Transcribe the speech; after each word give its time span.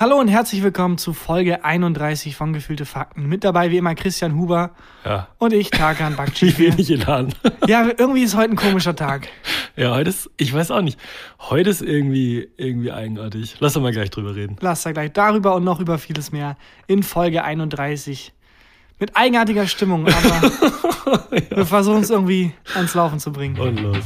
Hallo 0.00 0.18
und 0.18 0.28
herzlich 0.28 0.62
willkommen 0.62 0.96
zu 0.96 1.12
Folge 1.12 1.62
31 1.62 2.34
von 2.34 2.54
Gefühlte 2.54 2.86
Fakten. 2.86 3.26
Mit 3.26 3.44
dabei 3.44 3.70
wie 3.70 3.76
immer 3.76 3.94
Christian 3.94 4.34
Huber 4.34 4.70
Ja. 5.04 5.28
und 5.36 5.52
ich, 5.52 5.68
Tarkan 5.70 6.16
Bakci. 6.16 6.46
Wie 6.58 6.70
wenig 6.70 6.90
Elan. 6.90 7.34
ja, 7.66 7.86
irgendwie 7.98 8.22
ist 8.22 8.34
heute 8.34 8.54
ein 8.54 8.56
komischer 8.56 8.96
Tag. 8.96 9.28
Ja, 9.76 9.94
heute 9.94 10.08
ist, 10.08 10.30
ich 10.38 10.54
weiß 10.54 10.70
auch 10.70 10.80
nicht. 10.80 10.98
Heute 11.38 11.68
ist 11.68 11.82
irgendwie, 11.82 12.48
irgendwie 12.56 12.90
eigenartig. 12.90 13.56
Lass 13.60 13.74
doch 13.74 13.82
mal 13.82 13.92
gleich 13.92 14.08
drüber 14.08 14.34
reden. 14.34 14.56
Lass 14.60 14.84
da 14.84 14.92
gleich 14.92 15.12
darüber 15.12 15.54
und 15.54 15.64
noch 15.64 15.80
über 15.80 15.98
vieles 15.98 16.32
mehr 16.32 16.56
in 16.86 17.02
Folge 17.02 17.44
31. 17.44 18.32
Mit 18.98 19.18
eigenartiger 19.18 19.66
Stimmung, 19.66 20.06
aber 20.06 21.30
wir 21.50 21.66
versuchen 21.66 22.00
es 22.00 22.08
irgendwie 22.08 22.52
ans 22.74 22.94
Laufen 22.94 23.20
zu 23.20 23.32
bringen. 23.32 23.58
Und 23.60 23.78
los. 23.80 23.98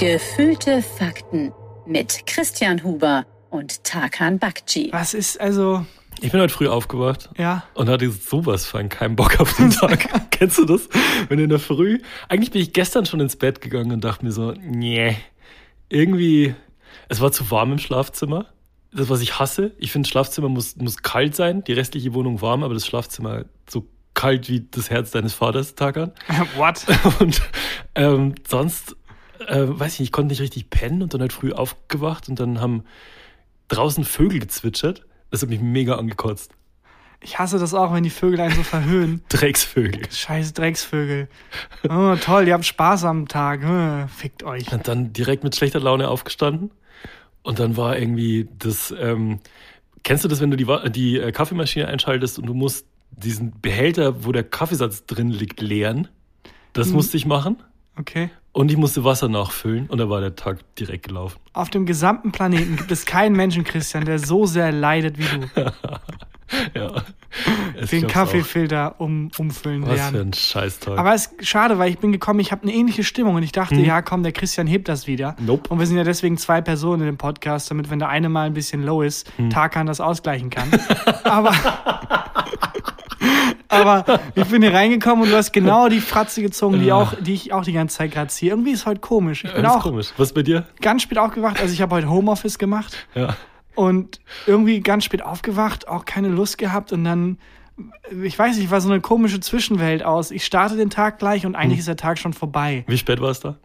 Gefühlte 0.00 0.80
Fakten 0.80 1.52
mit 1.84 2.26
Christian 2.26 2.82
Huber 2.82 3.26
und 3.50 3.84
Tarkan 3.84 4.38
Bakci. 4.38 4.88
Was 4.92 5.12
ist 5.12 5.38
also, 5.38 5.84
Ich 6.22 6.32
bin 6.32 6.40
heute 6.40 6.54
früh 6.54 6.68
aufgewacht 6.68 7.28
ja, 7.36 7.64
und 7.74 7.90
hatte 7.90 8.10
sowas 8.10 8.64
von 8.64 8.88
keinen 8.88 9.14
Bock 9.14 9.38
auf 9.38 9.54
den 9.56 9.68
Tag. 9.68 10.08
Kennst 10.30 10.56
du 10.56 10.64
das? 10.64 10.88
Wenn 11.28 11.36
du 11.36 11.44
in 11.44 11.50
der 11.50 11.58
Früh, 11.58 11.98
eigentlich 12.30 12.50
bin 12.50 12.62
ich 12.62 12.72
gestern 12.72 13.04
schon 13.04 13.20
ins 13.20 13.36
Bett 13.36 13.60
gegangen 13.60 13.92
und 13.92 14.02
dachte 14.02 14.24
mir 14.24 14.32
so, 14.32 14.54
nee, 14.58 15.18
irgendwie, 15.90 16.54
es 17.10 17.20
war 17.20 17.30
zu 17.30 17.50
warm 17.50 17.72
im 17.72 17.78
Schlafzimmer. 17.78 18.46
Das, 18.94 19.10
was 19.10 19.20
ich 19.20 19.38
hasse, 19.38 19.72
ich 19.76 19.92
finde, 19.92 20.08
Schlafzimmer 20.08 20.48
muss, 20.48 20.76
muss 20.76 21.02
kalt 21.02 21.36
sein, 21.36 21.62
die 21.62 21.74
restliche 21.74 22.14
Wohnung 22.14 22.40
warm, 22.40 22.62
aber 22.64 22.72
das 22.72 22.86
Schlafzimmer 22.86 23.44
so 23.68 23.86
kalt 24.14 24.48
wie 24.48 24.66
das 24.70 24.90
Herz 24.90 25.10
deines 25.10 25.34
Vaters, 25.34 25.74
Tagan. 25.74 26.12
what? 26.56 26.86
Und 27.20 27.40
ähm, 27.94 28.34
sonst, 28.48 28.96
äh, 29.46 29.66
weiß 29.68 29.94
ich 29.94 30.00
nicht, 30.00 30.08
ich 30.08 30.12
konnte 30.12 30.32
nicht 30.32 30.40
richtig 30.40 30.70
pennen 30.70 31.02
und 31.02 31.14
dann 31.14 31.20
halt 31.20 31.32
früh 31.32 31.52
aufgewacht 31.52 32.28
und 32.28 32.38
dann 32.40 32.60
haben 32.60 32.84
draußen 33.68 34.04
Vögel 34.04 34.38
gezwitschert. 34.40 35.04
Das 35.30 35.42
hat 35.42 35.48
mich 35.48 35.60
mega 35.60 35.96
angekotzt. 35.96 36.52
Ich 37.22 37.38
hasse 37.38 37.58
das 37.58 37.74
auch, 37.74 37.92
wenn 37.92 38.02
die 38.02 38.10
Vögel 38.10 38.40
einen 38.40 38.54
so 38.54 38.62
verhöhnen. 38.62 39.22
Drecksvögel. 39.28 40.10
Scheiß 40.10 40.54
Drecksvögel. 40.54 41.28
Oh, 41.88 42.16
toll, 42.16 42.48
ihr 42.48 42.54
habt 42.54 42.64
Spaß 42.64 43.04
am 43.04 43.28
Tag. 43.28 43.62
Hm, 43.62 44.08
Fickt 44.08 44.42
euch. 44.42 44.72
Und 44.72 44.88
dann 44.88 45.12
direkt 45.12 45.44
mit 45.44 45.54
schlechter 45.54 45.80
Laune 45.80 46.08
aufgestanden. 46.08 46.70
Und 47.42 47.58
dann 47.58 47.76
war 47.76 47.98
irgendwie 47.98 48.48
das, 48.58 48.94
ähm, 48.98 49.40
kennst 50.02 50.24
du 50.24 50.28
das, 50.28 50.40
wenn 50.40 50.50
du 50.50 50.56
die, 50.56 50.66
die 50.90 51.18
äh, 51.18 51.30
Kaffeemaschine 51.32 51.88
einschaltest 51.88 52.38
und 52.38 52.46
du 52.46 52.54
musst 52.54 52.86
diesen 53.10 53.52
Behälter, 53.60 54.24
wo 54.24 54.32
der 54.32 54.44
Kaffeesatz 54.44 55.04
drin 55.04 55.30
liegt, 55.30 55.60
leeren? 55.60 56.08
Das 56.72 56.88
Mhm. 56.88 56.94
musste 56.94 57.16
ich 57.18 57.26
machen. 57.26 57.56
Okay. 57.98 58.30
Und 58.52 58.70
ich 58.70 58.76
musste 58.76 59.04
Wasser 59.04 59.28
nachfüllen 59.28 59.86
und 59.88 59.98
da 59.98 60.08
war 60.10 60.20
der 60.20 60.34
Tag 60.34 60.58
direkt 60.74 61.06
gelaufen. 61.06 61.38
Auf 61.52 61.70
dem 61.70 61.86
gesamten 61.86 62.32
Planeten 62.32 62.76
gibt 62.76 62.90
es 62.90 63.06
keinen 63.06 63.36
Menschen, 63.36 63.62
Christian, 63.62 64.04
der 64.04 64.18
so 64.18 64.44
sehr 64.46 64.72
leidet 64.72 65.18
wie 65.18 65.24
du. 65.24 65.72
Ja. 66.74 66.90
Den 67.92 68.08
Kaffeefilter 68.08 69.00
um, 69.00 69.30
umfüllen 69.38 69.84
auch. 69.84 69.90
Was 69.90 70.00
für 70.00 70.14
lernen. 70.14 70.30
ein 70.30 70.32
Scheißtag. 70.32 70.98
Aber 70.98 71.14
es 71.14 71.26
ist 71.26 71.46
schade, 71.46 71.78
weil 71.78 71.88
ich 71.88 71.98
bin 72.00 72.10
gekommen, 72.10 72.40
ich 72.40 72.50
habe 72.50 72.62
eine 72.62 72.72
ähnliche 72.74 73.04
Stimmung 73.04 73.36
und 73.36 73.44
ich 73.44 73.52
dachte, 73.52 73.76
ja 73.76 74.02
komm, 74.02 74.24
der 74.24 74.32
Christian 74.32 74.66
hebt 74.66 74.88
das 74.88 75.06
wieder. 75.06 75.36
Hm. 75.36 75.46
Nope. 75.46 75.70
Und 75.70 75.78
wir 75.78 75.86
sind 75.86 75.96
ja 75.96 76.02
deswegen 76.02 76.36
zwei 76.38 76.60
Personen 76.60 77.02
in 77.02 77.06
dem 77.06 77.18
Podcast, 77.18 77.70
damit 77.70 77.88
wenn 77.88 78.00
der 78.00 78.08
eine 78.08 78.28
mal 78.28 78.46
ein 78.46 78.54
bisschen 78.54 78.82
low 78.82 79.00
ist, 79.02 79.30
Hm. 79.36 79.50
Tarkan 79.50 79.86
das 79.86 80.00
ausgleichen 80.00 80.50
kann. 80.50 80.68
aber, 81.22 81.52
aber 83.70 84.04
ich 84.34 84.44
bin 84.44 84.62
hier 84.62 84.74
reingekommen 84.74 85.24
und 85.24 85.30
du 85.30 85.36
hast 85.36 85.52
genau 85.52 85.88
die 85.88 86.00
Fratze 86.00 86.42
gezogen, 86.42 86.80
die, 86.80 86.92
auch, 86.92 87.14
die 87.14 87.34
ich 87.34 87.52
auch 87.52 87.64
die 87.64 87.72
ganze 87.72 87.98
Zeit 87.98 88.12
gerade 88.12 88.28
ziehe. 88.28 88.50
Irgendwie 88.50 88.72
ist 88.72 88.86
heute 88.86 89.00
komisch. 89.00 89.44
Ich 89.44 89.54
bin 89.54 89.64
ist 89.64 89.70
auch 89.70 89.82
komisch. 89.82 90.12
Was 90.16 90.32
bei 90.32 90.42
dir? 90.42 90.66
ganz 90.80 91.02
spät 91.02 91.18
aufgewacht, 91.18 91.60
also 91.60 91.72
ich 91.72 91.80
habe 91.80 91.94
heute 91.94 92.10
Homeoffice 92.10 92.58
gemacht. 92.58 93.06
Ja. 93.14 93.36
und 93.74 94.20
irgendwie 94.46 94.80
ganz 94.80 95.04
spät 95.04 95.22
aufgewacht, 95.22 95.88
auch 95.88 96.04
keine 96.04 96.28
Lust 96.28 96.58
gehabt 96.58 96.92
und 96.92 97.04
dann, 97.04 97.38
ich 98.22 98.38
weiß 98.38 98.58
nicht, 98.58 98.70
war 98.70 98.80
so 98.80 98.90
eine 98.90 99.00
komische 99.00 99.40
Zwischenwelt 99.40 100.04
aus. 100.04 100.30
Ich 100.30 100.44
starte 100.44 100.76
den 100.76 100.90
Tag 100.90 101.18
gleich 101.18 101.46
und 101.46 101.54
eigentlich 101.54 101.78
ist 101.78 101.88
der 101.88 101.96
Tag 101.96 102.18
schon 102.18 102.32
vorbei. 102.32 102.84
Wie 102.88 102.98
spät 102.98 103.20
war 103.20 103.30
es 103.30 103.40
da? 103.40 103.56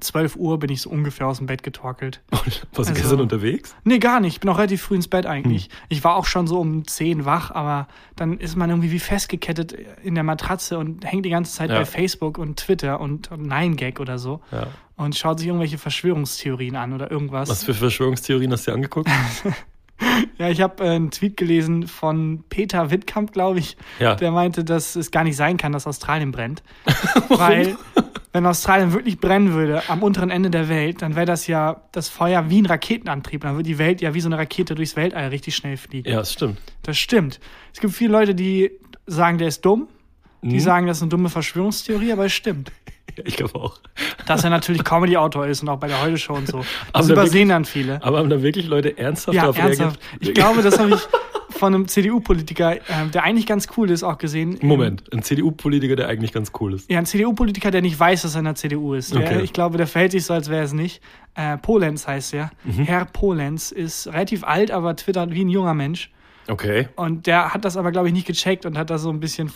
12 0.00 0.36
Uhr 0.36 0.58
bin 0.58 0.70
ich 0.70 0.82
so 0.82 0.90
ungefähr 0.90 1.26
aus 1.26 1.38
dem 1.38 1.46
Bett 1.46 1.62
getorkelt. 1.62 2.20
Warst 2.30 2.62
du 2.72 2.78
Also- 2.78 2.92
gestern 2.94 3.20
unterwegs? 3.20 3.74
Nee, 3.84 3.98
gar 3.98 4.20
nicht. 4.20 4.34
Ich 4.34 4.40
bin 4.40 4.50
auch 4.50 4.58
relativ 4.58 4.82
früh 4.82 4.94
ins 4.96 5.08
Bett 5.08 5.26
eigentlich. 5.26 5.70
Ich 5.88 6.02
war 6.04 6.16
auch 6.16 6.26
schon 6.26 6.46
so 6.46 6.58
um 6.60 6.86
10 6.86 7.24
wach, 7.24 7.50
aber 7.50 7.86
dann 8.16 8.38
ist 8.38 8.56
man 8.56 8.70
irgendwie 8.70 8.90
wie 8.90 8.98
festgekettet 8.98 9.72
in 10.02 10.14
der 10.14 10.24
Matratze 10.24 10.78
und 10.78 11.04
hängt 11.04 11.24
die 11.24 11.30
ganze 11.30 11.52
Zeit 11.54 11.70
Ja. 11.70 11.78
bei 11.78 11.84
Facebook 11.84 12.38
und 12.38 12.58
Twitter 12.58 13.00
und, 13.00 13.30
und 13.30 13.46
9gag 13.46 14.00
oder 14.00 14.18
so 14.18 14.40
Ja. 14.52 14.66
und 14.96 15.14
schaut 15.16 15.38
sich 15.38 15.48
irgendwelche 15.48 15.78
Verschwörungstheorien 15.78 16.76
an 16.76 16.92
oder 16.92 17.10
irgendwas. 17.10 17.48
Was 17.48 17.64
für 17.64 17.74
Verschwörungstheorien 17.74 18.52
hast 18.52 18.66
du 18.66 18.70
dir 18.72 18.74
angeguckt? 18.76 19.08
Ja, 20.38 20.48
ich 20.50 20.60
habe 20.60 20.84
äh, 20.84 20.90
einen 20.90 21.10
Tweet 21.10 21.36
gelesen 21.36 21.86
von 21.88 22.44
Peter 22.50 22.90
Wittkamp, 22.90 23.32
glaube 23.32 23.58
ich. 23.58 23.76
Ja. 23.98 24.14
Der 24.16 24.30
meinte, 24.30 24.64
dass 24.64 24.96
es 24.96 25.10
gar 25.10 25.24
nicht 25.24 25.36
sein 25.36 25.56
kann, 25.56 25.72
dass 25.72 25.86
Australien 25.86 26.30
brennt. 26.32 26.62
Weil, 27.28 27.76
wenn 28.32 28.44
Australien 28.44 28.92
wirklich 28.92 29.18
brennen 29.18 29.54
würde, 29.54 29.82
am 29.88 30.02
unteren 30.02 30.30
Ende 30.30 30.50
der 30.50 30.68
Welt, 30.68 31.00
dann 31.00 31.16
wäre 31.16 31.24
das 31.26 31.46
ja 31.46 31.80
das 31.92 32.08
Feuer 32.10 32.50
wie 32.50 32.60
ein 32.60 32.66
Raketenantrieb. 32.66 33.42
Dann 33.42 33.54
würde 33.54 33.68
die 33.68 33.78
Welt 33.78 34.00
ja 34.02 34.12
wie 34.12 34.20
so 34.20 34.28
eine 34.28 34.36
Rakete 34.38 34.74
durchs 34.74 34.94
Weltall 34.96 35.28
richtig 35.28 35.56
schnell 35.56 35.76
fliegen. 35.78 36.08
Ja, 36.10 36.16
das 36.16 36.32
stimmt. 36.34 36.58
Das 36.82 36.98
stimmt. 36.98 37.40
Es 37.72 37.80
gibt 37.80 37.94
viele 37.94 38.12
Leute, 38.12 38.34
die 38.34 38.70
sagen, 39.06 39.38
der 39.38 39.48
ist 39.48 39.62
dumm. 39.64 39.88
Die 40.42 40.56
Mhm. 40.56 40.60
sagen, 40.60 40.86
das 40.86 40.98
ist 40.98 41.02
eine 41.02 41.08
dumme 41.08 41.30
Verschwörungstheorie, 41.30 42.12
aber 42.12 42.26
es 42.26 42.32
stimmt. 42.34 42.70
Ja, 43.18 43.24
ich 43.26 43.36
glaube 43.36 43.54
auch. 43.54 43.78
Dass 44.26 44.44
er 44.44 44.50
natürlich 44.50 44.84
Comedy-Autor 44.84 45.46
ist 45.46 45.62
und 45.62 45.68
auch 45.68 45.78
bei 45.78 45.88
der 45.88 46.02
Heute-Show 46.02 46.34
und 46.34 46.46
so. 46.48 46.58
Aber 46.58 46.66
Das 46.92 47.06
da 47.06 47.12
übersehen 47.14 47.48
dann 47.48 47.64
viele. 47.64 48.02
Aber 48.02 48.18
haben 48.18 48.28
da 48.30 48.42
wirklich 48.42 48.66
Leute 48.66 48.96
ernsthaft 48.98 49.34
Ja, 49.34 49.42
darauf 49.42 49.58
ernsthaft. 49.58 50.00
Ich 50.20 50.34
glaube, 50.34 50.62
das 50.62 50.78
habe 50.78 50.90
ich 50.94 51.00
von 51.56 51.74
einem 51.74 51.88
CDU-Politiker, 51.88 52.76
ähm, 52.90 53.10
der 53.12 53.22
eigentlich 53.24 53.46
ganz 53.46 53.68
cool 53.76 53.90
ist, 53.90 54.02
auch 54.02 54.18
gesehen. 54.18 54.58
Moment, 54.60 55.10
ein 55.14 55.22
CDU-Politiker, 55.22 55.96
der 55.96 56.08
eigentlich 56.08 56.32
ganz 56.32 56.52
cool 56.60 56.74
ist. 56.74 56.90
Ja, 56.90 56.98
ein 56.98 57.06
CDU-Politiker, 57.06 57.70
der 57.70 57.80
nicht 57.82 57.98
weiß, 57.98 58.22
dass 58.22 58.34
er 58.34 58.40
in 58.40 58.44
der 58.44 58.54
CDU 58.56 58.92
ist. 58.94 59.14
Der, 59.14 59.22
Okay. 59.22 59.40
ich 59.42 59.52
glaube, 59.54 59.78
der 59.78 59.86
verhält 59.86 60.12
sich 60.12 60.24
so, 60.26 60.34
als 60.34 60.50
wäre 60.50 60.64
es 60.64 60.72
nicht. 60.74 61.00
Äh, 61.34 61.56
Polenz 61.58 62.06
heißt 62.06 62.34
er. 62.34 62.50
Mhm. 62.64 62.84
Herr 62.84 63.04
Polenz 63.06 63.70
ist 63.72 64.08
relativ 64.08 64.44
alt, 64.44 64.70
aber 64.70 64.94
twittert 64.96 65.30
wie 65.32 65.44
ein 65.44 65.48
junger 65.48 65.74
Mensch. 65.74 66.10
Okay. 66.48 66.88
Und 66.96 67.26
der 67.26 67.54
hat 67.54 67.64
das 67.64 67.76
aber, 67.76 67.90
glaube 67.92 68.08
ich, 68.08 68.14
nicht 68.14 68.26
gecheckt 68.26 68.66
und 68.66 68.76
hat 68.76 68.90
das 68.90 69.02
so 69.02 69.10
ein 69.10 69.20
bisschen, 69.20 69.50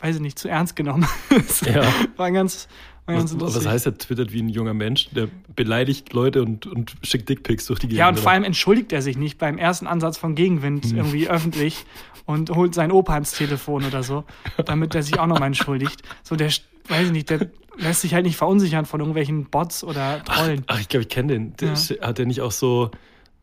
weiß 0.00 0.16
ich 0.16 0.22
nicht, 0.22 0.38
zu 0.38 0.48
ernst 0.48 0.76
genommen. 0.76 1.06
Ja. 1.66 1.82
War 1.82 1.92
war 2.16 2.30
ganz 2.32 2.68
Was, 3.06 3.38
was 3.40 3.66
heißt, 3.66 3.86
er 3.86 3.98
twittert 3.98 4.32
wie 4.32 4.40
ein 4.42 4.48
junger 4.48 4.74
Mensch? 4.74 5.08
Der 5.10 5.28
beleidigt 5.56 6.12
Leute 6.12 6.42
und, 6.42 6.66
und 6.66 6.94
schickt 7.02 7.28
Dickpics 7.28 7.66
durch 7.66 7.80
die 7.80 7.88
Gegend. 7.88 7.98
Ja, 7.98 8.08
und 8.08 8.18
vor 8.20 8.30
allem 8.30 8.44
entschuldigt 8.44 8.92
er 8.92 9.02
sich 9.02 9.18
nicht 9.18 9.38
beim 9.38 9.58
ersten 9.58 9.86
Ansatz 9.86 10.18
von 10.18 10.34
Gegenwind 10.34 10.84
Hm. 10.86 10.96
irgendwie 10.96 11.28
öffentlich 11.28 11.84
und 12.26 12.50
holt 12.50 12.74
seinen 12.74 12.92
Opa 12.92 13.14
ans 13.14 13.32
Telefon 13.32 13.84
oder 13.84 14.02
so, 14.04 14.24
damit 14.64 14.94
er 14.94 15.02
sich 15.02 15.18
auch 15.18 15.26
nochmal 15.26 15.48
entschuldigt. 15.48 16.02
So, 16.22 16.36
der, 16.36 16.46
weiß 16.88 17.06
ich 17.06 17.12
nicht, 17.12 17.28
der 17.30 17.50
lässt 17.76 18.02
sich 18.02 18.14
halt 18.14 18.24
nicht 18.24 18.36
verunsichern 18.36 18.86
von 18.86 19.00
irgendwelchen 19.00 19.46
Bots 19.46 19.82
oder 19.82 20.22
Trollen. 20.24 20.62
Ach, 20.68 20.78
ich 20.78 20.88
glaube, 20.88 21.02
ich 21.02 21.08
kenne 21.08 21.32
den. 21.32 21.56
Der, 21.56 21.74
Hat 21.74 22.18
der 22.18 22.26
nicht 22.26 22.40
auch 22.40 22.52
so 22.52 22.90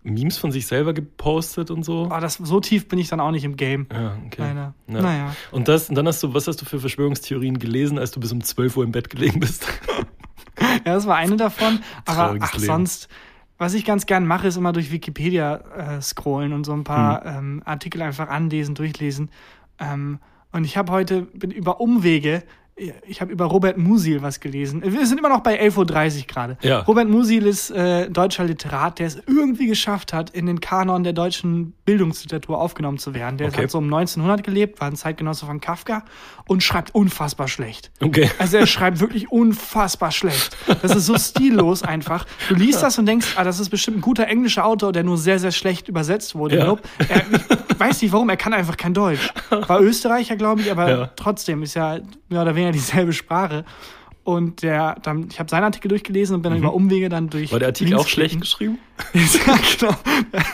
Memes 0.04 0.38
von 0.38 0.52
sich 0.52 0.66
selber 0.66 0.94
gepostet 0.94 1.72
und 1.72 1.84
so? 1.84 2.06
Aber 2.06 2.22
das, 2.22 2.36
so 2.36 2.60
tief 2.60 2.88
bin 2.88 3.00
ich 3.00 3.10
dann 3.10 3.20
auch 3.20 3.32
nicht 3.32 3.44
im 3.44 3.58
Game. 3.58 3.88
Ja, 3.92 4.18
okay. 4.26 4.42
Leider. 4.42 4.74
Ja. 4.88 5.02
Naja. 5.02 5.36
Und, 5.52 5.68
das, 5.68 5.90
und 5.90 5.96
dann 5.96 6.08
hast 6.08 6.24
du, 6.24 6.34
was 6.34 6.48
hast 6.48 6.62
du 6.62 6.66
für 6.66 6.80
Verschwörungstheorien 6.80 7.60
gelesen, 7.60 8.00
als 8.00 8.12
du 8.12 8.20
bis 8.20 8.32
um 8.32 8.42
12 8.44 8.78
Uhr 8.78 8.84
im 8.86 8.92
Bett 8.92 9.10
gelegen 9.10 9.40
bist? 9.40 9.66
Ja, 10.86 10.94
das 10.96 11.08
war 11.08 11.16
eine 11.16 11.38
davon. 11.38 11.80
Aber 12.06 12.36
ach, 12.42 12.54
Leben. 12.54 12.66
sonst, 12.66 13.08
was 13.58 13.74
ich 13.74 13.86
ganz 13.86 14.06
gern 14.08 14.28
mache, 14.28 14.48
ist 14.48 14.58
immer 14.58 14.74
durch 14.74 14.92
Wikipedia 14.92 15.56
äh, 15.56 16.02
scrollen 16.02 16.52
und 16.52 16.66
so 16.66 16.74
ein 16.74 16.84
paar 16.84 17.24
Hm. 17.24 17.38
ähm, 17.38 17.62
Artikel 17.64 18.02
einfach 18.02 18.28
anlesen, 18.28 18.76
durchlesen. 18.76 19.32
Ähm, 19.80 20.20
und 20.52 20.66
ich 20.66 20.76
habe 20.76 20.92
heute 20.92 21.22
bin 21.34 21.52
über 21.52 21.80
Umwege, 21.80 22.44
ich 23.08 23.22
habe 23.22 23.32
über 23.32 23.46
Robert 23.46 23.78
Musil 23.78 24.22
was 24.22 24.40
gelesen. 24.40 24.82
Wir 24.86 25.06
sind 25.06 25.18
immer 25.18 25.30
noch 25.30 25.42
bei 25.42 25.62
11.30 25.62 25.78
Uhr 26.22 26.26
gerade. 26.28 26.58
Ja. 26.62 26.80
Robert 26.82 27.10
Musil 27.10 27.46
ist 27.46 27.70
äh, 27.72 28.10
deutscher 28.10 28.46
Literat, 28.46 29.00
der 29.00 29.08
es 29.08 29.20
irgendwie 29.28 29.68
geschafft 29.68 30.14
hat, 30.14 30.30
in 30.30 30.46
den 30.46 30.60
Kanon 30.62 31.04
der 31.04 31.14
deutschen 31.14 31.74
Bildungsliteratur 31.86 32.58
aufgenommen 32.60 32.98
zu 32.98 33.14
werden. 33.14 33.38
Der 33.38 33.48
Okay. 33.50 33.64
hat 33.64 33.72
so 33.72 33.80
um 33.80 33.86
1900 33.86 34.44
gelebt, 34.46 34.80
war 34.80 34.88
ein 34.88 34.96
Zeitgenosse 34.96 35.46
von 35.46 35.60
Kafka 35.60 36.04
und 36.48 36.64
schreibt 36.64 36.94
unfassbar 36.96 37.48
schlecht. 37.48 37.92
Okay. 38.02 38.30
Also 38.40 38.58
er 38.58 38.68
schreibt 38.68 39.00
wirklich 39.00 39.32
unfassbar 39.32 40.12
schlecht. 40.12 40.56
Das 40.82 40.96
ist 40.96 41.06
so 41.06 41.18
stillos 41.18 41.84
einfach. 41.84 42.26
Du 42.48 42.56
liest 42.56 42.82
das 42.84 42.98
und 42.98 43.06
denkst, 43.08 43.34
ah, 43.36 43.44
das 43.44 43.60
ist 43.60 43.70
bestimmt 43.70 43.98
ein 43.98 44.02
guter 44.02 44.28
englischer 44.28 44.66
Autor, 44.66 44.92
der 44.92 45.04
nur 45.04 45.18
sehr, 45.18 45.40
sehr 45.40 45.52
schlecht 45.52 45.88
übersetzt 45.90 46.36
wurde. 46.36 46.58
Ja. 46.58 46.76
Er, 47.10 47.24
ich 47.72 47.80
weiß 47.80 48.02
nicht 48.02 48.12
warum, 48.12 48.30
er 48.30 48.38
kann 48.38 48.54
einfach 48.54 48.78
kein 48.78 48.94
Deutsch. 48.94 49.30
War 49.50 49.82
Österreicher, 49.82 50.36
glaube 50.36 50.62
ich, 50.62 50.72
aber 50.72 50.90
Ja. 50.90 51.10
trotzdem 51.16 51.64
ist 51.64 51.74
ja 51.74 52.00
mehr 52.30 52.42
oder 52.44 52.56
weniger 52.56 52.69
dieselbe 52.72 53.14
Sprache. 53.14 53.66
Und 54.24 54.62
der, 54.62 54.96
dann, 55.02 55.28
ich 55.32 55.40
habe 55.40 55.50
seinen 55.50 55.64
Artikel 55.64 55.88
durchgelesen 55.88 56.36
und 56.36 56.42
bin 56.44 56.52
dann 56.52 56.60
über 56.60 56.74
Umwege 56.74 57.10
dann 57.10 57.30
durch. 57.30 57.50
Mhm. 57.50 57.54
War 57.54 57.60
der 57.60 57.70
Artikel 57.70 57.94
Links 57.94 58.06
auch 58.06 58.08
schlecht 58.08 58.40
geschrieben? 58.40 58.78
ja, 59.14 59.60
genau. 59.80 59.96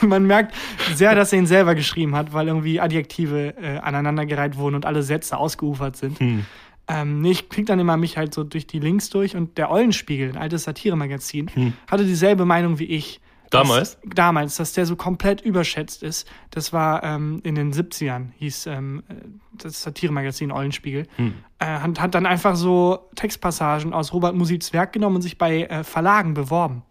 Man 0.08 0.24
merkt 0.26 0.54
sehr, 0.94 1.14
dass 1.14 1.32
er 1.32 1.40
ihn 1.40 1.46
selber 1.46 1.74
geschrieben 1.74 2.14
hat, 2.16 2.32
weil 2.32 2.46
irgendwie 2.46 2.80
Adjektive 2.80 3.54
äh, 3.60 3.78
aneinandergereiht 3.78 4.56
wurden 4.56 4.76
und 4.76 4.86
alle 4.86 5.02
Sätze 5.02 5.36
ausgeufert 5.36 5.96
sind. 5.96 6.18
Hm. 6.20 6.46
Ähm, 6.88 7.20
nee, 7.20 7.32
ich 7.32 7.48
krieg 7.48 7.66
dann 7.66 7.80
immer 7.80 7.96
mich 7.96 8.16
halt 8.16 8.32
so 8.32 8.44
durch 8.44 8.66
die 8.66 8.78
Links 8.78 9.10
durch 9.10 9.36
und 9.36 9.58
der 9.58 9.70
Eulenspiegel, 9.70 10.30
ein 10.30 10.38
altes 10.38 10.62
Satiremagazin, 10.64 11.50
Hm. 11.52 11.72
hatte 11.88 12.04
dieselbe 12.04 12.44
Meinung 12.44 12.78
wie 12.78 12.84
ich. 12.84 13.20
Damals? 13.62 13.98
Dass, 14.00 14.14
damals, 14.14 14.56
dass 14.56 14.72
der 14.72 14.86
so 14.86 14.96
komplett 14.96 15.40
überschätzt 15.40 16.02
ist. 16.02 16.28
Das 16.50 16.72
war 16.72 17.02
ähm, 17.02 17.40
in 17.42 17.54
den 17.54 17.72
70ern, 17.72 18.28
hieß 18.38 18.66
ähm, 18.66 19.02
äh, 19.08 19.14
das 19.52 19.82
Satiremagazin 19.82 20.52
Eulenspiegel. 20.52 21.06
Hm. 21.16 21.34
Äh, 21.58 21.66
hat, 21.66 22.00
hat 22.00 22.14
dann 22.14 22.26
einfach 22.26 22.56
so 22.56 23.08
Textpassagen 23.14 23.92
aus 23.92 24.12
Robert 24.12 24.34
Musils 24.34 24.72
Werk 24.72 24.92
genommen 24.92 25.16
und 25.16 25.22
sich 25.22 25.38
bei 25.38 25.64
äh, 25.64 25.84
Verlagen 25.84 26.34
beworben 26.34 26.82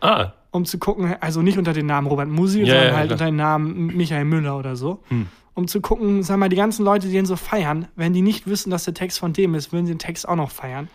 Ah, 0.00 0.32
um 0.50 0.64
zu 0.66 0.78
gucken, 0.78 1.16
also 1.20 1.42
nicht 1.42 1.58
unter 1.58 1.72
den 1.72 1.86
Namen 1.86 2.06
Robert 2.06 2.28
Musil, 2.28 2.66
Ja, 2.66 2.74
sondern 2.74 2.88
ja, 2.88 2.96
halt 2.96 3.06
klar. 3.08 3.14
unter 3.14 3.24
den 3.24 3.36
Namen 3.36 3.86
Michael 3.96 4.24
Müller 4.24 4.58
oder 4.58 4.76
so. 4.76 5.02
Hm. 5.08 5.26
Um 5.54 5.66
zu 5.68 5.80
gucken, 5.80 6.22
sag 6.22 6.36
mal, 6.38 6.48
die 6.48 6.56
ganzen 6.56 6.84
Leute, 6.84 7.06
die 7.06 7.12
den 7.12 7.26
so 7.26 7.36
feiern, 7.36 7.88
wenn 7.96 8.12
die 8.12 8.22
nicht 8.22 8.46
wissen, 8.46 8.70
dass 8.70 8.84
der 8.84 8.94
Text 8.94 9.18
von 9.18 9.32
dem 9.32 9.54
ist, 9.54 9.72
würden 9.72 9.86
sie 9.86 9.92
den 9.94 9.98
Text 9.98 10.28
auch 10.28 10.36
noch 10.36 10.50
feiern. 10.50 10.88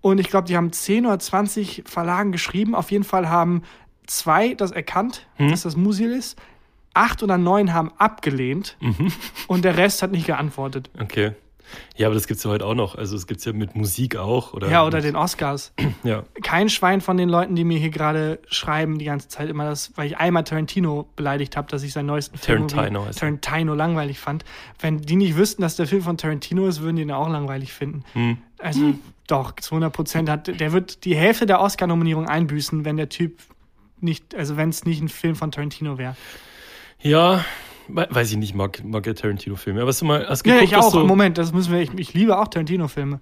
Und 0.00 0.18
ich 0.18 0.28
glaube, 0.28 0.46
die 0.46 0.56
haben 0.56 0.72
10 0.72 1.06
oder 1.06 1.18
20 1.18 1.82
Verlagen 1.86 2.30
geschrieben. 2.32 2.74
Auf 2.74 2.90
jeden 2.90 3.04
Fall 3.04 3.28
haben 3.28 3.62
zwei 4.08 4.54
das 4.54 4.72
erkannt, 4.72 5.26
Hm. 5.36 5.50
dass 5.50 5.62
das 5.62 5.76
Musil 5.76 6.12
ist. 6.12 6.36
Acht 6.94 7.22
oder 7.22 7.38
neun 7.38 7.72
haben 7.74 7.92
abgelehnt 7.98 8.76
Mhm. 8.80 9.12
und 9.46 9.64
der 9.64 9.76
Rest 9.76 10.02
hat 10.02 10.10
nicht 10.10 10.26
geantwortet. 10.26 10.90
okay. 11.00 11.32
Ja, 11.98 12.06
aber 12.06 12.14
das 12.14 12.26
gibt's 12.26 12.44
ja 12.44 12.50
heute 12.50 12.64
auch 12.64 12.74
noch. 12.74 12.94
Also 12.94 13.14
es 13.14 13.26
gibt's 13.26 13.44
ja 13.44 13.52
mit 13.52 13.76
Musik 13.76 14.16
auch. 14.16 14.54
Oder 14.54 14.70
Ja, 14.70 14.86
oder 14.86 15.02
den 15.02 15.16
Oscars. 15.16 15.74
Ja. 16.02 16.22
kein 16.42 16.70
Schwein 16.70 17.02
von 17.02 17.18
den 17.18 17.28
Leuten, 17.28 17.56
die 17.56 17.64
mir 17.64 17.78
hier 17.78 17.90
gerade 17.90 18.38
schreiben, 18.48 18.98
die 18.98 19.04
ganze 19.04 19.28
Zeit 19.28 19.50
immer 19.50 19.64
das, 19.66 19.92
weil 19.94 20.06
ich 20.06 20.16
einmal 20.16 20.44
Tarantino 20.44 21.06
beleidigt 21.14 21.58
habe, 21.58 21.68
dass 21.70 21.82
ich 21.82 21.92
seinen 21.92 22.06
neuesten 22.06 22.38
Film 22.38 22.68
Tarantino 22.68 23.04
er. 23.04 23.10
Tarantino 23.10 23.74
langweilig 23.74 24.18
fand. 24.18 24.46
Wenn 24.80 25.02
die 25.02 25.16
nicht 25.16 25.36
wüssten, 25.36 25.60
dass 25.60 25.76
der 25.76 25.86
Film 25.86 26.00
von 26.00 26.16
Tarantino 26.16 26.66
ist, 26.66 26.80
würden 26.80 26.96
die 26.96 27.02
ihn 27.02 27.10
auch 27.12 27.28
langweilig 27.28 27.74
finden. 27.74 28.02
Hm. 28.14 28.38
Also 28.56 28.94
doch, 29.26 29.54
zu 29.56 29.72
100 29.72 29.92
Prozent 29.92 30.30
hat, 30.30 30.46
der 30.58 30.72
wird 30.72 31.04
die 31.04 31.14
Hälfte 31.16 31.44
der 31.44 31.60
Oscar-Nominierung 31.60 32.26
einbüßen, 32.26 32.86
wenn 32.86 32.96
der 32.96 33.10
Typ 33.10 33.40
nicht, 34.02 34.34
also 34.34 34.56
wenn 34.56 34.68
es 34.70 34.84
nicht 34.84 35.00
ein 35.00 35.08
Film 35.08 35.36
von 35.36 35.50
Tarantino 35.50 35.98
wäre. 35.98 36.16
Ja, 37.00 37.44
we- 37.88 38.08
weiß 38.10 38.30
ich 38.32 38.36
nicht, 38.36 38.54
mag, 38.54 38.82
mag 38.84 39.06
ja 39.06 39.14
Tarantino-Filme. 39.14 39.80
Aber 39.80 39.88
hast 39.88 40.00
du 40.00 40.04
mal 40.06 40.26
hast 40.28 40.44
Ja, 40.46 40.54
geguckt, 40.54 40.72
ich 40.72 40.76
was 40.76 40.86
auch. 40.86 40.92
So, 40.92 41.04
Moment, 41.04 41.38
das 41.38 41.52
müssen 41.52 41.72
wir, 41.72 41.80
ich, 41.80 41.92
ich 41.94 42.14
liebe 42.14 42.38
auch 42.38 42.48
Tarantino-Filme. 42.48 43.20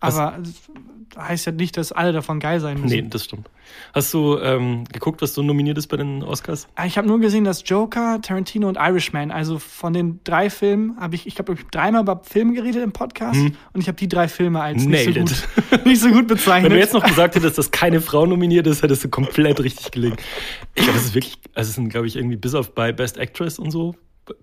Was- 0.00 0.16
Aber 0.16 0.38
das 0.38 1.26
heißt 1.28 1.46
ja 1.46 1.52
nicht, 1.52 1.76
dass 1.76 1.90
alle 1.90 2.12
davon 2.12 2.38
geil 2.38 2.60
sein 2.60 2.80
müssen. 2.80 2.94
Nee, 2.94 3.06
das 3.08 3.24
stimmt. 3.24 3.50
Hast 3.92 4.14
du 4.14 4.38
ähm, 4.38 4.84
geguckt, 4.92 5.20
was 5.22 5.34
so 5.34 5.42
nominiert 5.42 5.76
ist 5.76 5.88
bei 5.88 5.96
den 5.96 6.22
Oscars? 6.22 6.68
Ah, 6.76 6.86
Ich 6.86 6.96
habe 6.98 7.06
nur 7.08 7.18
gesehen, 7.20 7.44
dass 7.44 7.62
Joker, 7.68 8.20
Tarantino 8.22 8.68
und 8.68 8.76
Irishman, 8.76 9.30
also 9.32 9.58
von 9.58 9.92
den 9.92 10.20
drei 10.24 10.50
Filmen, 10.50 10.96
habe 11.00 11.16
ich, 11.16 11.26
ich 11.26 11.34
glaube, 11.34 11.54
ich 11.54 11.64
dreimal 11.72 12.02
über 12.02 12.20
Filme 12.24 12.52
geredet 12.54 12.82
im 12.84 12.92
Podcast 12.92 13.40
und 13.40 13.80
ich 13.80 13.88
habe 13.88 13.96
die 13.96 14.08
drei 14.08 14.28
Filme 14.28 14.60
als 14.60 14.84
nicht 14.84 15.04
so, 15.04 15.12
gut, 15.20 15.84
nicht 15.86 16.00
so 16.00 16.10
gut 16.10 16.26
bezeichnet. 16.28 16.70
Wenn 16.70 16.76
du 16.76 16.82
jetzt 16.82 16.94
noch 16.94 17.04
gesagt 17.04 17.34
hättest, 17.34 17.58
dass 17.58 17.70
keine 17.72 18.00
Frau 18.00 18.24
nominiert 18.26 18.66
ist, 18.68 18.82
hättest 18.82 19.04
du 19.04 19.08
komplett 19.08 19.60
richtig 19.60 19.90
gelegen. 19.90 20.16
Ich 20.74 20.84
glaube, 20.84 20.98
das 20.98 21.06
ist 21.08 21.14
wirklich, 21.14 21.38
also 21.54 21.68
es 21.70 21.74
sind, 21.74 21.88
glaube 21.88 22.06
ich, 22.06 22.16
irgendwie 22.16 22.36
bis 22.36 22.54
auf 22.54 22.74
bei 22.74 22.92
Best 22.92 23.18
Actress 23.18 23.58
und 23.58 23.70
so 23.72 23.94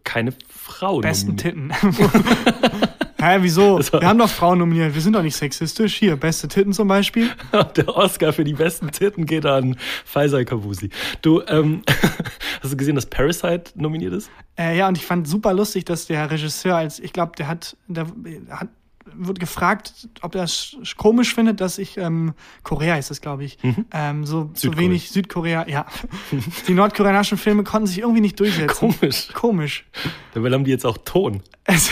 keine 0.03 0.33
Frau 0.49 0.99
besten 0.99 1.35
nominiert. 1.37 1.73
Titten. 1.81 1.93
Hä, 3.19 3.37
wieso? 3.41 3.79
Wir 3.91 4.07
haben 4.07 4.19
doch 4.19 4.29
Frauen 4.29 4.59
nominiert. 4.59 4.93
Wir 4.93 5.01
sind 5.01 5.13
doch 5.13 5.23
nicht 5.23 5.35
sexistisch. 5.35 5.95
Hier, 5.95 6.15
beste 6.15 6.47
Titten 6.47 6.73
zum 6.73 6.87
Beispiel. 6.87 7.31
Der 7.75 7.95
Oscar 7.95 8.31
für 8.31 8.43
die 8.43 8.53
besten 8.53 8.91
Titten 8.91 9.25
geht 9.25 9.45
an 9.45 9.75
Faisal 10.05 10.45
Kavusi. 10.45 10.89
Du, 11.21 11.41
ähm, 11.47 11.81
hast 12.61 12.73
du 12.73 12.77
gesehen, 12.77 12.95
dass 12.95 13.07
Parasite 13.07 13.71
nominiert 13.75 14.13
ist? 14.13 14.29
Äh, 14.57 14.77
ja, 14.77 14.87
und 14.87 14.97
ich 14.97 15.05
fand 15.05 15.27
super 15.27 15.53
lustig, 15.53 15.85
dass 15.85 16.05
der 16.05 16.29
Regisseur 16.29 16.75
als, 16.75 16.99
ich 16.99 17.11
glaube, 17.11 17.31
der 17.37 17.47
hat, 17.47 17.75
der 17.87 18.07
hat, 18.51 18.69
wird 19.15 19.39
gefragt, 19.39 20.09
ob 20.21 20.35
er 20.35 20.43
es 20.43 20.77
komisch 20.97 21.33
findet, 21.33 21.61
dass 21.61 21.77
ich, 21.77 21.97
ähm, 21.97 22.33
Korea 22.63 22.97
ist 22.97 23.11
es, 23.11 23.21
glaube 23.21 23.43
ich, 23.43 23.57
ähm, 23.91 24.25
so, 24.25 24.49
so 24.53 24.77
wenig 24.77 25.09
Südkorea, 25.11 25.67
ja. 25.67 25.85
Die 26.67 26.73
nordkoreanischen 26.73 27.37
Filme 27.37 27.63
konnten 27.63 27.87
sich 27.87 27.99
irgendwie 27.99 28.21
nicht 28.21 28.39
durchsetzen. 28.39 28.67
Komisch. 28.75 29.29
Komisch. 29.33 29.85
Dabei 30.33 30.51
haben 30.51 30.63
die 30.63 30.71
jetzt 30.71 30.85
auch 30.85 30.97
Ton. 30.97 31.41
Es, 31.69 31.91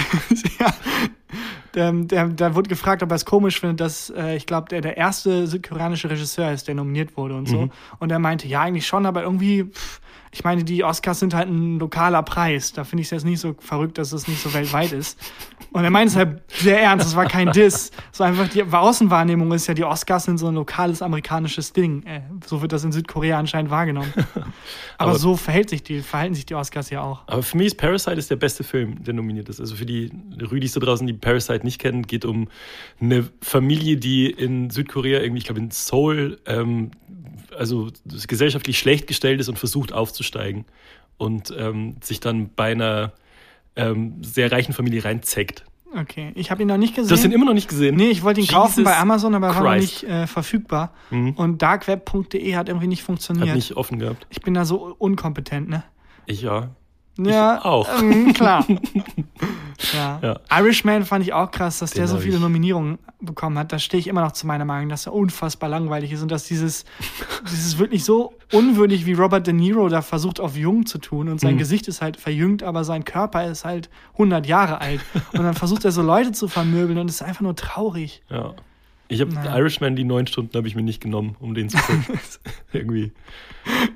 ja. 0.57 0.73
Der, 1.73 1.91
der, 1.91 2.29
da 2.29 2.55
wurde 2.55 2.69
gefragt, 2.69 3.03
ob 3.03 3.11
er 3.11 3.15
es 3.15 3.25
komisch 3.25 3.59
findet, 3.59 3.81
dass 3.81 4.09
äh, 4.09 4.37
ich 4.37 4.45
glaube, 4.45 4.69
der 4.69 4.79
der 4.79 4.95
erste 4.95 5.47
südkoreanische 5.47 6.09
Regisseur 6.09 6.49
ist, 6.53 6.69
der 6.69 6.75
nominiert 6.75 7.17
wurde 7.17 7.35
und 7.35 7.49
so. 7.49 7.69
Und 7.99 8.11
er 8.11 8.19
meinte, 8.19 8.47
ja, 8.47 8.61
eigentlich 8.61 8.87
schon, 8.87 9.05
aber 9.05 9.23
irgendwie, 9.23 9.65
pff, 9.65 9.99
ich 10.35 10.43
meine, 10.43 10.65
die 10.65 10.83
Oscars 10.83 11.21
sind 11.21 11.33
halt 11.33 11.47
ein 11.47 11.79
lokaler 11.79 12.21
Preis. 12.21 12.73
Da 12.73 12.83
finde 12.83 13.03
ich 13.03 13.07
es 13.07 13.11
jetzt 13.11 13.23
nicht 13.23 13.39
so 13.39 13.55
verrückt, 13.57 13.97
dass 13.97 14.11
es 14.11 14.27
nicht 14.27 14.41
so 14.41 14.53
weltweit 14.53 14.91
ist. 14.91 15.17
Und 15.71 15.85
er 15.85 15.89
meinte 15.89 16.09
es 16.09 16.15
halt 16.17 16.41
sehr 16.49 16.81
ernst, 16.81 17.07
es 17.07 17.15
war 17.15 17.25
kein 17.25 17.53
Diss. 17.53 17.91
War 18.17 18.27
einfach 18.27 18.49
die 18.49 18.61
Außenwahrnehmung 18.61 19.49
ist 19.53 19.67
ja, 19.67 19.73
die 19.73 19.85
Oscars 19.85 20.25
sind 20.25 20.37
so 20.37 20.47
ein 20.49 20.55
lokales 20.55 21.01
amerikanisches 21.01 21.71
Ding. 21.71 22.03
Äh, 22.03 22.19
so 22.45 22.61
wird 22.61 22.73
das 22.73 22.83
in 22.83 22.91
Südkorea 22.91 23.39
anscheinend 23.39 23.71
wahrgenommen. 23.71 24.11
Aber, 24.97 25.11
Aber- 25.11 25.19
so 25.19 25.37
verhält 25.37 25.69
sich 25.69 25.83
die, 25.83 26.01
verhalten 26.01 26.35
sich 26.35 26.45
die 26.45 26.55
Oscars 26.55 26.89
ja 26.89 27.01
auch. 27.01 27.23
Aber 27.27 27.41
für 27.41 27.55
mich 27.55 27.67
ist 27.67 27.77
Parasite 27.77 28.17
ist 28.17 28.29
der 28.29 28.35
beste 28.35 28.65
Film, 28.65 29.01
der 29.05 29.13
nominiert 29.13 29.47
ist. 29.47 29.61
Also 29.61 29.77
für 29.77 29.85
die 29.85 30.11
Rüdis 30.51 30.73
da 30.73 30.81
draußen, 30.81 31.07
die 31.07 31.13
Parasite 31.13 31.63
nicht 31.63 31.79
kennen, 31.79 32.03
geht 32.03 32.25
um 32.25 32.49
eine 32.99 33.25
Familie, 33.41 33.95
die 33.95 34.29
in 34.29 34.69
Südkorea 34.69 35.21
irgendwie, 35.21 35.37
ich 35.39 35.45
glaube 35.45 35.61
in 35.61 35.71
Seoul, 35.71 36.39
ähm, 36.45 36.91
also 37.57 37.89
gesellschaftlich 38.27 38.77
schlecht 38.79 39.07
gestellt 39.07 39.39
ist 39.39 39.49
und 39.49 39.59
versucht 39.59 39.93
aufzusteigen 39.93 40.65
und 41.17 41.53
ähm, 41.57 41.95
sich 42.01 42.19
dann 42.19 42.49
bei 42.55 42.71
einer 42.71 43.13
ähm, 43.75 44.15
sehr 44.21 44.51
reichen 44.51 44.73
Familie 44.73 45.03
reinzeckt. 45.05 45.65
Okay, 45.97 46.31
ich 46.35 46.51
habe 46.51 46.61
ihn 46.61 46.67
noch 46.67 46.77
nicht 46.77 46.95
gesehen. 46.95 47.09
Du 47.09 47.15
hast 47.15 47.23
ihn 47.23 47.31
immer 47.31 47.45
noch 47.45 47.53
nicht 47.53 47.69
gesehen? 47.69 47.95
Nee, 47.95 48.09
ich 48.09 48.23
wollte 48.23 48.41
ihn 48.41 48.47
kaufen 48.47 48.79
Jesus 48.79 48.91
bei 48.91 48.97
Amazon, 48.97 49.33
aber 49.33 49.47
er 49.47 49.55
war 49.55 49.63
noch 49.63 49.75
nicht 49.75 50.03
äh, 50.03 50.27
verfügbar. 50.27 50.91
Mhm. 51.09 51.31
Und 51.31 51.61
darkweb.de 51.61 52.55
hat 52.55 52.67
irgendwie 52.67 52.87
nicht 52.87 53.03
funktioniert. 53.03 53.47
Hat 53.47 53.55
nicht 53.55 53.77
offen 53.77 53.99
gehabt. 53.99 54.27
ich 54.29 54.41
bin 54.41 54.53
da 54.53 54.65
so 54.65 54.95
unkompetent, 54.97 55.69
ne? 55.69 55.83
Ich 56.25 56.41
ja. 56.41 56.69
Ja, 57.17 57.63
auch. 57.63 57.87
Ähm, 58.01 58.33
klar. 58.33 58.65
ja. 59.93 60.19
Ja. 60.21 60.39
Irishman 60.59 61.05
fand 61.05 61.23
ich 61.23 61.33
auch 61.33 61.51
krass, 61.51 61.79
dass 61.79 61.91
der 61.91 62.03
Den 62.05 62.07
so 62.09 62.15
hab 62.15 62.21
viele 62.23 62.35
ich. 62.35 62.41
Nominierungen 62.41 62.97
bekommen 63.19 63.57
hat. 63.57 63.71
Da 63.73 63.79
stehe 63.79 63.99
ich 63.99 64.07
immer 64.07 64.21
noch 64.21 64.31
zu 64.33 64.45
meiner 64.47 64.65
Meinung, 64.65 64.89
dass 64.89 65.05
er 65.05 65.13
unfassbar 65.13 65.69
langweilig 65.69 66.11
ist 66.11 66.21
und 66.21 66.29
dass 66.31 66.45
dieses, 66.45 66.85
dieses 67.51 67.77
wirklich 67.77 68.03
so 68.03 68.33
unwürdig, 68.51 69.05
wie 69.05 69.13
Robert 69.13 69.47
De 69.47 69.53
Niro 69.53 69.87
da 69.89 70.01
versucht, 70.01 70.39
auf 70.39 70.55
jung 70.55 70.85
zu 70.85 70.97
tun. 70.97 71.29
Und 71.29 71.39
sein 71.39 71.55
Mhm. 71.55 71.59
Gesicht 71.59 71.87
ist 71.87 72.01
halt 72.01 72.17
verjüngt, 72.17 72.63
aber 72.63 72.83
sein 72.83 73.05
Körper 73.05 73.45
ist 73.45 73.65
halt 73.65 73.89
100 74.13 74.45
Jahre 74.47 74.81
alt. 74.81 75.01
Und 75.33 75.43
dann 75.43 75.53
versucht 75.55 75.85
er 75.85 75.91
so 75.91 76.01
Leute 76.01 76.31
zu 76.31 76.47
vermöbeln 76.47 76.97
und 76.99 77.09
es 77.09 77.15
ist 77.17 77.21
einfach 77.23 77.41
nur 77.41 77.55
traurig. 77.55 78.21
Ja. 78.29 78.53
Ich 79.07 79.21
habe 79.21 79.31
Na. 79.35 79.55
Irishman, 79.59 79.95
die 79.95 80.03
neun 80.03 80.25
Stunden 80.25 80.57
habe 80.57 80.67
ich 80.67 80.75
mir 80.75 80.81
nicht 80.81 80.99
genommen, 80.99 81.35
um 81.39 81.53
den 81.53 81.69
zu 81.69 81.77
gucken. 81.77 82.19
Irgendwie. 82.73 83.11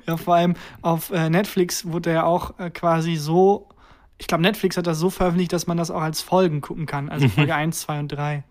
Ja, 0.06 0.16
vor 0.16 0.36
allem 0.36 0.54
auf 0.82 1.10
äh, 1.10 1.28
Netflix 1.28 1.84
wurde 1.84 2.10
er 2.10 2.14
ja 2.16 2.24
auch 2.24 2.58
äh, 2.60 2.70
quasi 2.70 3.16
so, 3.16 3.66
ich 4.20 4.26
glaube, 4.28 4.42
Netflix 4.42 4.76
hat 4.76 4.86
das 4.86 4.98
so 4.98 5.10
veröffentlicht, 5.10 5.52
dass 5.52 5.66
man 5.66 5.76
das 5.76 5.90
auch 5.90 6.02
als 6.02 6.20
Folgen 6.20 6.60
gucken 6.60 6.86
kann. 6.86 7.08
Also 7.08 7.26
Mhm. 7.26 7.30
Folge 7.30 7.54
1, 7.56 7.80
2 7.80 7.98
und 7.98 8.08
3. 8.08 8.44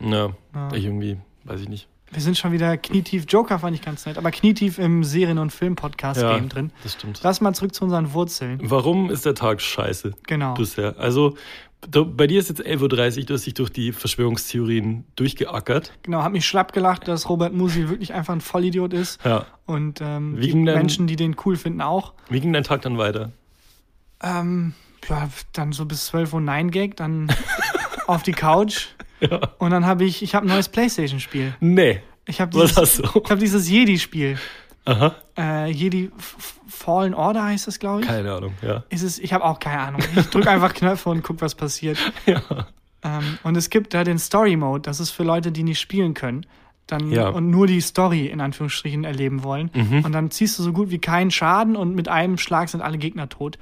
Ja, 0.00 0.30
Ja. 0.54 0.72
ich 0.72 0.84
irgendwie, 0.84 1.16
weiß 1.44 1.60
ich 1.62 1.68
nicht. 1.68 1.88
Wir 2.12 2.20
sind 2.22 2.36
schon 2.38 2.52
wieder 2.52 2.76
knietief. 2.76 3.24
Joker 3.28 3.58
fand 3.58 3.74
ich 3.74 3.82
ganz 3.82 4.06
nett, 4.06 4.18
aber 4.18 4.30
knietief 4.30 4.78
im 4.78 5.02
Serien- 5.02 5.38
und 5.38 5.50
Film-Podcast-Game 5.50 6.48
drin. 6.48 6.70
das 6.84 6.92
stimmt. 6.92 7.20
Lass 7.24 7.40
mal 7.40 7.54
zurück 7.54 7.74
zu 7.74 7.82
unseren 7.84 8.12
Wurzeln. 8.12 8.60
Warum 8.62 9.10
ist 9.10 9.24
der 9.26 9.34
Tag 9.34 9.60
scheiße 9.60 10.12
Genau. 10.28 10.54
bisher? 10.54 10.94
Also, 10.98 11.36
du, 11.90 12.04
bei 12.04 12.28
dir 12.28 12.38
ist 12.38 12.50
jetzt 12.50 12.60
11.30 12.64 13.22
Uhr, 13.22 13.26
du 13.26 13.34
hast 13.34 13.46
dich 13.46 13.54
durch 13.54 13.70
die 13.70 13.90
Verschwörungstheorien 13.92 15.04
durchgeackert. 15.16 15.92
Genau, 16.02 16.22
hab 16.22 16.30
mich 16.30 16.46
schlapp 16.46 16.72
gelacht, 16.72 17.08
dass 17.08 17.28
Robert 17.28 17.52
Musil 17.52 17.88
wirklich 17.88 18.12
einfach 18.14 18.34
ein 18.34 18.40
Vollidiot 18.42 18.92
ist. 18.92 19.24
Ja. 19.24 19.46
Und 19.66 20.00
ähm, 20.00 20.36
Wie 20.36 20.42
die 20.42 20.52
denn- 20.52 20.64
Menschen, 20.64 21.06
die 21.08 21.16
den 21.16 21.34
cool 21.44 21.56
finden, 21.56 21.80
auch. 21.80 22.12
Wie 22.28 22.38
ging 22.40 22.52
dein 22.52 22.64
Tag 22.64 22.82
dann 22.82 22.96
weiter? 22.98 23.32
Ähm, 24.22 24.72
ja, 24.72 24.83
dann 25.52 25.72
so 25.72 25.84
bis 25.86 26.06
12 26.06 26.32
Uhr 26.34 26.40
9 26.40 26.70
Gag, 26.70 26.96
dann 26.96 27.32
auf 28.06 28.22
die 28.22 28.32
Couch. 28.32 28.88
Ja. 29.20 29.40
Und 29.58 29.70
dann 29.70 29.86
habe 29.86 30.04
ich, 30.04 30.22
ich 30.22 30.34
habe 30.34 30.46
ein 30.46 30.48
neues 30.48 30.68
Playstation-Spiel. 30.68 31.54
Nee. 31.60 32.02
Ich 32.26 32.40
habe 32.40 32.54
Was 32.54 32.74
dieses, 32.74 32.76
hast 32.76 33.14
du? 33.14 33.20
ich 33.24 33.30
hab 33.30 33.38
dieses 33.38 33.68
Jedi-Spiel. 33.68 34.38
Aha. 34.86 35.14
Äh, 35.38 35.70
Jedi 35.70 36.10
Fallen 36.68 37.14
Order 37.14 37.44
heißt 37.44 37.66
das, 37.66 37.78
glaube 37.78 38.02
ich. 38.02 38.06
Keine 38.06 38.34
Ahnung, 38.34 38.54
ja. 38.60 38.84
Ist 38.90 39.02
es, 39.02 39.18
ich 39.18 39.32
habe 39.32 39.44
auch 39.44 39.58
keine 39.58 39.80
Ahnung. 39.80 40.02
Ich 40.16 40.26
drücke 40.26 40.50
einfach 40.50 40.74
Knöpfe 40.74 41.08
und 41.08 41.22
guck, 41.22 41.40
was 41.40 41.54
passiert. 41.54 41.98
Ja. 42.26 42.40
Ähm, 43.02 43.38
und 43.42 43.56
es 43.56 43.68
gibt 43.68 43.92
da 43.92 44.02
den 44.02 44.18
Story 44.18 44.56
Mode. 44.56 44.82
Das 44.82 44.98
ist 44.98 45.10
für 45.10 45.24
Leute, 45.24 45.52
die 45.52 45.62
nicht 45.62 45.78
spielen 45.78 46.14
können. 46.14 46.46
Dann, 46.86 47.10
Ja. 47.12 47.28
Und 47.28 47.50
nur 47.50 47.66
die 47.66 47.80
Story 47.80 48.26
in 48.26 48.40
Anführungsstrichen 48.40 49.04
erleben 49.04 49.42
wollen. 49.44 49.70
Mhm. 49.74 50.04
Und 50.04 50.12
dann 50.12 50.30
ziehst 50.30 50.58
du 50.58 50.62
so 50.62 50.72
gut 50.72 50.90
wie 50.90 50.98
keinen 50.98 51.30
Schaden 51.30 51.76
und 51.76 51.94
mit 51.94 52.08
einem 52.08 52.38
Schlag 52.38 52.68
sind 52.70 52.80
alle 52.80 52.98
Gegner 52.98 53.28
tot. 53.28 53.58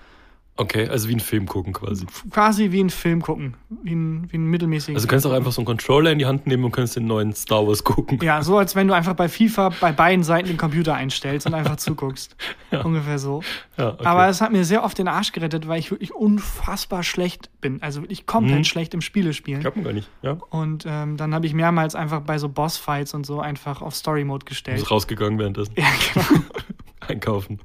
Okay, 0.55 0.87
also 0.87 1.09
wie 1.09 1.15
ein 1.15 1.21
Film 1.21 1.47
gucken 1.47 1.73
quasi. 1.73 2.05
Quasi 2.31 2.73
wie 2.73 2.85
ein 2.85 2.91
Film 2.91 3.23
gucken. 3.23 3.55
Wie 3.83 3.95
ein, 3.95 4.31
wie 4.31 4.37
ein 4.37 4.45
mittelmäßigen. 4.45 4.95
Also 4.95 5.07
du 5.07 5.11
kannst 5.11 5.27
auch 5.27 5.33
einfach 5.33 5.51
so 5.51 5.63
einen 5.63 5.67
Controller 5.67 6.13
in 6.13 6.19
die 6.19 6.27
Hand 6.27 6.47
nehmen 6.47 6.63
und 6.65 6.73
kannst 6.73 6.95
den 6.95 7.07
neuen 7.07 7.33
Star 7.35 7.67
Wars 7.67 7.83
gucken. 7.83 8.19
Ja, 8.23 8.43
so 8.43 8.59
als 8.59 8.77
wenn 8.77 8.87
du 8.87 8.93
einfach 8.95 9.15
bei 9.15 9.31
FIFA 9.31 9.71
bei 9.81 9.93
beiden 9.93 10.23
Seiten 10.23 10.49
den 10.49 10.59
Computer 10.59 10.95
einstellst 10.95 11.47
und 11.47 11.55
einfach 11.55 11.77
zuguckst. 11.79 12.37
Ungefähr 12.85 13.19
so. 13.19 13.43
Ja, 13.79 13.95
okay. 13.95 14.05
Aber 14.05 14.29
es 14.29 14.43
hat 14.43 14.53
mir 14.53 14.67
sehr 14.67 14.85
oft 14.85 14.99
den 14.99 15.09
Arsch 15.09 15.33
gerettet, 15.33 15.69
weil 15.69 15.79
ich 15.79 15.91
wirklich 15.91 16.15
unfassbar 16.15 17.03
schlecht 17.03 17.49
bin. 17.63 17.81
Also 17.83 18.03
wirklich 18.03 18.27
komplett 18.27 18.59
Mhm. 18.59 18.65
schlecht 18.65 18.93
im 18.93 19.01
Spiele 19.01 19.33
spielen. 19.33 19.63
Man 19.63 19.85
gar 19.85 19.93
nicht. 19.95 20.11
Ja. 20.21 20.33
Und 20.51 20.85
ähm, 20.87 21.17
dann 21.17 21.35
habe 21.35 21.47
ich 21.47 21.55
mehrmals 21.55 21.95
einfach 21.95 22.21
bei 22.21 22.37
so 22.37 22.51
Bossfights 22.51 23.15
und 23.15 23.25
so 23.25 23.41
einfach 23.41 23.81
auf 23.81 23.95
Story-Mode 23.95 24.45
Du 24.45 24.51
gestellt. 24.51 24.77
bist 24.81 24.91
rausgegangen 24.91 25.39
währenddessen. 25.39 25.73
Ja, 25.79 25.87
genau. 26.13 26.43
Einkaufen. 27.09 27.59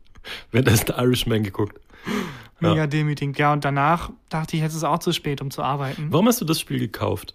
Währenddessen 0.52 0.86
der 0.86 1.00
Irishman 1.00 1.44
geguckt. 1.44 1.78
Ja. 2.60 2.70
Mega 2.70 2.88
demütigend. 2.88 3.38
Ja, 3.38 3.54
und 3.54 3.64
danach 3.66 4.10
dachte 4.30 4.56
ich, 4.56 4.64
jetzt 4.64 4.72
ist 4.72 4.78
es 4.78 4.84
auch 4.84 5.00
zu 5.00 5.12
spät, 5.14 5.42
um 5.42 5.52
zu 5.52 5.62
arbeiten. 5.62 6.08
Warum 6.10 6.28
hast 6.28 6.42
du 6.42 6.46
das 6.46 6.60
Spiel 6.60 6.80
gekauft? 6.80 7.34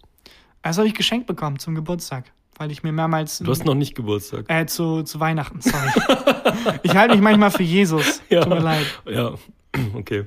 Das 0.63 0.79
habe 0.79 0.89
ich 0.89 0.95
geschenkt 0.95 1.27
bekommen 1.27 1.59
zum 1.59 1.75
Geburtstag, 1.75 2.33
weil 2.57 2.71
ich 2.71 2.83
mir 2.83 2.93
mehrmals. 2.93 3.39
Du 3.39 3.51
hast 3.51 3.65
noch 3.65 3.75
nicht 3.75 3.95
Geburtstag. 3.95 4.45
äh, 4.49 4.67
zu, 4.67 5.03
zu 5.03 5.21
Weihnachten, 5.21 5.61
sorry. 5.61 5.91
ich 6.83 6.95
halte 6.97 7.15
mich 7.15 7.23
manchmal 7.23 7.51
für 7.51 7.63
Jesus. 7.63 8.21
Ja. 8.31 8.41
Tut 8.43 8.55
mir 8.55 8.61
leid. 8.61 8.87
Ja, 9.07 9.35
okay. 9.95 10.25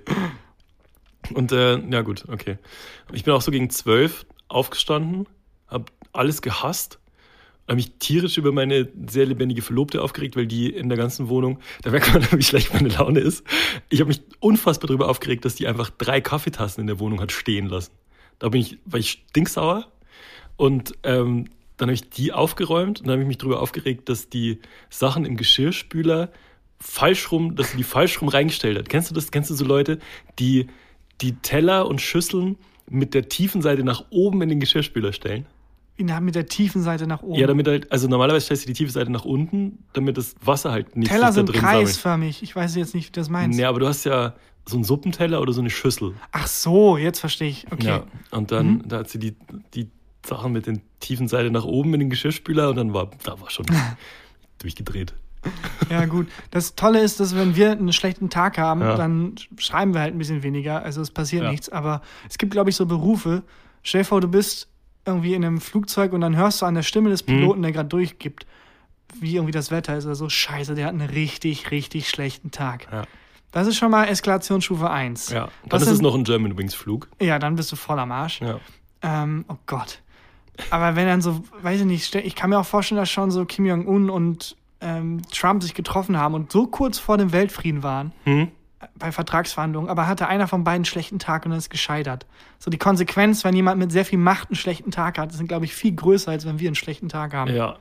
Und 1.34 1.52
äh, 1.52 1.78
ja 1.90 2.02
gut, 2.02 2.26
okay. 2.30 2.58
Ich 3.12 3.24
bin 3.24 3.34
auch 3.34 3.42
so 3.42 3.52
gegen 3.52 3.70
zwölf 3.70 4.26
aufgestanden, 4.48 5.28
habe 5.68 5.86
alles 6.14 6.42
gehasst, 6.42 7.00
habe 7.68 7.78
mich 7.78 7.94
tierisch 8.00 8.38
über 8.38 8.52
meine 8.52 8.90
sehr 9.08 9.26
lebendige 9.26 9.62
Verlobte 9.62 10.02
aufgeregt, 10.02 10.36
weil 10.36 10.46
die 10.46 10.70
in 10.70 10.90
der 10.90 10.98
ganzen 10.98 11.30
Wohnung, 11.30 11.60
da 11.82 11.92
merkt 11.92 12.14
man, 12.14 12.24
wie 12.32 12.44
schlecht 12.44 12.74
meine 12.74 12.90
Laune 12.90 13.20
ist. 13.20 13.44
Ich 13.90 14.00
habe 14.00 14.10
mich 14.10 14.22
unfassbar 14.40 14.88
darüber 14.88 15.10
aufgeregt, 15.10 15.46
dass 15.46 15.56
die 15.56 15.68
einfach 15.68 15.90
drei 15.90 16.22
Kaffeetassen 16.22 16.82
in 16.82 16.88
der 16.88 17.00
Wohnung 17.00 17.22
hat 17.22 17.32
stehen 17.32 17.68
lassen. 17.68 17.92
Da 18.40 18.50
bin 18.50 18.62
ich, 18.62 18.78
war 18.86 19.00
ich 19.00 19.24
stinksauer 19.30 19.92
und 20.58 20.94
ähm, 21.04 21.46
dann 21.78 21.90
habe 21.90 21.96
ich 21.96 22.10
die 22.10 22.32
aufgeräumt 22.32 23.00
und 23.00 23.08
dann 23.08 23.14
habe 23.14 23.24
ich 23.24 23.28
mich 23.28 23.38
darüber 23.38 23.62
aufgeregt, 23.62 24.10
dass 24.10 24.30
die 24.30 24.60
Sachen 24.90 25.26
im 25.26 25.36
Geschirrspüler 25.36 26.32
falsch 26.80 27.32
rum, 27.32 27.56
dass 27.56 27.72
sie 27.72 27.78
die 27.78 27.84
falsch 27.84 28.22
rum 28.22 28.30
reingestellt 28.30 28.78
hat. 28.78 28.90
Kennst 28.90 29.10
du 29.10 29.16
das? 29.16 29.32
Kennst 29.32 29.50
du 29.50 29.56
so 29.56 29.66
Leute, 29.66 30.00
die 30.40 30.68
die 31.22 31.34
Teller 31.38 31.88
und 31.88 32.02
Schüsseln 32.02 32.58
mit 32.90 33.14
der 33.14 33.28
tiefen 33.30 33.62
Seite 33.62 33.84
nach 33.84 34.06
oben 34.10 34.42
in 34.42 34.50
den 34.50 34.60
Geschirrspüler 34.60 35.14
stellen? 35.14 35.46
Mit 35.98 36.36
der 36.36 36.46
tiefen 36.48 36.82
Seite 36.84 37.08
nach 37.08 37.22
oben. 37.24 37.40
Ja, 37.40 37.48
damit 37.48 37.68
halt, 37.68 37.92
also 37.92 38.08
normalerweise 38.10 38.46
stellst 38.46 38.64
du 38.66 38.68
die 38.68 38.74
tiefe 38.74 38.92
Seite 38.92 39.12
nach 39.12 39.24
unten, 39.24 39.86
damit 39.94 40.18
das 40.18 40.36
Wasser 40.44 40.72
halt 40.72 40.96
nicht 40.98 41.10
Teller 41.10 41.32
sind 41.32 41.54
kreisförmig. 41.54 42.44
Ich 42.44 42.54
weiß 42.56 42.76
jetzt 42.76 42.94
nicht, 42.94 43.08
wie 43.08 43.12
du 43.14 43.20
das 43.22 43.30
meinst. 43.30 43.58
Nee, 43.58 43.64
aber 43.64 43.80
du 43.80 43.88
hast 43.88 44.04
ja 44.04 44.34
so 44.68 44.76
einen 44.76 44.84
Suppenteller 44.84 45.40
oder 45.40 45.54
so 45.54 45.62
eine 45.62 45.70
Schüssel. 45.70 46.14
Ach 46.34 46.48
so, 46.48 46.98
jetzt 46.98 47.20
verstehe 47.20 47.48
ich. 47.50 47.66
Okay. 47.72 47.86
Ja. 47.88 48.04
Und 48.32 48.52
dann, 48.52 48.84
da 48.88 48.98
hat 49.00 49.10
sie 49.10 49.20
die, 49.20 49.38
die 49.74 49.90
Sachen 50.26 50.52
mit 50.52 50.68
den 50.68 50.82
tiefen 51.00 51.28
Seite 51.30 51.50
nach 51.52 51.64
oben 51.66 51.94
in 51.94 52.02
den 52.02 52.10
Geschirrspüler 52.10 52.70
und 52.70 52.76
dann 52.76 52.94
war, 52.94 53.12
da 53.24 53.40
war 53.40 53.50
schon 53.50 53.66
durchgedreht. 54.60 55.14
Ja, 55.90 56.06
gut. 56.06 56.28
Das 56.50 56.76
Tolle 56.76 57.02
ist, 57.02 57.20
dass 57.20 57.36
wenn 57.36 57.56
wir 57.56 57.72
einen 57.72 57.94
schlechten 57.94 58.30
Tag 58.32 58.58
haben, 58.58 58.82
Ja. 58.82 58.96
dann 58.96 59.36
schreiben 59.58 59.94
wir 59.94 60.02
halt 60.02 60.16
ein 60.16 60.18
bisschen 60.18 60.42
weniger. 60.44 60.82
Also 60.84 61.02
es 61.02 61.12
passiert 61.12 61.44
Ja. 61.44 61.52
nichts. 61.52 61.70
Aber 61.70 62.02
es 62.28 62.38
gibt, 62.40 62.52
glaube 62.52 62.70
ich, 62.72 62.76
so 62.76 62.86
Berufe. 62.88 63.44
Stell 63.84 64.02
dir 64.02 64.06
vor, 64.06 64.22
du 64.22 64.28
bist 64.28 64.68
irgendwie 65.06 65.34
in 65.34 65.46
einem 65.46 65.62
Flugzeug 65.62 66.14
und 66.14 66.22
dann 66.22 66.36
hörst 66.36 66.62
du 66.62 66.66
an 66.66 66.76
der 66.76 66.84
Stimme 66.84 67.08
Mhm. 67.10 67.12
des 67.12 67.24
Piloten, 67.24 67.62
der 67.62 67.72
gerade 67.72 67.90
durchgibt, 67.90 68.46
wie 69.20 69.36
irgendwie 69.36 69.52
das 69.52 69.72
Wetter 69.72 69.96
ist 69.98 70.06
oder 70.06 70.16
so. 70.16 70.30
Scheiße, 70.30 70.76
der 70.76 70.88
hat 70.88 70.94
einen 70.94 71.10
richtig, 71.10 71.72
richtig 71.72 72.10
schlechten 72.10 72.52
Tag. 72.52 72.88
Ja. 72.92 73.04
Das 73.52 73.68
ist 73.68 73.78
schon 73.78 73.92
mal 73.92 74.06
Eskalationsstufe 74.10 74.90
1. 74.90 75.30
Ja. 75.30 75.46
Dann 75.46 75.52
Was 75.72 75.84
ist 75.84 75.90
es 75.90 76.02
noch 76.02 76.14
ein 76.16 76.24
German 76.26 76.58
Wings 76.58 76.74
Flug. 76.74 77.08
Ja, 77.22 77.40
dann 77.40 77.56
bist 77.56 77.72
du 77.72 77.76
voll 77.78 78.00
am 78.00 78.12
Arsch. 78.12 78.42
Ja. 78.42 78.60
Ähm, 79.02 79.46
oh 79.48 79.56
Gott. 79.66 80.02
Aber 80.72 80.96
wenn 80.96 81.06
dann 81.08 81.22
so, 81.22 81.44
weiß 81.62 81.82
ich 81.82 81.86
nicht, 81.86 82.16
ich 82.16 82.36
kann 82.36 82.50
mir 82.50 82.60
auch 82.60 82.66
vorstellen, 82.66 83.00
dass 83.00 83.10
schon 83.10 83.30
so 83.32 83.46
Kim 83.46 83.66
Jong-un 83.66 84.10
und 84.10 84.58
ähm, 84.82 85.22
Trump 85.32 85.64
sich 85.64 85.74
getroffen 85.74 86.18
haben 86.18 86.34
und 86.34 86.52
so 86.52 86.68
kurz 86.68 86.98
vor 87.00 87.18
dem 87.18 87.32
Weltfrieden 87.32 87.82
waren 87.84 88.12
Hm? 88.26 88.50
Bei 88.96 89.12
Vertragsverhandlungen, 89.12 89.90
aber 89.90 90.08
hatte 90.08 90.28
einer 90.28 90.48
von 90.48 90.64
beiden 90.64 90.76
einen 90.76 90.86
schlechten 90.86 91.20
Tag 91.20 91.46
und 91.46 91.52
dann 91.52 91.58
ist 91.58 91.70
gescheitert. 91.70 92.26
So 92.60 92.70
die 92.70 92.78
Konsequenz, 92.78 93.44
wenn 93.44 93.56
jemand 93.56 93.80
mit 93.80 93.92
sehr 93.92 94.06
viel 94.06 94.20
Macht 94.20 94.50
einen 94.50 94.56
schlechten 94.56 94.92
Tag 94.92 95.18
hat, 95.18 95.32
sind, 95.34 95.48
glaube 95.48 95.66
ich, 95.66 95.74
viel 95.74 95.94
größer, 95.94 96.32
als 96.32 96.46
wenn 96.46 96.60
wir 96.60 96.68
einen 96.68 96.76
schlechten 96.76 97.10
Tag 97.10 97.34
haben. 97.34 97.54
Ja, 97.54 97.78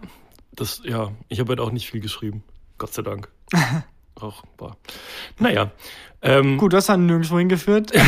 das, 0.54 0.82
ja, 0.84 1.10
ich 1.28 1.40
habe 1.40 1.52
heute 1.52 1.62
auch 1.62 1.72
nicht 1.72 1.90
viel 1.90 2.00
geschrieben. 2.00 2.42
Gott 2.78 2.94
sei 2.94 3.02
Dank. 3.02 3.28
auch, 4.20 4.42
boah. 4.56 4.76
Naja. 5.38 5.70
Ähm, 6.22 6.58
Gut, 6.58 6.72
das 6.72 6.88
hat 6.88 6.98
nirgendwo 7.00 7.38
hingeführt. 7.38 7.92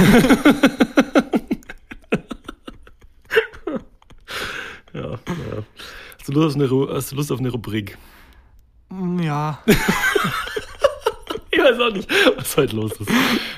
Ja, 4.97 5.11
ja. 5.11 5.63
Hast, 6.19 6.29
du 6.29 6.33
Lust 6.33 6.57
auf 6.57 6.63
eine, 6.63 6.95
hast 6.95 7.13
du 7.13 7.17
Lust 7.17 7.31
auf 7.31 7.39
eine 7.39 7.51
Rubrik? 7.51 7.99
ja. 9.21 9.59
Ich 11.69 11.79
weiß 11.79 11.81
auch 11.81 11.93
nicht, 11.93 12.09
was 12.37 12.57
heute 12.57 12.77
los 12.77 12.93
ist. 12.93 13.11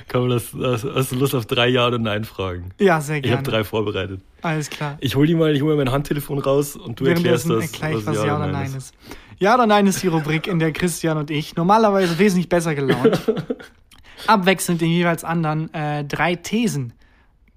Kann 0.08 0.22
man 0.22 0.30
das, 0.30 0.52
hast, 0.54 1.12
du 1.12 1.16
Lust 1.16 1.34
auf 1.34 1.46
drei 1.46 1.68
Ja 1.68 1.86
oder 1.86 1.98
Nein 1.98 2.24
Fragen? 2.24 2.70
Ja, 2.80 3.00
sehr 3.00 3.16
Ich 3.16 3.22
gerne. 3.22 3.38
habe 3.38 3.50
drei 3.50 3.64
vorbereitet. 3.64 4.20
Alles 4.42 4.70
klar. 4.70 4.96
Ich 5.00 5.14
hol 5.16 5.26
die 5.26 5.34
mal, 5.34 5.54
ich 5.54 5.62
hol 5.62 5.74
mal 5.76 5.84
mein 5.84 5.92
Handtelefon 5.92 6.38
raus 6.38 6.76
und 6.76 7.00
du 7.00 7.04
erklärst 7.04 7.48
Währenddessen 7.48 7.72
das. 7.72 7.82
erkläre 7.82 8.00
ich, 8.00 8.06
was 8.06 8.26
Ja 8.26 8.36
oder 8.36 8.46
Nein 8.46 8.74
ist. 8.74 8.94
Ja 9.38 9.54
oder 9.54 9.66
Nein 9.66 9.86
ist 9.86 10.02
die 10.02 10.08
Rubrik, 10.08 10.46
in 10.46 10.58
der 10.58 10.72
Christian 10.72 11.16
und 11.18 11.30
ich 11.30 11.54
normalerweise 11.56 12.18
wesentlich 12.18 12.48
besser 12.48 12.74
gelaunt 12.74 13.20
abwechselnd 14.26 14.80
den 14.80 14.90
jeweils 14.90 15.22
anderen 15.24 15.72
äh, 15.74 16.04
drei 16.04 16.34
Thesen 16.34 16.92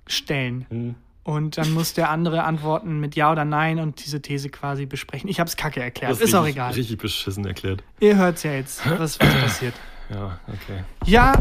stellen. 0.07 0.65
Hm. 0.69 0.95
Und 1.23 1.57
dann 1.57 1.71
muss 1.73 1.93
der 1.93 2.09
andere 2.09 2.43
antworten 2.43 2.99
mit 2.99 3.15
Ja 3.15 3.31
oder 3.31 3.45
Nein 3.45 3.79
und 3.79 4.03
diese 4.03 4.21
These 4.21 4.49
quasi 4.49 4.87
besprechen. 4.87 5.29
Ich 5.29 5.39
habe 5.39 5.47
es 5.47 5.55
kacke 5.55 5.79
erklärt. 5.79 6.11
Das 6.11 6.19
ist 6.19 6.33
auch 6.33 6.41
richtig, 6.43 6.55
egal. 6.55 6.73
Richtig 6.73 6.97
beschissen 6.97 7.45
erklärt. 7.45 7.83
Ihr 7.99 8.17
hört's 8.17 8.41
ja 8.43 8.53
jetzt, 8.53 8.81
was, 8.89 9.19
was 9.19 9.29
passiert. 9.41 9.73
Ja, 10.13 10.39
okay. 10.47 10.83
Ja 11.05 11.33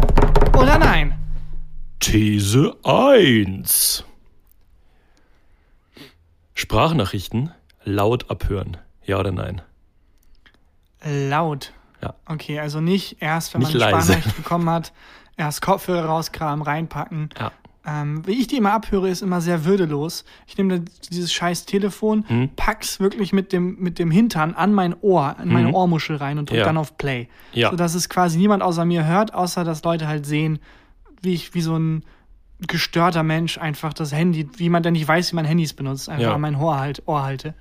oder 0.56 0.78
Nein? 0.78 1.14
These 2.00 2.76
1. 2.84 4.04
Sprachnachrichten 6.54 7.52
laut 7.84 8.30
abhören. 8.30 8.76
Ja 9.04 9.18
oder 9.18 9.32
nein? 9.32 9.60
Laut. 11.04 11.72
Ja. 12.02 12.14
Okay, 12.26 12.58
also 12.60 12.80
nicht 12.80 13.20
erst, 13.20 13.54
wenn 13.54 13.60
Nicht 13.60 13.74
man 13.74 13.82
eine 13.82 13.92
leise. 13.92 14.12
Sprachnachricht 14.12 14.36
bekommen 14.36 14.70
hat, 14.70 14.92
erst 15.36 15.62
Kopfhörer 15.62 16.06
rauskramen, 16.06 16.62
reinpacken. 16.62 17.30
Ja. 17.38 17.52
Ähm, 17.86 18.26
wie 18.26 18.32
ich 18.32 18.46
die 18.46 18.56
immer 18.58 18.72
abhöre, 18.74 19.08
ist 19.08 19.22
immer 19.22 19.40
sehr 19.40 19.64
würdelos. 19.64 20.24
Ich 20.46 20.58
nehme 20.58 20.84
dieses 21.10 21.32
scheiß 21.32 21.64
Telefon, 21.64 22.24
Hm. 22.28 22.50
pack's 22.54 23.00
wirklich 23.00 23.32
mit 23.32 23.52
dem, 23.54 23.76
mit 23.80 23.98
dem 23.98 24.10
Hintern 24.10 24.54
an 24.54 24.74
mein 24.74 24.94
Ohr, 25.00 25.36
in 25.42 25.50
meine 25.50 25.68
Mhm. 25.68 25.74
Ohrmuschel 25.74 26.16
rein 26.16 26.38
und 26.38 26.50
drück 26.50 26.58
Ja. 26.58 26.64
dann 26.66 26.76
auf 26.76 26.98
Play. 26.98 27.28
Ja. 27.54 27.70
Sodass 27.70 27.94
es 27.94 28.10
quasi 28.10 28.36
niemand 28.36 28.62
außer 28.62 28.84
mir 28.84 29.06
hört, 29.06 29.32
außer 29.32 29.64
dass 29.64 29.82
Leute 29.82 30.06
halt 30.08 30.26
sehen, 30.26 30.58
wie 31.22 31.32
ich, 31.32 31.54
wie 31.54 31.62
so 31.62 31.74
ein 31.78 32.04
gestörter 32.66 33.22
Mensch 33.22 33.56
einfach 33.56 33.94
das 33.94 34.12
Handy, 34.12 34.46
wie 34.58 34.68
man 34.68 34.82
denn 34.82 34.92
nicht 34.92 35.08
weiß, 35.08 35.32
wie 35.32 35.36
man 35.36 35.46
Handys 35.46 35.72
benutzt, 35.72 36.10
einfach 36.10 36.22
Ja. 36.24 36.34
an 36.34 36.40
mein 36.42 36.56
Ohr, 36.56 36.78
halt, 36.78 37.02
Ohr 37.06 37.22
halte. 37.22 37.54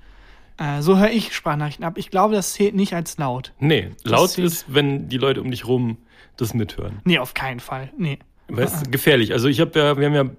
Äh, 0.58 0.82
so 0.82 0.98
höre 0.98 1.10
ich 1.10 1.34
Sprachnachrichten 1.34 1.86
ab. 1.86 1.94
Ich 1.96 2.10
glaube, 2.10 2.34
das 2.34 2.52
zählt 2.52 2.74
nicht 2.74 2.92
als 2.94 3.16
laut. 3.16 3.54
Nee, 3.58 3.92
laut 4.04 4.28
zählt- 4.32 4.46
ist, 4.48 4.66
wenn 4.68 5.08
die 5.08 5.16
Leute 5.16 5.40
um 5.40 5.50
dich 5.50 5.66
rum 5.66 5.96
das 6.36 6.52
mithören. 6.52 7.00
Nee, 7.04 7.18
auf 7.18 7.32
keinen 7.32 7.60
Fall. 7.60 7.90
Nee. 7.96 8.18
Weißt 8.50 8.86
du, 8.86 8.90
gefährlich. 8.90 9.32
Also 9.32 9.48
ich 9.48 9.60
habe 9.60 9.78
ja, 9.78 9.96
wir 9.98 10.06
haben 10.06 10.14
ja, 10.14 10.30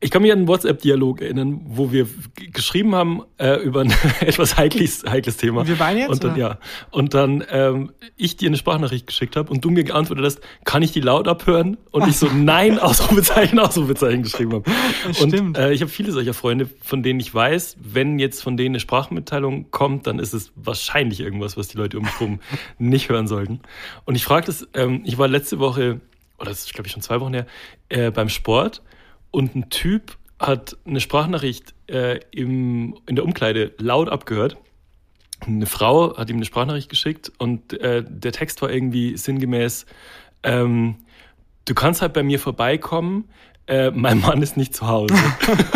ich 0.00 0.12
kann 0.12 0.22
mich 0.22 0.30
an 0.30 0.38
einen 0.38 0.48
WhatsApp-Dialog 0.48 1.22
erinnern, 1.22 1.60
wo 1.64 1.90
wir 1.90 2.06
geschrieben 2.52 2.94
haben 2.94 3.22
äh, 3.38 3.56
über 3.56 3.80
ein 3.80 3.92
etwas 4.20 4.56
heikles, 4.56 5.02
heikles 5.04 5.38
Thema. 5.38 5.66
Wir 5.66 5.74
beide 5.74 5.98
jetzt, 5.98 6.10
Und 6.10 6.22
dann, 6.22 6.30
oder? 6.32 6.38
ja. 6.40 6.58
Und 6.92 7.14
dann 7.14 7.42
ähm, 7.50 7.90
ich 8.16 8.36
dir 8.36 8.46
eine 8.46 8.56
Sprachnachricht 8.56 9.08
geschickt 9.08 9.34
habe 9.34 9.50
und 9.50 9.64
du 9.64 9.70
mir 9.70 9.82
geantwortet 9.82 10.24
hast, 10.24 10.40
kann 10.64 10.82
ich 10.82 10.92
die 10.92 11.00
laut 11.00 11.26
abhören? 11.26 11.78
Und 11.90 12.06
ich 12.06 12.16
so, 12.16 12.28
nein, 12.32 12.78
Ausrufezeichen, 12.78 13.58
Ausrufezeichen 13.58 14.22
geschrieben 14.22 14.52
habe. 14.52 14.70
Das 15.04 15.20
Und 15.20 15.30
stimmt. 15.30 15.58
äh, 15.58 15.72
ich 15.72 15.80
habe 15.80 15.90
viele 15.90 16.12
solcher 16.12 16.34
Freunde, 16.34 16.70
von 16.80 17.02
denen 17.02 17.18
ich 17.18 17.34
weiß, 17.34 17.78
wenn 17.80 18.20
jetzt 18.20 18.40
von 18.40 18.56
denen 18.56 18.76
eine 18.76 18.80
Sprachmitteilung 18.80 19.72
kommt, 19.72 20.06
dann 20.06 20.20
ist 20.20 20.32
es 20.32 20.52
wahrscheinlich 20.54 21.18
irgendwas, 21.18 21.56
was 21.56 21.66
die 21.66 21.76
Leute 21.76 21.98
um 21.98 22.04
mich 22.04 22.20
rum 22.20 22.38
nicht 22.78 23.08
hören 23.08 23.26
sollten. 23.26 23.60
Und 24.04 24.14
ich 24.14 24.22
frage 24.22 24.46
das, 24.46 24.68
ähm, 24.74 25.02
ich 25.04 25.18
war 25.18 25.26
letzte 25.26 25.58
Woche, 25.58 26.00
oder 26.38 26.50
das 26.50 26.64
ist 26.64 26.74
glaube 26.74 26.86
ich 26.86 26.92
schon 26.92 27.02
zwei 27.02 27.20
Wochen 27.20 27.34
her, 27.34 27.46
äh, 27.88 28.10
beim 28.10 28.28
Sport 28.28 28.82
und 29.30 29.54
ein 29.54 29.70
Typ 29.70 30.16
hat 30.38 30.76
eine 30.86 31.00
Sprachnachricht 31.00 31.74
äh, 31.88 32.20
im, 32.30 32.96
in 33.06 33.16
der 33.16 33.24
Umkleide 33.24 33.74
laut 33.78 34.08
abgehört. 34.08 34.56
Eine 35.40 35.66
Frau 35.66 36.16
hat 36.16 36.30
ihm 36.30 36.36
eine 36.36 36.44
Sprachnachricht 36.44 36.88
geschickt 36.88 37.32
und 37.38 37.72
äh, 37.80 38.04
der 38.06 38.32
Text 38.32 38.62
war 38.62 38.70
irgendwie 38.70 39.16
sinngemäß, 39.16 39.86
ähm, 40.42 40.96
du 41.64 41.74
kannst 41.74 42.02
halt 42.02 42.12
bei 42.12 42.22
mir 42.22 42.38
vorbeikommen, 42.38 43.28
äh, 43.66 43.90
mein 43.90 44.20
Mann 44.20 44.40
ist 44.40 44.56
nicht 44.56 44.74
zu 44.74 44.88
Hause. 44.88 45.14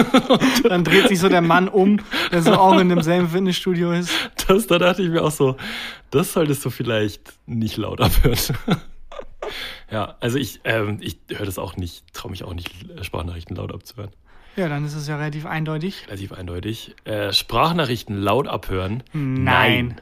Dann 0.69 0.83
dreht 0.83 1.09
sich 1.09 1.21
so 1.21 1.29
der 1.29 1.43
Mann 1.43 1.69
um, 1.69 2.01
der 2.33 2.43
so 2.43 2.55
auch 2.55 2.79
in 2.79 2.89
demselben 2.89 3.29
Fitnessstudio 3.29 3.93
ist. 3.93 4.11
Das, 4.49 4.67
da 4.67 4.79
dachte 4.79 5.03
ich 5.03 5.11
mir 5.11 5.23
auch 5.23 5.31
so, 5.31 5.57
das 6.11 6.33
solltest 6.33 6.65
du 6.65 6.71
vielleicht 6.71 7.35
nicht 7.47 7.77
laut 7.77 8.01
abhören. 8.01 8.39
Ja, 9.91 10.17
also 10.21 10.39
ich, 10.39 10.61
ähm, 10.65 10.99
ich 11.01 11.19
höre 11.31 11.47
das 11.47 11.59
auch 11.59 11.77
nicht, 11.77 12.13
traue 12.15 12.31
mich 12.31 12.45
auch 12.45 12.55
nicht, 12.55 12.71
Sprachnachrichten 13.05 13.57
laut 13.57 13.73
abzuhören. 13.73 14.11
Ja, 14.57 14.69
dann 14.69 14.85
ist 14.85 14.95
es 14.95 15.09
ja 15.09 15.17
relativ 15.17 15.47
eindeutig. 15.47 16.05
Relativ 16.07 16.33
eindeutig. 16.33 16.95
Äh, 17.05 17.33
Sprachnachrichten 17.33 18.17
laut 18.21 18.47
abhören? 18.49 19.03
Nein. 19.13 20.01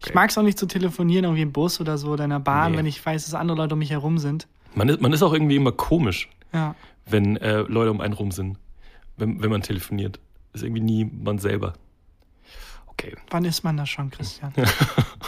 Ich 0.00 0.06
Okay. 0.08 0.14
mag 0.16 0.30
es 0.30 0.38
auch 0.38 0.42
nicht 0.42 0.58
zu 0.58 0.66
telefonieren, 0.66 1.24
irgendwie 1.24 1.42
im 1.42 1.52
Bus 1.52 1.80
oder 1.80 1.96
so 1.96 2.08
oder 2.10 2.24
in 2.24 2.30
der 2.30 2.40
Bahn, 2.40 2.72
Nee. 2.72 2.78
wenn 2.78 2.86
ich 2.86 3.04
weiß, 3.06 3.24
dass 3.24 3.34
andere 3.34 3.56
Leute 3.56 3.74
um 3.74 3.78
mich 3.78 3.90
herum 3.90 4.18
sind. 4.18 4.48
Man 4.74 4.88
ist, 4.88 5.00
man 5.00 5.12
ist 5.12 5.22
auch 5.22 5.32
irgendwie 5.32 5.54
immer 5.54 5.70
komisch, 5.70 6.28
Ja. 6.52 6.74
wenn 7.06 7.36
äh, 7.36 7.60
Leute 7.60 7.92
um 7.92 8.00
einen 8.00 8.14
rum 8.14 8.32
sind, 8.32 8.58
wenn, 9.16 9.40
wenn 9.42 9.50
man 9.50 9.62
telefoniert. 9.62 10.18
Ist 10.54 10.64
irgendwie 10.64 10.82
nie 10.82 11.04
man 11.04 11.38
selber. 11.38 11.74
Okay. 12.88 13.14
Wann 13.30 13.44
ist 13.44 13.62
man 13.62 13.76
das 13.76 13.88
schon, 13.90 14.10
Christian? 14.10 14.52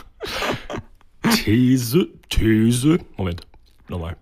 These, 1.45 2.09
These. 2.31 3.01
Moment, 3.19 3.43
nochmal. 3.89 4.17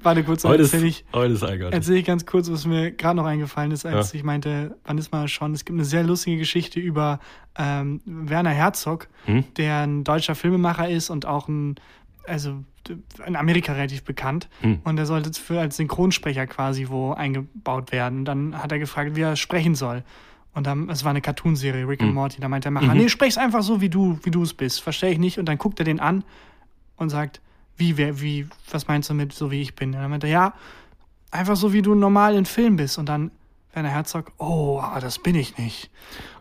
Warte 0.00 0.22
kurz, 0.22 0.44
Heute 0.44 0.62
ist, 0.62 0.72
erzähle 0.72 0.88
ich, 0.88 1.04
heute 1.12 1.34
ist 1.34 1.42
erzähl 1.42 1.96
ich 1.96 2.04
ganz 2.04 2.26
kurz, 2.26 2.48
was 2.48 2.64
mir 2.64 2.92
gerade 2.92 3.16
noch 3.16 3.24
eingefallen 3.24 3.72
ist, 3.72 3.84
als 3.84 4.14
ich 4.14 4.22
meinte, 4.22 4.76
wann 4.84 4.98
ist 4.98 5.12
das 5.12 5.32
schon? 5.32 5.52
Es 5.52 5.64
gibt 5.64 5.76
eine 5.76 5.84
sehr 5.84 6.04
lustige 6.04 6.36
Geschichte 6.38 6.78
über 6.78 7.18
ähm, 7.56 8.00
Werner 8.04 8.50
Herzog, 8.50 9.08
Hm? 9.24 9.46
der 9.56 9.78
ein 9.78 10.04
deutscher 10.04 10.36
Filmemacher 10.36 10.88
ist 10.88 11.10
und 11.10 11.26
auch 11.26 11.48
ein, 11.48 11.74
also 12.24 12.62
in 13.26 13.34
Amerika 13.34 13.72
relativ 13.72 14.04
bekannt. 14.04 14.48
Hm. 14.60 14.78
Und 14.84 14.96
er 14.96 15.06
sollte 15.06 15.32
für 15.40 15.58
als 15.58 15.76
Synchronsprecher 15.76 16.46
quasi 16.46 16.86
wo 16.88 17.14
eingebaut 17.14 17.90
werden. 17.90 18.24
Dann 18.24 18.62
hat 18.62 18.70
er 18.70 18.78
gefragt, 18.78 19.16
wie 19.16 19.22
er 19.22 19.34
sprechen 19.34 19.74
soll. 19.74 20.04
Und 20.54 20.66
dann, 20.66 20.88
es 20.88 21.04
war 21.04 21.10
eine 21.10 21.20
Cartoonserie, 21.20 21.86
Rick 21.86 22.00
and 22.00 22.08
Hm. 22.08 22.14
Morty. 22.14 22.40
Da 22.40 22.48
meinte 22.48 22.66
der 22.66 22.72
Macher, 22.72 22.94
nee, 22.94 23.08
sprech's 23.08 23.38
einfach 23.38 23.62
so, 23.62 23.80
wie 23.80 23.88
du, 23.88 24.18
wie 24.22 24.30
du 24.30 24.42
es 24.42 24.54
bist. 24.54 24.82
Verstehe 24.82 25.10
ich 25.10 25.18
nicht. 25.18 25.38
Und 25.38 25.46
dann 25.46 25.58
guckt 25.58 25.78
er 25.78 25.84
den 25.84 26.00
an 26.00 26.24
und 26.96 27.10
sagt, 27.10 27.40
wie, 27.76 27.96
wer, 27.96 28.20
wie, 28.20 28.46
was 28.70 28.88
meinst 28.88 29.08
du 29.10 29.14
mit 29.14 29.32
so 29.32 29.50
wie 29.50 29.60
ich 29.62 29.76
bin? 29.76 29.90
Und 29.94 30.00
dann 30.00 30.10
meinte 30.10 30.26
er, 30.26 30.32
ja, 30.32 30.54
einfach 31.30 31.56
so 31.56 31.72
wie 31.72 31.82
du 31.82 31.94
normal 31.94 32.34
in 32.34 32.44
Film 32.44 32.76
bist. 32.76 32.98
Und 32.98 33.08
dann 33.08 33.30
Werner 33.78 33.90
Herzog, 33.90 34.32
oh, 34.38 34.80
aber 34.82 35.00
das 35.00 35.20
bin 35.20 35.36
ich 35.36 35.56
nicht. 35.56 35.88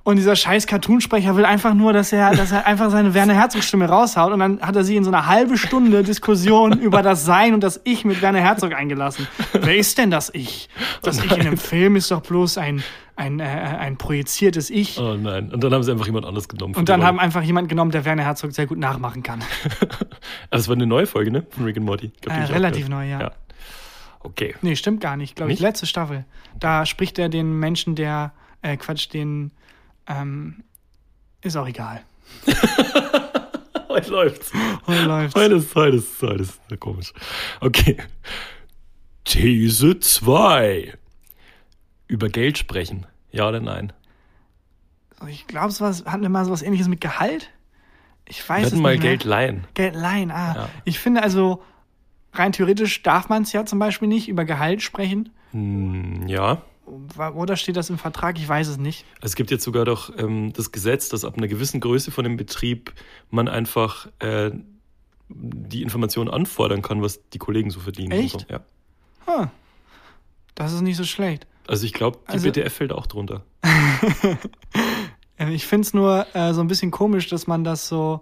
Und 0.03 0.15
dieser 0.15 0.35
scheiß 0.35 0.65
Cartoonsprecher 0.65 1.35
will 1.35 1.45
einfach 1.45 1.75
nur, 1.75 1.93
dass 1.93 2.11
er, 2.11 2.31
dass 2.31 2.51
er 2.51 2.65
einfach 2.65 2.89
seine 2.89 3.13
Werner 3.13 3.35
Herzog-Stimme 3.35 3.85
raushaut. 3.85 4.33
Und 4.33 4.39
dann 4.39 4.59
hat 4.59 4.75
er 4.75 4.83
sich 4.83 4.95
in 4.95 5.03
so 5.03 5.11
eine 5.11 5.27
halbe 5.27 5.55
Stunde 5.55 6.01
Diskussion 6.01 6.71
über 6.79 7.03
das 7.03 7.25
Sein 7.25 7.53
und 7.53 7.61
das 7.61 7.79
Ich 7.83 8.05
mit 8.05 8.23
Werner 8.23 8.39
Herzog 8.39 8.73
eingelassen. 8.73 9.27
Wer 9.53 9.75
ist 9.77 9.99
denn 9.99 10.09
das 10.09 10.31
Ich? 10.33 10.67
Das 11.03 11.23
Ich 11.23 11.31
in 11.31 11.41
einem 11.41 11.57
Film 11.57 11.95
ist 11.95 12.09
doch 12.09 12.21
bloß 12.21 12.57
ein, 12.57 12.83
ein, 13.15 13.39
äh, 13.39 13.43
ein 13.43 13.97
projiziertes 13.97 14.71
Ich. 14.71 14.97
Oh 14.99 15.13
nein. 15.13 15.51
Und 15.51 15.63
dann 15.63 15.71
haben 15.71 15.83
sie 15.83 15.91
einfach 15.91 16.07
jemand 16.07 16.25
anderes 16.25 16.47
genommen. 16.47 16.73
Und 16.73 16.89
dann 16.89 17.03
haben 17.03 17.19
einfach 17.19 17.43
jemand 17.43 17.69
genommen, 17.69 17.91
der 17.91 18.03
Werner 18.03 18.23
Herzog 18.23 18.51
sehr 18.53 18.65
gut 18.65 18.79
nachmachen 18.79 19.21
kann. 19.21 19.43
Also 20.49 20.63
es 20.63 20.67
war 20.69 20.75
eine 20.75 20.87
neue 20.87 21.05
Folge, 21.05 21.29
ne? 21.29 21.45
Von 21.51 21.65
Rick 21.65 21.77
and 21.77 21.85
Morty. 21.85 22.11
Glaub, 22.21 22.35
Äh, 22.35 22.43
relativ 22.45 22.89
neu, 22.89 23.07
ja. 23.07 23.19
ja. 23.19 23.31
Okay. 24.27 24.55
Nee, 24.61 24.75
stimmt 24.75 24.99
gar 24.99 25.15
nicht. 25.15 25.37
Glaube 25.37 25.53
ich, 25.53 25.59
letzte 25.61 25.85
Staffel. 25.85 26.25
Da 26.59 26.85
spricht 26.85 27.17
er 27.17 27.29
den 27.29 27.59
Menschen, 27.59 27.95
der, 27.95 28.33
äh, 28.61 28.75
Quatsch, 28.75 29.07
den, 29.13 29.51
ähm, 30.05 30.63
ist 31.41 31.55
auch 31.55 31.67
egal. 31.67 32.03
Heute 33.87 34.11
läuft's. 34.11 34.51
Heute 34.85 35.03
läuft's. 35.05 35.35
Heute 35.35 35.55
ist, 35.55 35.75
heute 35.75 35.95
ist, 35.97 36.21
heute 36.21 36.43
ist 36.43 36.59
komisch. 36.81 37.13
Okay. 37.61 37.97
These 39.23 39.97
2. 39.99 40.93
Über 42.07 42.27
Geld 42.27 42.57
sprechen. 42.57 43.05
Ja 43.31 43.47
oder 43.47 43.61
nein? 43.61 43.93
Ich 45.29 45.47
glaube, 45.47 45.71
sowas 45.71 46.03
hatten 46.05 46.21
wir 46.21 46.29
mal 46.29 46.43
sowas 46.43 46.61
ähnliches 46.61 46.89
mit 46.89 46.99
Gehalt. 46.99 47.49
Ich 48.25 48.47
weiß 48.47 48.59
Wir 48.59 48.67
es 48.67 48.73
hatten 48.73 48.81
mal 48.81 48.91
nicht 48.91 49.03
mehr. 49.03 49.11
Geld 49.11 49.23
leihen. 49.23 49.63
Geld 49.73 49.95
leihen, 49.95 50.31
ah. 50.31 50.53
Ja. 50.55 50.69
Ich 50.83 50.99
finde 50.99 51.23
also, 51.23 51.63
rein 52.39 52.51
theoretisch 52.51 53.01
darf 53.03 53.29
man 53.29 53.43
es 53.43 53.53
ja 53.53 53.65
zum 53.65 53.79
Beispiel 53.79 54.07
nicht 54.07 54.27
über 54.29 54.45
Gehalt 54.45 54.81
sprechen. 54.81 55.29
Hm, 55.51 56.27
ja. 56.27 56.61
Oder 57.35 57.57
steht 57.57 57.75
das 57.75 57.89
im 57.89 57.97
Vertrag? 57.97 58.37
Ich 58.39 58.47
weiß 58.47 58.67
es 58.69 58.77
nicht. 58.77 59.03
Es 59.21 59.35
gibt 59.35 59.51
jetzt 59.51 59.63
sogar 59.65 59.83
doch 59.83 60.17
ähm, 60.17 60.53
das 60.53 60.71
Gesetz, 60.71 61.09
dass 61.09 61.25
ab 61.25 61.37
einer 61.37 61.47
gewissen 61.49 61.81
Größe 61.81 62.11
von 62.11 62.23
dem 62.23 62.37
Betrieb 62.37 62.93
man 63.29 63.47
einfach 63.49 64.07
äh, 64.19 64.51
die 65.29 65.81
Informationen 65.81 66.29
anfordern 66.29 66.81
kann, 66.81 67.01
was 67.01 67.19
die 67.31 67.37
Kollegen 67.39 67.69
so 67.71 67.81
verdienen. 67.81 68.11
Echt? 68.13 68.39
So. 68.39 68.45
Ja. 68.49 68.59
Huh. 69.27 69.47
Das 70.55 70.71
ist 70.71 70.79
nicht 70.81 70.95
so 70.95 71.03
schlecht. 71.03 71.45
Also 71.67 71.85
ich 71.85 71.91
glaube, 71.93 72.19
die 72.29 72.31
Also- 72.33 72.49
BTF 72.51 72.73
fällt 72.73 72.93
auch 72.93 73.07
drunter. 73.07 73.43
Äh, 75.39 75.53
Ich 75.53 75.67
finde 75.67 75.85
es 75.85 75.93
nur 75.93 76.25
äh, 76.33 76.53
so 76.53 76.61
ein 76.61 76.67
bisschen 76.67 76.89
komisch, 76.91 77.27
dass 77.29 77.45
man 77.45 77.63
das 77.63 77.87
so 77.87 78.21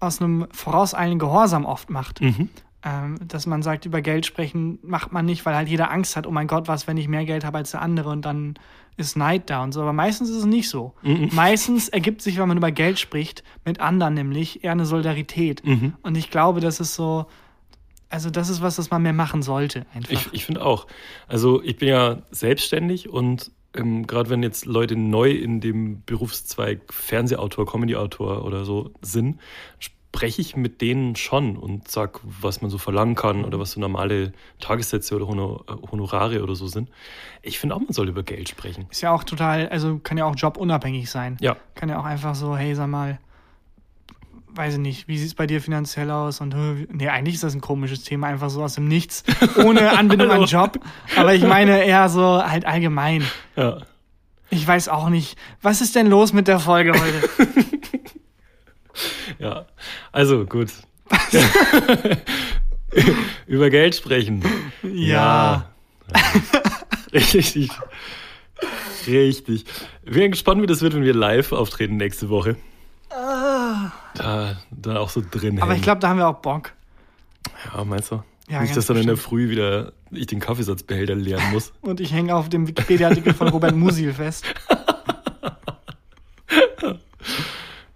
aus 0.00 0.20
einem 0.20 0.46
vorauseilenden 0.52 1.18
Gehorsam 1.18 1.64
oft 1.64 1.90
macht. 1.90 2.20
Mhm. 2.20 2.50
Ähm, 2.86 3.16
dass 3.26 3.46
man 3.46 3.62
sagt, 3.62 3.86
über 3.86 4.02
Geld 4.02 4.26
sprechen 4.26 4.78
macht 4.82 5.10
man 5.10 5.24
nicht, 5.24 5.46
weil 5.46 5.54
halt 5.54 5.68
jeder 5.68 5.90
Angst 5.90 6.16
hat, 6.16 6.26
oh 6.26 6.30
mein 6.30 6.46
Gott, 6.46 6.68
was, 6.68 6.86
wenn 6.86 6.98
ich 6.98 7.08
mehr 7.08 7.24
Geld 7.24 7.42
habe 7.42 7.58
als 7.58 7.70
der 7.70 7.80
andere 7.80 8.10
und 8.10 8.26
dann 8.26 8.54
ist 8.98 9.16
Neid 9.16 9.48
da 9.48 9.62
und 9.62 9.72
so. 9.72 9.80
Aber 9.80 9.94
meistens 9.94 10.28
ist 10.28 10.36
es 10.36 10.44
nicht 10.44 10.68
so. 10.68 10.92
Mhm. 11.02 11.30
Meistens 11.32 11.88
ergibt 11.88 12.20
sich, 12.20 12.38
wenn 12.38 12.46
man 12.46 12.58
über 12.58 12.70
Geld 12.72 12.98
spricht, 12.98 13.42
mit 13.64 13.80
anderen 13.80 14.12
nämlich 14.12 14.64
eher 14.64 14.72
eine 14.72 14.84
Solidarität. 14.84 15.64
Mhm. 15.64 15.94
Und 16.02 16.16
ich 16.16 16.30
glaube, 16.30 16.60
das 16.60 16.78
ist 16.78 16.94
so, 16.94 17.24
also 18.10 18.28
das 18.28 18.50
ist 18.50 18.60
was, 18.60 18.76
das 18.76 18.90
man 18.90 19.02
mehr 19.02 19.14
machen 19.14 19.42
sollte 19.42 19.86
einfach. 19.94 20.12
Ich, 20.12 20.28
ich 20.32 20.44
finde 20.44 20.62
auch. 20.62 20.86
Also 21.26 21.62
ich 21.62 21.78
bin 21.78 21.88
ja 21.88 22.18
selbstständig 22.30 23.08
und 23.08 23.50
ähm, 23.74 24.06
gerade 24.06 24.30
wenn 24.30 24.42
jetzt 24.42 24.66
Leute 24.66 24.94
neu 24.94 25.30
in 25.30 25.60
dem 25.60 26.02
Berufszweig 26.04 26.80
Fernsehautor, 26.92 27.66
Comedyautor 27.66 28.44
oder 28.44 28.64
so 28.64 28.90
sind, 29.00 29.40
spreche 30.14 30.40
ich 30.40 30.54
mit 30.54 30.80
denen 30.80 31.16
schon 31.16 31.56
und 31.56 31.88
sag, 31.88 32.20
was 32.22 32.62
man 32.62 32.70
so 32.70 32.78
verlangen 32.78 33.16
kann 33.16 33.44
oder 33.44 33.58
was 33.58 33.72
so 33.72 33.80
normale 33.80 34.32
Tagessätze 34.60 35.16
oder 35.16 35.26
Honor 35.26 35.64
äh, 35.68 35.90
Honorare 35.90 36.40
oder 36.44 36.54
so 36.54 36.68
sind. 36.68 36.88
Ich 37.42 37.58
finde 37.58 37.74
auch, 37.74 37.80
man 37.80 37.92
soll 37.92 38.08
über 38.08 38.22
Geld 38.22 38.48
sprechen. 38.48 38.86
ist 38.90 39.00
ja 39.00 39.10
auch 39.10 39.24
total, 39.24 39.68
also 39.70 39.98
kann 39.98 40.16
ja 40.16 40.24
auch 40.24 40.36
jobunabhängig 40.36 41.10
sein. 41.10 41.36
Ja, 41.40 41.56
Kann 41.74 41.88
ja 41.88 41.98
auch 41.98 42.04
einfach 42.04 42.36
so, 42.36 42.56
hey, 42.56 42.76
sag 42.76 42.86
mal, 42.88 43.18
weiß 44.50 44.74
ich 44.74 44.80
nicht, 44.80 45.08
wie 45.08 45.18
sieht 45.18 45.26
es 45.26 45.34
bei 45.34 45.48
dir 45.48 45.60
finanziell 45.60 46.12
aus? 46.12 46.40
Und 46.40 46.54
äh, 46.54 46.86
nee, 46.92 47.08
eigentlich 47.08 47.34
ist 47.34 47.42
das 47.42 47.54
ein 47.54 47.60
komisches 47.60 48.04
Thema, 48.04 48.28
einfach 48.28 48.50
so 48.50 48.62
aus 48.62 48.76
dem 48.76 48.86
Nichts, 48.86 49.24
ohne 49.64 49.90
Anbindung 49.98 50.30
an 50.30 50.44
Job. 50.44 50.78
Aber 51.16 51.34
ich 51.34 51.42
meine 51.42 51.82
eher 51.84 52.08
so 52.08 52.40
halt 52.40 52.66
allgemein. 52.66 53.24
ja. 53.56 53.78
Ich 54.50 54.64
weiß 54.68 54.88
auch 54.88 55.08
nicht, 55.08 55.36
was 55.62 55.80
ist 55.80 55.96
denn 55.96 56.06
los 56.06 56.32
mit 56.32 56.46
der 56.46 56.60
Folge 56.60 56.92
heute? 56.92 57.48
Ja, 59.38 59.66
also 60.12 60.44
gut. 60.46 60.68
Über 63.46 63.70
Geld 63.70 63.94
sprechen. 63.96 64.42
Ja. 64.82 65.70
Ja. 66.12 66.20
Richtig. 67.12 67.70
Richtig. 69.06 69.64
Wir 70.04 70.14
sind 70.22 70.30
gespannt, 70.32 70.62
wie 70.62 70.66
das 70.66 70.82
wird, 70.82 70.94
wenn 70.94 71.02
wir 71.04 71.14
live 71.14 71.52
auftreten 71.52 71.96
nächste 71.96 72.28
Woche. 72.28 72.56
Da, 73.10 74.56
da 74.70 74.96
auch 74.98 75.10
so 75.10 75.22
drin 75.28 75.58
Ah. 75.58 75.62
Aber 75.64 75.72
ich 75.72 75.76
hängen. 75.76 75.82
glaube, 75.84 76.00
da 76.00 76.08
haben 76.08 76.18
wir 76.18 76.28
auch 76.28 76.40
Bock. 76.40 76.72
Ja, 77.74 77.84
meinst 77.84 78.10
du? 78.12 78.22
Ja, 78.48 78.60
Nicht, 78.62 78.76
dass 78.76 78.86
dann 78.86 78.96
in 78.96 79.06
der 79.06 79.12
bestimmt. 79.14 79.30
Früh 79.30 79.48
wieder 79.50 79.92
ich 80.10 80.26
den 80.26 80.40
Kaffeesatzbehälter 80.40 81.14
leeren 81.14 81.50
muss. 81.52 81.72
Und 81.80 82.00
ich 82.00 82.12
hänge 82.12 82.34
auf 82.34 82.48
dem 82.48 82.66
Wikipedia-Artikel 82.68 83.34
von 83.34 83.48
Robert 83.48 83.74
Musil 83.74 84.12
fest. 84.12 84.44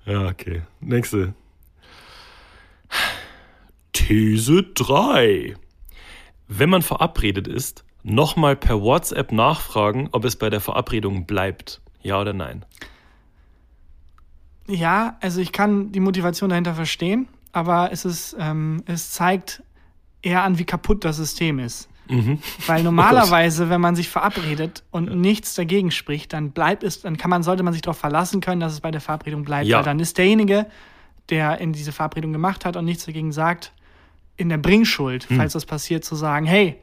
Ja, 0.09 0.27
okay. 0.27 0.63
Nächste. 0.81 1.35
These 3.93 4.63
3. 4.75 5.55
Wenn 6.49 6.71
man 6.71 6.81
verabredet 6.81 7.47
ist, 7.47 7.85
nochmal 8.03 8.57
per 8.57 8.81
WhatsApp 8.81 9.33
nachfragen, 9.33 10.09
ob 10.13 10.25
es 10.25 10.37
bei 10.37 10.49
der 10.49 10.63
Verabredung 10.63 11.27
bleibt. 11.27 11.83
Ja 12.01 12.19
oder 12.19 12.33
nein? 12.33 12.65
Ja, 14.67 15.19
also 15.21 15.43
ich 15.43 15.53
kann 15.53 15.93
die 15.93 16.01
Motivation 16.01 16.49
dahinter 16.49 16.75
verstehen, 16.75 17.29
aber 17.53 17.93
es 17.93 18.07
ist, 18.07 18.35
ähm, 18.39 18.83
es 18.87 19.11
zeigt 19.13 19.63
eher 20.23 20.43
an, 20.43 20.59
wie 20.59 20.65
kaputt 20.65 21.05
das 21.05 21.17
System 21.19 21.59
ist. 21.59 21.91
Mhm. 22.11 22.39
Weil 22.67 22.83
normalerweise, 22.91 23.71
wenn 23.71 23.81
man 23.81 23.97
sich 23.97 24.09
verabredet 24.09 24.83
und 24.91 25.15
nichts 25.21 25.55
dagegen 25.55 25.91
spricht, 25.91 26.33
dann 26.33 26.51
bleibt 26.51 26.83
es, 26.83 27.03
dann 27.03 27.17
kann 27.17 27.31
man, 27.31 27.43
sollte 27.43 27.63
man 27.63 27.73
sich 27.73 27.83
darauf 27.83 27.99
verlassen 27.99 28.41
können, 28.41 28.61
dass 28.61 28.73
es 28.73 28.81
bei 28.81 28.91
der 28.91 29.01
Verabredung 29.01 29.45
bleibt. 29.45 29.67
Ja. 29.67 29.79
Weil 29.79 29.85
dann 29.85 30.01
ist 30.01 30.19
derjenige, 30.19 30.67
der 31.31 31.61
in 31.61 31.73
diese 31.73 31.93
Verabredung 31.93 32.33
gemacht 32.33 32.65
hat 32.65 32.77
und 32.77 32.85
nichts 32.85 33.05
dagegen 33.07 33.33
sagt, 33.33 33.73
in 34.37 34.49
der 34.49 34.59
Bringschuld, 34.59 35.29
Hm. 35.29 35.37
falls 35.39 35.53
das 35.53 35.67
passiert, 35.67 36.05
zu 36.05 36.15
sagen, 36.15 36.47
hey, 36.47 36.77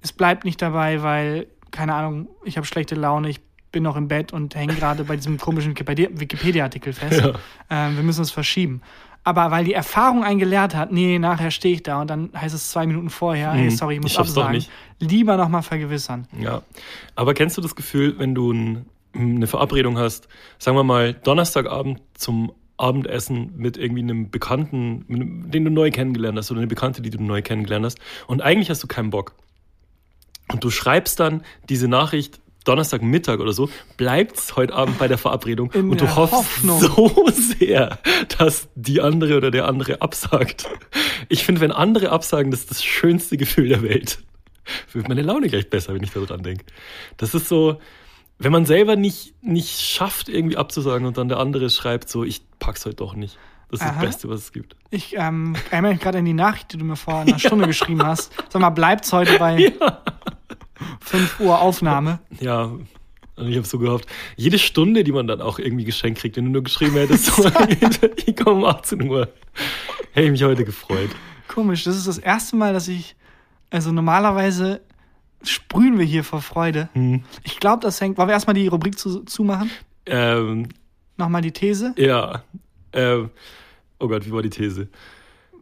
es 0.00 0.12
bleibt 0.12 0.44
nicht 0.44 0.60
dabei, 0.62 1.02
weil, 1.02 1.46
keine 1.70 1.94
Ahnung, 1.94 2.28
ich 2.44 2.56
habe 2.56 2.66
schlechte 2.66 2.94
Laune, 2.94 3.28
ich 3.30 3.40
bin 3.72 3.82
noch 3.82 3.96
im 3.96 4.06
Bett 4.06 4.32
und 4.32 4.54
hänge 4.54 4.74
gerade 4.74 5.02
bei 5.04 5.16
diesem 5.16 5.36
komischen 5.38 5.74
Wikipedia- 5.74 6.08
Wikipedia-Artikel 6.12 6.92
fest. 6.92 7.20
Ja. 7.24 7.32
Ähm, 7.88 7.96
wir 7.96 8.04
müssen 8.04 8.22
es 8.22 8.30
verschieben. 8.30 8.80
Aber 9.26 9.50
weil 9.50 9.64
die 9.64 9.72
Erfahrung 9.72 10.22
einen 10.22 10.38
gelehrt 10.38 10.74
hat, 10.74 10.92
nee, 10.92 11.18
nachher 11.18 11.50
stehe 11.50 11.74
ich 11.74 11.82
da 11.82 12.00
und 12.02 12.08
dann 12.10 12.30
heißt 12.36 12.54
es 12.54 12.70
zwei 12.70 12.86
Minuten 12.86 13.08
vorher, 13.08 13.52
hey, 13.52 13.64
Mhm. 13.66 13.70
sorry, 13.70 13.94
ich 13.94 14.02
muss 14.02 14.10
Ich 14.10 14.16
schaff's 14.16 14.34
doch 14.34 14.42
absagen. 14.42 14.58
nicht. 14.58 14.70
Lieber 15.00 15.36
nochmal 15.38 15.62
vergewissern. 15.62 16.28
Ja. 16.38 16.60
Aber 17.16 17.32
kennst 17.32 17.56
du 17.56 17.62
das 17.62 17.74
Gefühl, 17.74 18.18
wenn 18.18 18.34
du 18.34 18.52
ein, 18.52 18.86
eine 19.14 19.46
Verabredung 19.46 19.96
hast, 19.98 20.28
sagen 20.58 20.76
wir 20.76 20.84
mal 20.84 21.14
Donnerstagabend 21.14 22.00
zum 22.14 22.52
Abendessen 22.76 23.52
mit 23.56 23.76
irgendwie 23.78 24.02
einem 24.02 24.30
Bekannten, 24.30 25.06
einem- 25.08 25.50
den 25.50 25.64
du 25.64 25.70
neu 25.70 25.90
kennengelernt 25.90 26.36
hast 26.36 26.50
oder 26.50 26.58
eine 26.60 26.66
Bekannte, 26.66 27.00
die 27.00 27.10
du 27.10 27.22
neu 27.22 27.40
kennengelernt 27.40 27.86
hast. 27.86 27.98
Und 28.26 28.42
eigentlich 28.42 28.68
hast 28.68 28.82
du 28.82 28.88
keinen 28.88 29.10
Bock. 29.10 29.34
Und 30.52 30.62
du 30.64 30.70
schreibst 30.70 31.18
dann 31.20 31.42
diese 31.70 31.88
Nachricht 31.88 32.40
Donnerstagmittag 32.64 33.40
oder 33.40 33.52
so, 33.52 33.68
bleibt's 33.96 34.56
heute 34.56 34.74
Abend 34.74 34.98
bei 34.98 35.06
der 35.06 35.18
Verabredung 35.18 35.70
In 35.72 35.90
und 35.90 36.00
du 36.00 36.16
hoffst 36.16 36.32
Hoffnung. 36.34 36.80
so 36.80 37.28
sehr, 37.58 37.98
dass 38.38 38.68
die 38.74 39.00
andere 39.00 39.36
oder 39.36 39.50
der 39.50 39.68
andere 39.68 40.00
absagt. 40.02 40.66
Ich 41.28 41.44
finde, 41.44 41.60
wenn 41.60 41.72
andere 41.72 42.10
absagen, 42.10 42.50
das 42.50 42.60
ist 42.60 42.70
das 42.70 42.84
schönste 42.84 43.36
Gefühl 43.36 43.68
der 43.68 43.82
Welt. 43.82 44.18
Wird 44.92 45.08
meine 45.08 45.22
Laune 45.22 45.48
gleich 45.48 45.68
besser, 45.68 45.94
wenn 45.94 46.02
ich 46.02 46.12
daran 46.12 46.42
denke. 46.42 46.64
Das 47.18 47.34
ist 47.34 47.48
so, 47.48 47.80
wenn 48.38 48.52
man 48.52 48.64
selber 48.64 48.96
nicht, 48.96 49.34
nicht 49.42 49.80
schafft, 49.80 50.28
irgendwie 50.28 50.56
abzusagen 50.56 51.06
und 51.06 51.18
dann 51.18 51.28
der 51.28 51.38
andere 51.38 51.70
schreibt 51.70 52.08
so, 52.08 52.24
ich 52.24 52.42
pack's 52.58 52.86
heute 52.86 52.96
doch 52.96 53.14
nicht. 53.14 53.38
Das 53.70 53.80
ist 53.80 53.86
Aha. 53.86 53.94
das 53.94 54.04
Beste, 54.04 54.28
was 54.28 54.40
es 54.40 54.52
gibt. 54.52 54.76
Ich 54.90 55.16
ähm, 55.16 55.56
erinnere 55.70 55.92
mich 55.92 56.00
gerade 56.00 56.18
an 56.18 56.24
die 56.24 56.32
Nachricht, 56.32 56.72
die 56.72 56.78
du 56.78 56.84
mir 56.84 56.96
vor 56.96 57.20
einer 57.20 57.38
Stunde 57.40 57.66
geschrieben 57.66 58.04
hast. 58.04 58.32
Sag 58.48 58.62
mal, 58.62 58.70
bleibt's 58.70 59.12
heute 59.12 59.38
bei 59.38 59.72
5 61.00 61.40
Uhr 61.40 61.60
Aufnahme? 61.60 62.18
Ja, 62.40 62.64
und 63.36 63.48
ich 63.48 63.56
habe 63.56 63.66
so 63.66 63.78
gehofft, 63.78 64.06
jede 64.36 64.58
Stunde, 64.58 65.02
die 65.04 65.12
man 65.12 65.26
dann 65.26 65.40
auch 65.40 65.58
irgendwie 65.58 65.84
geschenkt 65.84 66.20
kriegt, 66.20 66.36
wenn 66.36 66.44
du 66.46 66.50
nur 66.52 66.62
geschrieben 66.62 66.94
hättest, 66.94 67.26
so, 67.26 67.44
ich 68.26 68.36
komme 68.36 68.56
um 68.58 68.64
18 68.64 69.08
Uhr. 69.08 69.28
Hätte 70.12 70.26
ich 70.26 70.30
mich 70.32 70.42
heute 70.44 70.64
gefreut. 70.64 71.10
Komisch, 71.48 71.84
das 71.84 71.96
ist 71.96 72.06
das 72.06 72.18
erste 72.18 72.56
Mal, 72.56 72.72
dass 72.72 72.88
ich. 72.88 73.16
Also 73.70 73.90
normalerweise 73.90 74.80
sprühen 75.42 75.98
wir 75.98 76.04
hier 76.06 76.22
vor 76.22 76.40
Freude. 76.40 76.88
Hm. 76.92 77.24
Ich 77.42 77.58
glaube, 77.58 77.82
das 77.82 78.00
hängt. 78.00 78.16
Wollen 78.18 78.28
wir 78.28 78.32
erstmal 78.34 78.54
die 78.54 78.68
Rubrik 78.68 78.98
zu, 78.98 79.24
zumachen? 79.24 79.68
Ähm, 80.06 80.68
Nochmal 81.16 81.42
die 81.42 81.52
These. 81.52 81.92
ja. 81.96 82.42
Ähm, 82.92 83.30
oh 83.98 84.06
Gott, 84.06 84.24
wie 84.24 84.30
war 84.32 84.42
die 84.42 84.50
These? 84.50 84.86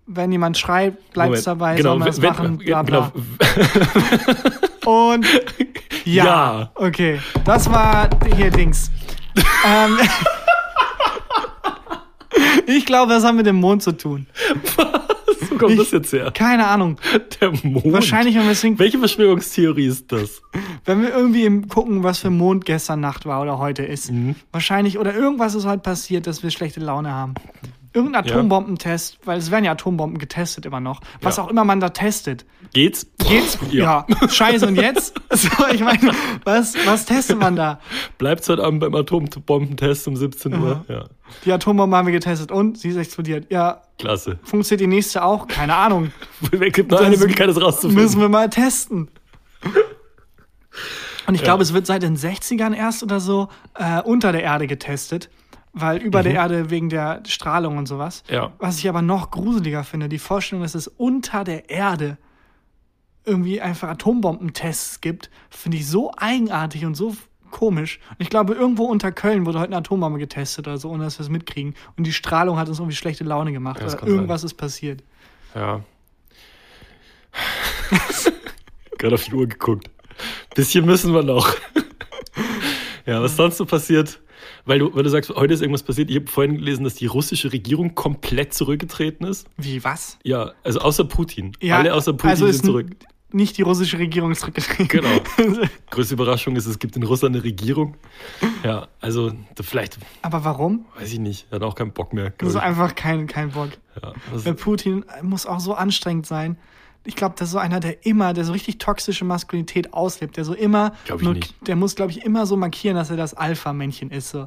Wenn 0.06 0.30
jemand 0.32 0.58
schreibt, 0.58 1.12
bleibt's 1.14 1.46
Moment. 1.46 1.46
dabei, 1.46 1.76
genau, 1.76 1.90
soll 1.90 1.98
man 2.00 2.16
wenn- 2.16 2.28
machen, 2.28 2.58
bla 2.58 2.82
bla. 2.82 3.12
genau, 3.14 4.40
Und 4.84 5.26
ja. 6.04 6.24
Ja. 6.24 6.70
Okay, 6.74 7.20
das 7.44 7.70
war 7.70 8.08
hier 8.36 8.50
Dings. 8.50 8.90
ähm, 9.66 9.98
ich 12.66 12.86
glaube, 12.86 13.12
das 13.12 13.24
hat 13.24 13.34
mit 13.34 13.46
dem 13.46 13.56
Mond 13.56 13.82
zu 13.82 13.92
tun. 13.92 14.26
so 15.48 15.56
kommt 15.56 15.72
Ich- 15.72 15.78
das 15.78 15.90
jetzt 15.92 16.12
her. 16.12 16.30
Keine 16.32 16.66
Ahnung. 16.66 16.98
Der 17.40 17.50
Mond. 17.62 17.92
Wahrscheinlich, 17.92 18.34
wenn 18.34 18.42
wir, 18.42 18.50
deswegen, 18.50 18.78
Welche 18.78 18.98
Verschwörungstheorie 18.98 19.86
ist 19.86 20.10
das? 20.12 20.42
wenn 20.84 21.02
wir 21.02 21.10
irgendwie 21.14 21.62
gucken, 21.68 22.02
was 22.02 22.18
für 22.18 22.30
Mond 22.30 22.64
gestern 22.64 23.00
Nacht 23.00 23.26
war 23.26 23.42
oder 23.42 23.58
heute 23.58 23.82
ist. 23.84 24.10
Mhm. 24.10 24.34
Wahrscheinlich, 24.50 24.98
oder 24.98 25.14
irgendwas 25.14 25.54
ist 25.54 25.66
heute 25.66 25.82
passiert, 25.82 26.26
dass 26.26 26.42
wir 26.42 26.50
schlechte 26.50 26.80
Laune 26.80 27.12
haben. 27.12 27.34
Irgendein 27.94 28.24
Ja. 28.24 28.32
Atombombentest, 28.34 29.18
weil 29.26 29.38
es 29.38 29.50
werden 29.50 29.66
ja 29.66 29.72
Atombomben 29.72 30.18
getestet 30.18 30.64
immer 30.64 30.80
noch. 30.80 31.00
Was 31.20 31.36
Ja. 31.36 31.42
auch 31.44 31.48
immer 31.48 31.62
man 31.64 31.78
da 31.78 31.90
testet. 31.90 32.46
Geht's? 32.72 33.06
Geht's? 33.18 33.58
Ja. 33.70 34.06
Scheiße, 34.28 34.66
und 34.66 34.76
jetzt? 34.76 35.14
So, 35.34 35.48
ich 35.72 35.80
meine, 35.80 36.12
was, 36.44 36.74
was 36.86 37.06
testet 37.06 37.38
man 37.38 37.56
da? 37.56 37.80
Bleibt's 38.18 38.48
heute 38.50 38.62
Abend 38.62 38.80
beim 38.80 38.94
Atombombentest 38.94 40.06
um 40.08 40.16
17 40.16 40.54
Uhr? 40.60 40.84
Ja, 40.88 41.04
Die 41.44 41.52
Atombombe 41.52 41.96
haben 41.96 42.06
wir 42.06 42.12
getestet 42.12 42.52
und 42.52 42.78
sie 42.78 42.90
ist 42.90 42.96
explodiert. 42.96 43.50
Ja, 43.50 43.82
klasse. 43.98 44.38
funktioniert 44.42 44.80
die 44.82 44.86
nächste 44.86 45.24
auch? 45.24 45.48
Keine 45.48 45.74
Ahnung. 45.74 46.12
Es 46.52 46.72
gibt 46.72 46.90
nur 46.90 47.00
eine 47.00 47.16
Möglichkeit, 47.16 47.48
das 47.48 47.60
rauszufinden. 47.60 48.02
Müssen 48.02 48.20
wir 48.20 48.28
mal 48.28 48.50
testen. 48.50 49.08
Und 51.26 51.34
ich 51.34 51.42
glaube, 51.42 51.62
es 51.62 51.72
wird 51.72 51.86
seit 51.86 52.02
den 52.02 52.16
60ern 52.16 52.74
erst 52.74 53.02
oder 53.02 53.20
so 53.20 53.48
äh, 53.74 54.02
unter 54.02 54.32
der 54.32 54.42
Erde 54.42 54.66
getestet, 54.66 55.30
weil 55.72 55.98
über 55.98 56.22
der 56.22 56.34
Erde 56.34 56.68
wegen 56.70 56.88
der 56.90 57.22
Strahlung 57.26 57.78
und 57.78 57.86
sowas. 57.86 58.22
Mhm. 58.28 58.34
Ja. 58.34 58.52
Was 58.58 58.78
ich 58.78 58.88
aber 58.88 59.02
noch 59.02 59.30
gruseliger 59.30 59.82
finde, 59.84 60.08
die 60.08 60.18
Vorstellung, 60.18 60.62
dass 60.62 60.74
es 60.74 60.88
unter 60.88 61.44
der 61.44 61.70
Erde 61.70 62.18
irgendwie 63.24 63.60
einfach 63.60 63.88
Atombombentests 63.88 65.00
gibt, 65.00 65.30
finde 65.50 65.78
ich 65.78 65.86
so 65.86 66.12
eigenartig 66.16 66.84
und 66.84 66.94
so 66.94 67.16
komisch. 67.52 68.00
Und 68.10 68.20
ich 68.20 68.30
glaube, 68.30 68.54
irgendwo 68.54 68.84
unter 68.84 69.12
Köln 69.12 69.46
wurde 69.46 69.60
heute 69.60 69.68
eine 69.68 69.76
Atombombe 69.76 70.18
getestet 70.18 70.66
oder 70.66 70.78
so, 70.78 70.90
ohne 70.90 71.04
dass 71.04 71.18
wir 71.18 71.24
es 71.24 71.30
mitkriegen. 71.30 71.74
Und 71.96 72.06
die 72.06 72.12
Strahlung 72.12 72.58
hat 72.58 72.68
uns 72.68 72.80
irgendwie 72.80 72.96
schlechte 72.96 73.22
Laune 73.22 73.52
gemacht. 73.52 73.78
Ja, 73.78 73.86
oder 73.86 73.96
kann 73.96 74.08
sein. 74.08 74.16
irgendwas 74.16 74.42
ist 74.42 74.54
passiert. 74.54 75.04
Ja. 75.54 75.84
Gerade 78.98 79.14
auf 79.14 79.24
die 79.24 79.34
Uhr 79.34 79.46
geguckt. 79.46 79.88
Bisschen 80.54 80.84
müssen 80.84 81.14
wir 81.14 81.22
noch. 81.22 81.54
ja, 83.06 83.22
was 83.22 83.36
sonst 83.36 83.58
so 83.58 83.66
passiert? 83.66 84.20
Weil 84.64 84.78
du, 84.80 84.94
weil 84.94 85.02
du 85.02 85.10
sagst, 85.10 85.30
heute 85.30 85.54
ist 85.54 85.60
irgendwas 85.60 85.82
passiert. 85.82 86.10
Ich 86.10 86.16
habe 86.16 86.26
vorhin 86.26 86.56
gelesen, 86.56 86.84
dass 86.84 86.94
die 86.94 87.06
russische 87.06 87.52
Regierung 87.52 87.94
komplett 87.94 88.54
zurückgetreten 88.54 89.26
ist. 89.26 89.48
Wie, 89.56 89.82
was? 89.82 90.18
Ja, 90.22 90.52
also 90.62 90.80
außer 90.80 91.04
Putin. 91.04 91.56
Alle 91.68 91.94
außer 91.94 92.12
Putin 92.12 92.30
also 92.30 92.50
sind 92.50 92.64
zurück. 92.64 92.86
Nicht 93.32 93.56
die 93.58 93.62
russische 93.62 93.98
Regierung 93.98 94.30
ist 94.32 94.40
zurückgetreten. 94.40 94.88
Genau. 94.88 95.20
Größte 95.90 96.14
Überraschung 96.14 96.56
ist, 96.56 96.66
es 96.66 96.78
gibt 96.78 96.96
in 96.96 97.02
Russland 97.02 97.34
eine 97.34 97.44
Regierung. 97.44 97.96
Ja, 98.62 98.88
also 99.00 99.32
vielleicht, 99.60 99.98
Aber 100.22 100.44
warum? 100.44 100.84
weiß 100.98 101.12
ich 101.12 101.18
nicht, 101.18 101.50
hat 101.50 101.62
auch 101.62 101.74
keinen 101.74 101.92
Bock 101.92 102.12
mehr. 102.12 102.32
Ich. 102.40 102.56
einfach 102.56 102.94
kein, 102.94 103.26
kein 103.26 103.50
Bock. 103.50 103.70
Ja, 104.02 104.12
Weil 104.32 104.54
Putin 104.54 105.04
muss 105.22 105.46
auch 105.46 105.60
so 105.60 105.74
anstrengend 105.74 106.26
sein. 106.26 106.56
Ich 107.04 107.16
glaube, 107.16 107.34
das 107.36 107.48
ist 107.48 107.52
so 107.52 107.58
einer, 107.58 107.80
der 107.80 108.06
immer, 108.06 108.32
der 108.32 108.44
so 108.44 108.52
richtig 108.52 108.78
toxische 108.78 109.24
Maskulinität 109.24 109.92
auslebt, 109.92 110.36
der 110.36 110.44
so 110.44 110.54
immer, 110.54 110.92
nur- 111.20 111.34
nicht. 111.34 111.54
der 111.66 111.74
muss, 111.76 111.96
glaube 111.96 112.12
ich, 112.12 112.24
immer 112.24 112.46
so 112.46 112.56
markieren, 112.56 112.96
dass 112.96 113.10
er 113.10 113.16
das 113.16 113.34
Alpha-Männchen 113.34 114.10
ist. 114.10 114.30
So. 114.30 114.46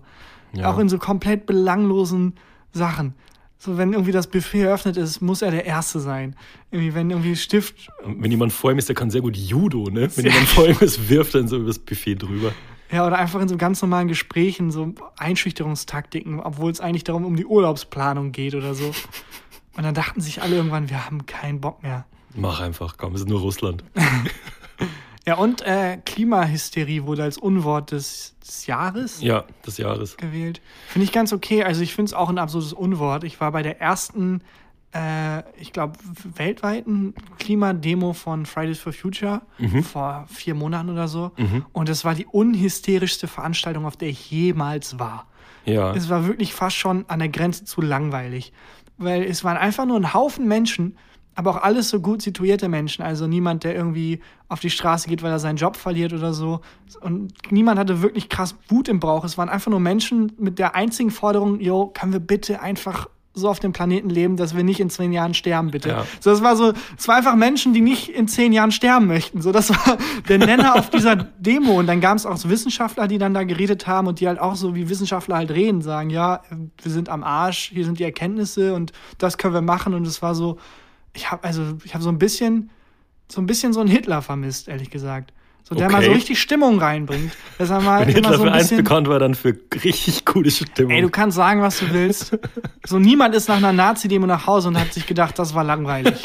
Ja. 0.54 0.72
Auch 0.72 0.78
in 0.80 0.88
so 0.88 0.98
komplett 0.98 1.48
belanglosen 1.48 2.36
Sachen. 2.72 3.14
So, 3.58 3.78
wenn 3.78 3.94
irgendwie 3.94 4.12
das 4.12 4.28
Buffet 4.28 4.62
eröffnet 4.62 4.98
ist, 4.98 5.22
muss 5.22 5.42
er 5.42 5.52
der 5.52 5.66
Erste 5.66 6.00
sein. 6.00 6.36
Irgendwie, 6.72 6.94
wenn 6.94 7.10
irgendwie 7.10 7.36
Stift. 7.36 7.90
wenn 8.06 8.30
jemand 8.30 8.54
vor 8.54 8.72
ihm 8.72 8.78
ist, 8.78 8.90
der 8.90 8.96
kann 8.96 9.10
sehr 9.10 9.22
gut 9.22 9.36
Judo, 9.36 9.90
ne? 9.90 10.10
Wenn 10.16 10.26
jemand 10.26 10.48
vor 10.48 10.68
ihm 10.68 10.78
ist, 10.80 11.10
wirft 11.10 11.34
er 11.36 11.42
dann 11.42 11.48
so 11.48 11.58
übers 11.58 11.80
Buffet 11.80 12.16
drüber. 12.16 12.52
Ja, 12.92 13.08
oder 13.08 13.18
einfach 13.18 13.42
in 13.42 13.48
so 13.48 13.58
ganz 13.58 13.82
normalen 13.82 14.08
Gesprächen, 14.08 14.72
so 14.72 14.94
Einschüchterungstaktiken, 15.18 16.40
obwohl 16.40 16.72
es 16.72 16.80
eigentlich 16.80 17.04
darum 17.04 17.26
um 17.26 17.36
die 17.36 17.46
Urlaubsplanung 17.46 18.32
geht 18.32 18.54
oder 18.54 18.76
so. 18.76 18.94
Und 19.76 19.84
dann 19.84 19.96
dachten 19.96 20.22
sich 20.22 20.42
alle 20.42 20.56
irgendwann, 20.56 20.90
wir 20.90 21.06
haben 21.06 21.26
keinen 21.26 21.60
Bock 21.60 21.82
mehr. 21.82 22.06
Mach 22.36 22.60
einfach, 22.60 22.98
komm, 22.98 23.16
es 23.16 23.22
ist 23.22 23.30
nur 23.30 23.40
Russland. 23.40 23.84
Ja, 25.28 25.36
und 25.38 25.62
äh, 25.64 25.98
Klimahysterie 26.06 27.04
wurde 27.06 27.24
als 27.24 27.38
Unwort 27.38 27.92
des, 27.92 28.36
des 28.46 28.68
Jahres 28.68 29.22
Ja, 29.22 29.46
des 29.66 29.78
Jahres. 29.78 30.18
gewählt. 30.18 30.62
Finde 30.88 31.06
ich 31.06 31.12
ganz 31.12 31.34
okay. 31.34 31.64
Also 31.64 31.82
ich 31.82 31.96
finde 31.96 32.10
es 32.10 32.14
auch 32.14 32.30
ein 32.30 32.38
absolutes 32.38 32.74
Unwort. 32.74 33.24
Ich 33.24 33.40
war 33.42 33.52
bei 33.52 33.64
der 33.64 33.82
ersten, 33.82 34.42
äh, 34.94 35.40
ich 35.60 35.74
glaube, 35.74 35.94
weltweiten 36.36 37.16
Klimademo 37.40 38.14
von 38.14 38.46
Fridays 38.46 38.80
for 38.80 38.94
Future 38.94 39.42
vor 39.92 40.26
vier 40.28 40.54
Monaten 40.54 40.90
oder 40.92 41.08
so. 41.08 41.32
Und 41.74 41.90
es 41.90 42.06
war 42.06 42.14
die 42.14 42.28
unhysterischste 42.28 43.28
Veranstaltung, 43.28 43.86
auf 43.86 43.98
der 43.98 44.10
ich 44.10 44.30
jemals 44.30 45.00
war. 45.00 45.26
Ja. 45.66 45.96
Es 45.96 46.10
war 46.10 46.28
wirklich 46.28 46.54
fast 46.54 46.76
schon 46.76 47.06
an 47.08 47.18
der 47.18 47.30
Grenze 47.30 47.66
zu 47.66 47.82
langweilig. 47.82 48.54
Weil 48.98 49.24
es 49.24 49.44
waren 49.44 49.58
einfach 49.58 49.86
nur 49.86 49.98
ein 50.00 50.14
Haufen 50.14 50.48
Menschen, 50.48 50.98
aber 51.36 51.52
auch 51.52 51.62
alles 51.62 51.90
so 51.90 52.00
gut 52.00 52.22
situierte 52.22 52.70
Menschen. 52.70 53.04
Also 53.04 53.28
niemand, 53.28 53.64
der 53.64 53.76
irgendwie 53.76 54.22
auf 54.48 54.62
die 54.62 54.70
Straße 54.70 55.08
geht, 55.08 55.22
weil 55.22 55.32
er 55.32 55.40
seinen 55.40 55.58
Job 55.58 55.76
verliert 55.76 56.14
oder 56.14 56.34
so. 56.34 56.62
Und 57.02 57.34
niemand 57.52 57.78
hatte 57.78 58.02
wirklich 58.02 58.30
krass 58.30 58.56
Wut 58.70 58.88
im 58.88 59.00
Bauch. 59.00 59.26
Es 59.26 59.38
waren 59.38 59.50
einfach 59.50 59.70
nur 59.70 59.82
Menschen 59.82 60.32
mit 60.38 60.60
der 60.60 60.76
einzigen 60.76 61.12
Forderung, 61.12 61.60
yo, 61.60 61.88
können 61.88 62.14
wir 62.14 62.20
bitte 62.22 62.62
einfach 62.62 63.10
so 63.36 63.50
auf 63.50 63.60
dem 63.60 63.74
Planeten 63.74 64.10
leben, 64.10 64.38
dass 64.38 64.56
wir 64.56 64.64
nicht 64.64 64.80
in 64.80 64.90
zehn 64.90 65.12
Jahren 65.12 65.34
sterben, 65.34 65.70
bitte. 65.70 65.90
Ja. 65.90 66.06
So, 66.22 66.30
das 66.30 66.42
war 66.42 66.56
so, 66.56 66.72
es 66.98 67.08
war 67.08 67.18
einfach 67.18 67.36
Menschen, 67.36 67.74
die 67.74 67.82
nicht 67.82 68.08
in 68.08 68.30
zehn 68.30 68.54
Jahren 68.54 68.72
sterben 68.72 69.08
möchten. 69.08 69.42
So, 69.42 69.52
das 69.52 69.70
war 69.72 69.98
der 70.30 70.38
Nenner 70.38 70.76
auf 70.76 70.90
dieser 70.90 71.16
Demo. 71.16 71.80
Und 71.80 71.88
dann 71.88 72.00
gab 72.00 72.16
es 72.16 72.26
auch 72.26 72.38
so 72.38 72.50
Wissenschaftler, 72.50 73.08
die 73.10 73.18
dann 73.18 73.34
da 73.34 73.44
geredet 73.44 73.88
haben 73.88 74.08
und 74.08 74.22
die 74.22 74.28
halt 74.30 74.40
auch 74.40 74.56
so 74.56 74.74
wie 74.74 74.90
Wissenschaftler 74.90 75.36
halt 75.36 75.52
reden, 75.52 75.82
sagen, 75.82 76.10
ja, 76.10 76.44
wir 76.82 76.92
sind 76.92 77.10
am 77.10 77.24
Arsch, 77.24 77.72
hier 77.74 77.84
sind 77.84 78.00
die 78.00 78.06
Erkenntnisse 78.06 78.74
und 78.74 78.94
das 79.18 79.38
können 79.38 79.54
wir 79.54 79.62
machen. 79.62 79.94
Und 79.94 80.08
es 80.08 80.22
war 80.22 80.34
so, 80.34 80.58
ich 81.16 81.32
habe 81.32 81.44
also, 81.44 81.64
ich 81.84 81.94
habe 81.94 82.04
so 82.04 82.10
ein 82.10 82.20
bisschen, 82.20 82.70
so 83.32 83.42
ein 83.42 83.48
bisschen 83.48 83.74
so 83.74 83.80
einen 83.80 83.90
Hitler 83.90 84.22
vermisst, 84.22 84.68
ehrlich 84.68 84.90
gesagt. 84.92 85.32
So, 85.68 85.74
der 85.74 85.90
mal 85.90 86.02
so 86.04 86.10
Okay. 86.10 86.16
richtig 86.18 86.40
Stimmung 86.40 86.78
reinbringt. 86.78 87.36
Dass 87.58 87.72
er 87.72 87.82
mal 87.82 88.02
Wenn 88.02 88.10
immer 88.10 88.16
Hitler 88.18 88.34
so 88.38 88.44
für 88.44 88.50
ein 88.50 88.54
eins 88.54 88.64
bisschen, 88.70 88.84
bekannt 88.84 89.08
war, 89.08 89.18
dann 89.18 89.34
für 89.34 89.58
richtig 89.84 90.24
gute 90.26 90.52
Stimmung. 90.52 90.92
Ey, 90.92 91.02
du 91.02 91.10
kannst 91.10 91.36
sagen, 91.36 91.62
was 91.64 91.80
du 91.80 91.92
willst. 91.92 92.38
So, 92.86 93.00
niemand 93.00 93.34
ist 93.34 93.48
nach 93.50 93.58
einer 93.58 93.74
Nazi-Demo 93.74 94.28
nach 94.28 94.46
Hause 94.46 94.68
und 94.68 94.80
hat 94.80 94.94
sich 94.94 95.08
gedacht, 95.08 95.40
das 95.40 95.56
war 95.56 95.64
langweilig. 95.64 96.22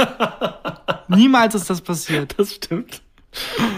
Niemals 1.09 1.55
ist 1.55 1.71
das 1.71 1.81
passiert. 1.81 2.35
das 2.39 2.55
stimmt. 2.57 3.01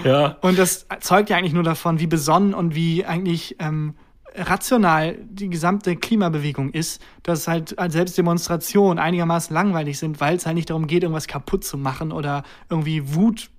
Ja, 0.05 0.37
Und 0.40 0.59
das 0.59 0.87
zeugt 1.01 1.31
ja 1.31 1.37
eigentlich 1.37 1.53
nur 1.53 1.62
davon, 1.62 2.01
wie 2.01 2.07
besonnen 2.07 2.55
und 2.55 2.75
wie 2.75 3.05
eigentlich 3.05 3.57
ähm, 3.61 3.94
rational 4.35 5.18
die 5.29 5.49
gesamte 5.51 5.97
Klimabewegung 5.97 6.71
ist, 6.71 7.03
dass 7.23 7.49
halt 7.49 7.79
als 7.79 7.92
Selbstdemonstrationen 7.92 8.99
einigermaßen 8.99 9.53
langweilig 9.55 9.99
sind, 9.99 10.21
weil 10.21 10.37
es 10.37 10.47
halt 10.47 10.57
nicht 10.57 10.71
darum 10.71 10.87
geht, 10.87 11.03
irgendwas 11.03 11.27
kaputt 11.27 11.64
zu 11.64 11.77
machen 11.77 12.12
oder 12.12 12.42
irgendwie 12.71 13.14
Wut 13.14 13.51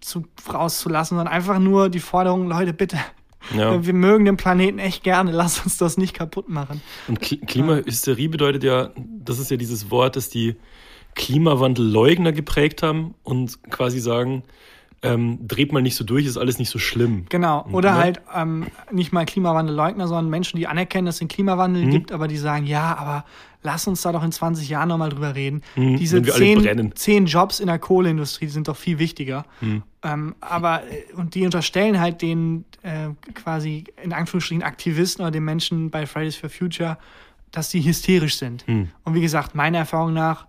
zu, 0.00 0.24
rauszulassen, 0.52 1.16
sondern 1.16 1.32
einfach 1.32 1.58
nur 1.58 1.88
die 1.90 2.00
Forderung, 2.00 2.48
Leute, 2.48 2.72
bitte, 2.72 2.98
Ja. 3.56 3.82
Wir 3.86 3.92
mögen 3.94 4.24
den 4.24 4.36
Planeten 4.36 4.78
echt 4.78 5.04
gerne, 5.04 5.30
lass 5.32 5.60
uns 5.60 5.76
das 5.76 5.96
nicht 5.96 6.14
kaputt 6.14 6.48
machen. 6.48 6.80
Und 7.06 7.20
Kli- 7.20 7.44
Klimahysterie 7.44 8.28
bedeutet 8.28 8.64
ja, 8.64 8.90
das 8.96 9.38
ist 9.38 9.50
ja 9.50 9.56
dieses 9.56 9.90
Wort, 9.90 10.16
das 10.16 10.28
die 10.28 10.56
Klimawandelleugner 11.14 12.32
geprägt 12.32 12.82
haben 12.82 13.14
und 13.22 13.62
quasi 13.70 14.00
sagen, 14.00 14.42
ähm, 15.02 15.38
dreht 15.46 15.72
mal 15.72 15.82
nicht 15.82 15.94
so 15.94 16.04
durch, 16.04 16.26
ist 16.26 16.36
alles 16.38 16.58
nicht 16.58 16.70
so 16.70 16.78
schlimm. 16.78 17.26
Genau. 17.28 17.66
Oder 17.72 17.92
Ne? 17.92 17.96
halt 17.98 18.20
ähm, 18.34 18.66
nicht 18.90 19.12
mal 19.12 19.24
Klimawandelleugner, 19.26 20.08
sondern 20.08 20.30
Menschen, 20.30 20.56
die 20.56 20.66
anerkennen, 20.66 21.06
dass 21.06 21.16
es 21.16 21.18
den 21.20 21.28
Klimawandel 21.28 21.84
Mhm. 21.86 21.90
gibt, 21.90 22.12
aber 22.12 22.28
die 22.28 22.36
sagen, 22.38 22.66
ja, 22.66 22.96
aber 22.96 23.24
lass 23.62 23.86
uns 23.86 24.02
da 24.02 24.12
doch 24.12 24.22
in 24.24 24.32
20 24.32 24.68
Jahren 24.68 24.88
nochmal 24.88 25.10
drüber 25.10 25.34
reden. 25.34 25.62
Mhm, 25.76 25.96
Diese 25.96 26.22
zehn, 26.22 26.62
brennen. 26.62 26.94
zehn 26.96 27.26
Jobs 27.26 27.60
in 27.60 27.66
der 27.66 27.78
Kohleindustrie 27.78 28.46
die 28.46 28.52
sind 28.52 28.68
doch 28.68 28.76
viel 28.76 28.98
wichtiger. 28.98 29.44
Mhm. 29.60 29.82
Ähm, 30.02 30.34
aber, 30.40 30.82
äh, 30.84 31.12
und 31.14 31.34
die 31.34 31.44
unterstellen 31.44 32.00
halt 32.00 32.22
den 32.22 32.64
äh, 32.82 33.08
quasi 33.34 33.84
in 34.02 34.12
Anführungsstrichen 34.12 34.62
Aktivisten 34.62 35.22
oder 35.22 35.30
den 35.30 35.44
Menschen 35.44 35.90
bei 35.90 36.06
Fridays 36.06 36.36
for 36.36 36.48
Future, 36.48 36.96
dass 37.52 37.68
die 37.70 37.84
hysterisch 37.84 38.36
sind. 38.36 38.66
Mhm. 38.66 38.88
Und 39.04 39.14
wie 39.14 39.20
gesagt, 39.20 39.54
meiner 39.54 39.78
Erfahrung 39.78 40.14
nach 40.14 40.46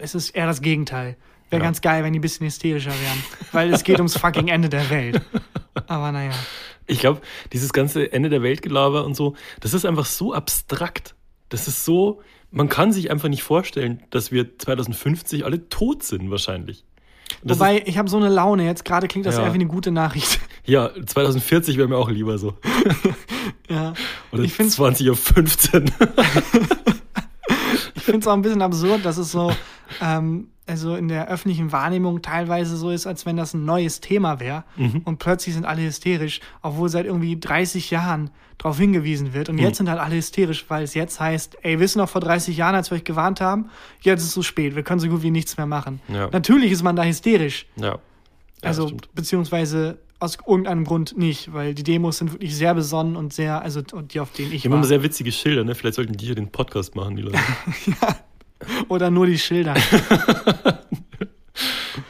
ist 0.00 0.14
es 0.14 0.30
eher 0.30 0.46
das 0.46 0.60
Gegenteil. 0.62 1.16
Wäre 1.50 1.60
Ja. 1.62 1.66
ganz 1.66 1.80
geil, 1.80 2.04
wenn 2.04 2.12
die 2.12 2.18
ein 2.18 2.22
bisschen 2.22 2.46
hysterischer 2.46 2.90
wären. 2.90 3.24
Weil 3.52 3.72
es 3.72 3.84
geht 3.84 3.96
ums 3.98 4.16
fucking 4.16 4.48
Ende 4.48 4.68
der 4.68 4.88
Welt. 4.90 5.20
Aber 5.86 6.12
naja. 6.12 6.32
Ich 6.86 6.98
glaube, 7.00 7.20
dieses 7.52 7.72
ganze 7.72 8.12
Ende 8.12 8.28
der 8.28 8.42
Weltgelaber 8.42 9.04
und 9.04 9.14
so, 9.14 9.34
das 9.60 9.74
ist 9.74 9.84
einfach 9.84 10.06
so 10.06 10.32
abstrakt. 10.34 11.14
Das 11.48 11.68
ist 11.68 11.84
so, 11.84 12.20
man 12.50 12.68
kann 12.68 12.92
sich 12.92 13.10
einfach 13.10 13.28
nicht 13.28 13.42
vorstellen, 13.42 14.02
dass 14.10 14.32
wir 14.32 14.58
2050 14.58 15.44
alle 15.44 15.68
tot 15.68 16.02
sind 16.02 16.30
wahrscheinlich. 16.30 16.84
Wobei, 17.44 17.82
ich 17.86 17.96
habe 17.96 18.08
so 18.10 18.16
eine 18.16 18.28
Laune. 18.28 18.64
Jetzt 18.64 18.84
gerade 18.84 19.06
klingt 19.06 19.24
das 19.26 19.36
Ja. 19.36 19.42
eher 19.44 19.50
wie 19.52 19.58
eine 19.58 19.66
gute 19.66 19.92
Nachricht. 19.92 20.26
ist, 20.26 20.40
ja, 20.64 20.90
2040 21.06 21.76
wäre 21.78 21.86
mir 21.88 21.96
auch 21.96 22.10
lieber 22.10 22.38
so. 22.38 22.58
ja. 23.68 23.94
Oder 24.32 24.42
Ich 24.42 24.52
find's- 24.52 24.76
20.15 24.78 25.84
Uhr. 26.00 26.94
Ich 28.10 28.12
finde 28.12 28.24
es 28.24 28.28
auch 28.28 28.32
ein 28.34 28.42
bisschen 28.42 28.62
absurd, 28.62 29.04
dass 29.04 29.16
es 29.18 29.30
so, 29.30 29.52
ähm, 30.02 30.48
also 30.66 30.94
in 30.96 31.08
der 31.08 31.28
öffentlichen 31.28 31.70
Wahrnehmung 31.72 32.22
teilweise 32.22 32.76
so 32.76 32.90
ist, 32.90 33.06
als 33.06 33.24
wenn 33.26 33.36
das 33.36 33.54
ein 33.54 33.64
neues 33.64 34.00
Thema 34.00 34.40
wäre. 34.40 34.64
Mhm. 34.76 35.02
Und 35.04 35.18
plötzlich 35.18 35.54
sind 35.54 35.64
alle 35.64 35.82
hysterisch, 35.82 36.40
obwohl 36.62 36.88
seit 36.88 37.06
irgendwie 37.06 37.38
30 37.38 37.90
Jahren 37.90 38.30
darauf 38.58 38.78
hingewiesen 38.78 39.32
wird. 39.32 39.48
Und 39.48 39.56
Mhm. 39.56 39.62
jetzt 39.62 39.78
sind 39.78 39.88
halt 39.88 40.00
alle 40.00 40.16
hysterisch, 40.16 40.64
weil 40.68 40.82
es 40.84 40.94
jetzt 40.94 41.18
heißt, 41.18 41.58
ey, 41.62 41.78
wisst 41.80 41.96
ihr 41.96 42.02
noch 42.02 42.08
vor 42.08 42.20
30 42.20 42.56
Jahren, 42.56 42.74
als 42.74 42.90
wir 42.90 42.96
euch 42.96 43.04
gewarnt 43.04 43.40
haben, 43.40 43.70
jetzt 44.02 44.20
ist 44.20 44.28
es 44.28 44.32
zu 44.34 44.42
spät, 44.42 44.76
wir 44.76 44.82
können 44.82 45.00
so 45.00 45.08
gut 45.08 45.22
wie 45.22 45.30
nichts 45.30 45.56
mehr 45.56 45.66
machen. 45.66 46.00
Ja. 46.08 46.28
Natürlich 46.30 46.72
ist 46.72 46.82
man 46.82 46.96
da 46.96 47.04
hysterisch. 47.04 47.66
Ja. 47.76 47.86
ja 47.94 47.98
Also, 48.62 48.92
beziehungsweise 49.14 49.98
aus 50.20 50.38
irgendeinem 50.46 50.84
Grund 50.84 51.16
nicht, 51.16 51.52
weil 51.52 51.74
die 51.74 51.82
Demos 51.82 52.18
sind 52.18 52.32
wirklich 52.32 52.54
sehr 52.54 52.74
besonnen 52.74 53.16
und 53.16 53.32
sehr, 53.32 53.62
also 53.62 53.80
und 53.92 54.14
die, 54.14 54.20
auf 54.20 54.32
denen 54.32 54.52
ich 54.52 54.62
Die 54.62 54.68
haben 54.68 54.74
immer 54.74 54.84
sehr 54.84 55.02
witzige 55.02 55.32
Schilder, 55.32 55.64
ne? 55.64 55.74
Vielleicht 55.74 55.96
sollten 55.96 56.12
die 56.12 56.26
hier 56.26 56.34
den 56.34 56.50
Podcast 56.50 56.94
machen, 56.94 57.16
die 57.16 57.22
Leute. 57.22 57.38
Oder 58.88 59.10
nur 59.10 59.26
die 59.26 59.38
Schilder. 59.38 59.74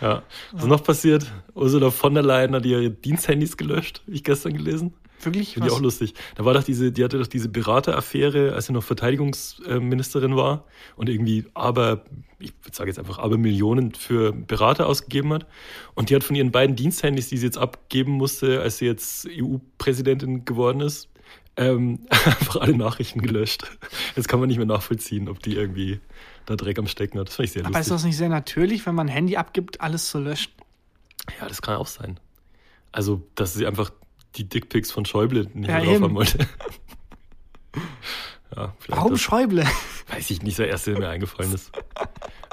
Ja. 0.01 0.23
Was 0.53 0.63
ist 0.63 0.69
noch 0.69 0.83
passiert? 0.83 1.31
Ursula 1.55 1.91
von 1.91 2.15
der 2.15 2.23
Leyen 2.23 2.55
hat 2.55 2.65
ihre 2.65 2.91
Diensthandys 2.91 3.57
gelöscht, 3.57 4.03
hab 4.07 4.15
ich 4.15 4.25
gestern 4.25 4.55
gelesen. 4.55 4.95
Wirklich? 5.23 5.55
Finde 5.55 5.69
ich 5.69 5.75
auch 5.75 5.81
lustig. 5.81 6.15
Da 6.35 6.45
war 6.45 6.55
doch 6.55 6.63
diese, 6.63 6.93
die 6.93 7.05
hatte 7.05 7.19
doch 7.19 7.27
diese 7.27 7.49
Berateraffäre, 7.49 8.55
als 8.55 8.67
sie 8.67 8.73
noch 8.73 8.83
Verteidigungsministerin 8.83 10.37
war 10.37 10.65
und 10.97 11.09
irgendwie 11.09 11.45
aber, 11.55 12.05
ich 12.39 12.53
sage 12.73 12.91
jetzt 12.91 12.99
einfach, 12.99 13.19
aber 13.19 13.37
Millionen 13.37 13.93
für 13.93 14.33
Berater 14.33 14.87
ausgegeben 14.87 15.33
hat. 15.33 15.47
Und 15.95 16.11
die 16.11 16.15
hat 16.17 16.25
von 16.25 16.37
ihren 16.37 16.51
beiden 16.51 16.77
Diensthandys, 16.77 17.29
die 17.29 17.37
sie 17.37 17.47
jetzt 17.47 17.59
abgeben 17.59 18.13
musste, 18.13 18.61
als 18.61 18.79
sie 18.79 18.87
jetzt 18.87 19.29
EU-Präsidentin 19.29 20.45
geworden 20.45 20.81
ist, 20.81 21.09
ähm, 21.57 22.01
einfach 22.09 22.57
alle 22.57 22.77
Nachrichten 22.77 23.21
gelöscht. 23.21 23.65
Jetzt 24.17 24.29
kann 24.29 24.41
man 24.41 24.49
nicht 24.49 24.59
mehr 24.59 24.67
nachvollziehen, 24.67 25.29
ob 25.29 25.43
die 25.43 25.55
irgendwie 25.55 26.01
da 26.47 26.57
Dreck 26.57 26.79
am 26.79 26.87
Stecken 26.87 27.19
hat. 27.19 27.29
Das 27.29 27.37
fand 27.37 27.47
ich 27.47 27.53
sehr 27.53 27.67
Aber 27.67 27.71
ist 27.71 27.89
lustig. 27.89 27.95
das 27.95 28.05
nicht 28.05 28.17
sehr 28.17 28.29
natürlich, 28.29 28.87
wenn 28.87 28.95
man 28.95 29.09
ein 29.09 29.13
Handy 29.13 29.37
abgibt, 29.37 29.81
alles 29.81 30.09
zu 30.09 30.19
löschen? 30.19 30.53
Ja, 31.39 31.47
das 31.47 31.63
kann 31.63 31.77
auch 31.77 31.87
sein. 31.87 32.19
Also, 32.93 33.23
dass 33.35 33.55
sie 33.55 33.67
einfach 33.67 33.93
die 34.37 34.49
Dickpics 34.49 34.91
von 34.91 35.05
Schäuble 35.05 35.45
nicht 35.55 35.69
Ja, 35.69 35.77
mehr 35.77 35.85
drauf 35.85 35.95
eben. 35.95 36.05
haben 36.05 36.15
wollte. 36.15 36.39
ja, 38.57 38.75
Warum 38.89 39.13
das, 39.13 39.21
Schäuble? 39.21 39.65
weiß 40.09 40.31
ich 40.31 40.43
nicht, 40.43 40.59
der 40.59 40.69
erste, 40.69 40.93
der 40.93 41.01
mir 41.01 41.09
eingefallen 41.09 41.53
ist. 41.53 41.71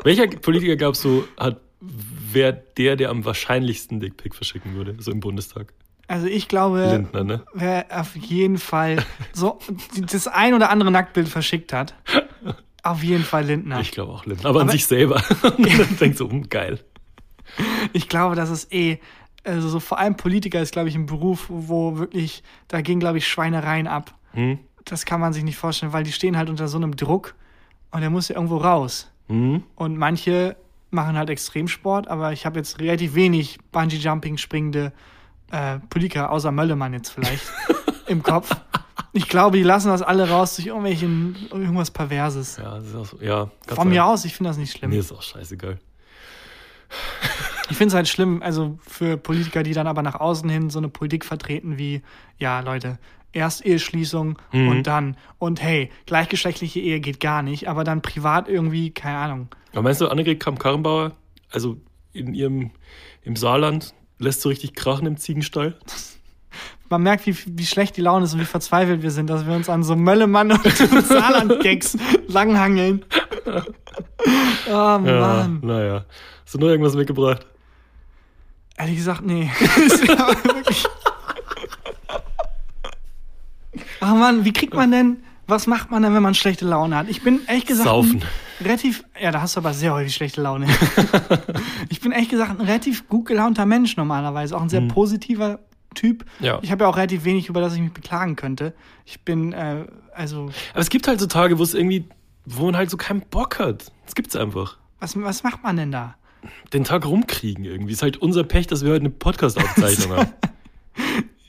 Welcher 0.03 0.27
Politiker 0.27 0.75
glaubst 0.75 1.03
du, 1.03 1.27
hat, 1.37 1.59
wer 1.81 2.51
der, 2.51 2.95
der 2.95 3.09
am 3.09 3.25
wahrscheinlichsten 3.25 3.99
Dickpic 3.99 4.35
verschicken 4.35 4.75
würde, 4.75 4.95
so 4.99 5.11
im 5.11 5.19
Bundestag? 5.19 5.73
Also 6.07 6.27
ich 6.27 6.47
glaube, 6.47 6.89
Lindner, 6.89 7.23
ne? 7.25 7.43
wer 7.53 7.85
auf 7.89 8.15
jeden 8.15 8.57
Fall 8.59 9.03
so 9.33 9.59
das 10.09 10.27
ein 10.27 10.53
oder 10.53 10.69
andere 10.69 10.89
Nacktbild 10.89 11.27
verschickt 11.27 11.73
hat, 11.73 11.95
auf 12.81 13.03
jeden 13.03 13.25
Fall 13.25 13.43
Lindner. 13.45 13.81
Ich 13.81 13.91
glaube 13.91 14.13
auch 14.13 14.25
Lindner, 14.25 14.49
aber, 14.49 14.61
an 14.61 14.67
Aber- 14.67 14.71
sich 14.71 14.85
selber. 14.85 15.21
Und 15.57 15.67
dann 15.79 15.97
denkt 15.99 16.17
so, 16.17 16.29
hm, 16.29 16.47
geil. 16.47 16.79
Ich 17.91 18.07
glaube, 18.07 18.35
das 18.35 18.49
ist 18.49 18.71
eh, 18.73 18.99
also 19.47 19.69
so 19.69 19.79
vor 19.79 19.97
allem 19.97 20.15
Politiker 20.15 20.61
ist, 20.61 20.73
glaube 20.73 20.89
ich, 20.89 20.95
ein 20.95 21.05
Beruf, 21.05 21.45
wo 21.49 21.97
wirklich, 21.97 22.43
da 22.67 22.81
gehen, 22.81 22.99
glaube 22.99 23.17
ich, 23.17 23.27
Schweinereien 23.27 23.87
ab. 23.87 24.13
Hm? 24.33 24.59
Das 24.85 25.05
kann 25.05 25.19
man 25.19 25.33
sich 25.33 25.43
nicht 25.43 25.57
vorstellen, 25.57 25.93
weil 25.93 26.03
die 26.03 26.11
stehen 26.11 26.37
halt 26.37 26.49
unter 26.49 26.67
so 26.67 26.77
einem 26.77 26.95
Druck 26.95 27.35
und 27.91 28.01
der 28.01 28.09
muss 28.09 28.27
ja 28.27 28.35
irgendwo 28.35 28.57
raus. 28.57 29.09
Hm? 29.27 29.63
Und 29.75 29.97
manche 29.97 30.55
machen 30.89 31.17
halt 31.17 31.29
Extremsport, 31.29 32.07
aber 32.07 32.31
ich 32.31 32.45
habe 32.45 32.59
jetzt 32.59 32.79
relativ 32.79 33.15
wenig 33.15 33.57
Bungee-Jumping 33.71 34.37
springende 34.37 34.93
äh, 35.51 35.79
Politiker, 35.89 36.31
außer 36.31 36.51
Möllemann 36.51 36.93
jetzt 36.93 37.09
vielleicht, 37.09 37.43
im 38.07 38.23
Kopf. 38.23 38.55
Ich 39.13 39.27
glaube, 39.27 39.57
die 39.57 39.63
lassen 39.63 39.89
das 39.89 40.01
alle 40.01 40.29
raus 40.29 40.55
durch 40.55 40.67
irgendwelchen, 40.67 41.35
irgendwas 41.51 41.91
Perverses. 41.91 42.57
Ja, 42.57 42.75
das 42.75 42.87
ist 42.87 42.95
auch 42.95 43.05
so, 43.05 43.17
ja. 43.21 43.49
Von 43.67 43.75
sein. 43.75 43.89
mir 43.89 44.05
aus, 44.05 44.25
ich 44.25 44.35
finde 44.35 44.49
das 44.49 44.57
nicht 44.57 44.77
schlimm. 44.77 44.91
Mir 44.91 44.99
ist 44.99 45.11
auch 45.11 45.21
scheißegal. 45.21 45.79
Ich 47.69 47.77
finde 47.77 47.89
es 47.89 47.93
halt 47.95 48.07
schlimm, 48.07 48.41
also 48.41 48.77
für 48.81 49.17
Politiker, 49.17 49.63
die 49.63 49.73
dann 49.73 49.87
aber 49.87 50.01
nach 50.01 50.15
außen 50.15 50.49
hin 50.49 50.69
so 50.69 50.79
eine 50.79 50.89
Politik 50.89 51.25
vertreten 51.25 51.77
wie, 51.77 52.01
ja, 52.37 52.59
Leute, 52.61 52.97
erst 53.33 53.65
Eheschließung 53.65 54.37
Mhm. 54.53 54.67
und 54.69 54.83
dann, 54.87 55.17
und 55.37 55.61
hey, 55.61 55.89
gleichgeschlechtliche 56.05 56.79
Ehe 56.79 56.99
geht 56.99 57.19
gar 57.19 57.41
nicht, 57.43 57.67
aber 57.67 57.83
dann 57.83 58.01
privat 58.01 58.47
irgendwie, 58.49 58.91
keine 58.91 59.17
Ahnung. 59.17 59.47
Aber 59.73 59.81
meinst 59.83 60.01
du, 60.01 60.07
Annegret 60.07 60.39
Kramp-Karrenbauer, 60.39 61.11
also 61.51 61.77
in 62.13 62.33
ihrem, 62.33 62.71
im 63.23 63.35
Saarland, 63.35 63.93
lässt 64.17 64.41
so 64.41 64.49
richtig 64.49 64.73
krachen 64.73 65.05
im 65.05 65.17
Ziegenstall? 65.17 65.77
Man 66.89 67.03
merkt, 67.03 67.27
wie, 67.27 67.35
wie 67.45 67.65
schlecht 67.65 67.97
die 67.97 68.01
Laune 68.01 68.23
ist 68.23 68.33
und 68.33 68.39
wie 68.39 68.45
verzweifelt 68.45 69.03
wir 69.03 69.11
sind, 69.11 69.29
dass 69.29 69.45
wir 69.45 69.53
uns 69.53 69.67
an 69.69 69.83
so 69.83 69.97
Möllemann 69.97 70.53
und 70.53 70.63
Saarland-Gags 71.05 71.97
langhangeln. 72.27 73.03
Oh 74.67 74.71
Ja, 74.71 74.97
Mann. 74.99 75.59
naja. 75.63 76.05
Hast 76.43 76.53
du 76.55 76.59
noch 76.59 76.67
irgendwas 76.67 76.95
mitgebracht? 76.95 77.45
Ehrlich 78.77 78.97
gesagt, 78.97 79.21
nee. 79.25 79.51
Oh 83.99 84.05
Mann, 84.05 84.45
wie 84.45 84.53
kriegt 84.53 84.73
man 84.73 84.91
denn, 84.91 85.23
was 85.47 85.65
macht 85.65 85.91
man 85.91 86.03
denn, 86.03 86.13
wenn 86.13 86.21
man 86.21 86.35
schlechte 86.35 86.65
Laune 86.65 86.95
hat? 86.95 87.09
Ich 87.09 87.23
bin 87.23 87.41
ehrlich 87.47 87.65
gesagt. 87.65 87.87
Saufen. 87.89 88.21
Relativ, 88.61 89.03
ja, 89.19 89.31
da 89.31 89.41
hast 89.41 89.55
du 89.55 89.59
aber 89.59 89.73
sehr 89.73 89.93
häufig 89.93 90.13
schlechte 90.13 90.41
Laune. 90.41 90.67
ich 91.89 91.99
bin 91.99 92.11
ehrlich 92.11 92.29
gesagt 92.29 92.59
ein 92.59 92.65
relativ 92.65 93.07
gut 93.07 93.25
gelaunter 93.25 93.65
Mensch 93.65 93.97
normalerweise, 93.97 94.55
auch 94.55 94.61
ein 94.61 94.69
sehr 94.69 94.81
positiver 94.81 95.59
Typ. 95.95 96.25
Mhm. 96.39 96.45
Ja. 96.45 96.59
Ich 96.61 96.71
habe 96.71 96.83
ja 96.83 96.89
auch 96.89 96.95
relativ 96.95 97.23
wenig, 97.23 97.49
über 97.49 97.59
das 97.59 97.73
ich 97.73 97.81
mich 97.81 97.93
beklagen 97.93 98.35
könnte. 98.35 98.73
Ich 99.05 99.21
bin, 99.21 99.53
äh, 99.53 99.85
also, 100.13 100.49
Aber 100.71 100.81
es 100.81 100.89
gibt 100.89 101.07
halt 101.07 101.19
so 101.19 101.27
Tage, 101.27 101.57
wo 101.59 101.63
es 101.63 101.73
irgendwie, 101.73 102.05
wo 102.45 102.65
man 102.65 102.77
halt 102.77 102.89
so 102.89 102.97
keinen 102.97 103.21
Bock 103.21 103.59
hat. 103.59 103.91
Das 104.05 104.15
gibt's 104.15 104.35
einfach. 104.35 104.77
was, 104.99 105.19
was 105.19 105.43
macht 105.43 105.63
man 105.63 105.75
denn 105.75 105.91
da? 105.91 106.15
Den 106.73 106.83
Tag 106.83 107.05
rumkriegen 107.05 107.63
irgendwie. 107.65 107.93
Ist 107.93 108.01
halt 108.03 108.17
unser 108.17 108.43
Pech, 108.43 108.67
dass 108.67 108.83
wir 108.83 108.91
heute 108.91 109.01
eine 109.01 109.09
Podcast-Aufzeichnung 109.09 110.17
haben. 110.17 110.29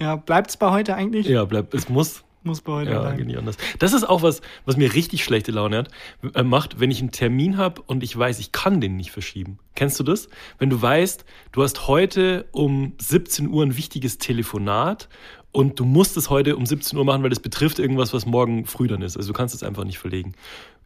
Ja, 0.00 0.14
bleibt's 0.14 0.56
bei 0.56 0.70
heute 0.70 0.94
eigentlich? 0.94 1.26
Ja, 1.26 1.44
bleibt, 1.44 1.74
es 1.74 1.88
muss. 1.88 2.22
Muss 2.44 2.60
bei 2.60 2.72
heute 2.72 2.92
Ja, 2.92 3.00
bleiben. 3.00 3.16
geht 3.16 3.26
nicht 3.26 3.36
anders. 3.38 3.56
Das 3.80 3.92
ist 3.92 4.08
auch 4.08 4.22
was, 4.22 4.42
was 4.64 4.76
mir 4.76 4.94
richtig 4.94 5.24
schlechte 5.24 5.50
Laune 5.50 5.76
hat, 5.78 5.90
äh, 6.34 6.44
macht, 6.44 6.78
wenn 6.78 6.92
ich 6.92 7.00
einen 7.00 7.10
Termin 7.10 7.56
habe 7.56 7.82
und 7.82 8.04
ich 8.04 8.16
weiß, 8.16 8.38
ich 8.38 8.52
kann 8.52 8.80
den 8.80 8.94
nicht 8.96 9.10
verschieben. 9.10 9.58
Kennst 9.74 9.98
du 9.98 10.04
das? 10.04 10.28
Wenn 10.60 10.70
du 10.70 10.80
weißt, 10.80 11.24
du 11.50 11.62
hast 11.64 11.88
heute 11.88 12.46
um 12.52 12.92
17 12.98 13.48
Uhr 13.48 13.64
ein 13.64 13.76
wichtiges 13.76 14.18
Telefonat 14.18 15.08
und 15.50 15.80
du 15.80 15.84
musst 15.84 16.16
es 16.16 16.30
heute 16.30 16.56
um 16.56 16.64
17 16.64 16.96
Uhr 16.96 17.04
machen, 17.04 17.24
weil 17.24 17.30
das 17.30 17.40
betrifft 17.40 17.80
irgendwas, 17.80 18.12
was 18.14 18.24
morgen 18.24 18.66
früh 18.66 18.86
dann 18.86 19.02
ist. 19.02 19.16
Also 19.16 19.32
du 19.32 19.36
kannst 19.36 19.52
es 19.56 19.64
einfach 19.64 19.82
nicht 19.82 19.98
verlegen. 19.98 20.34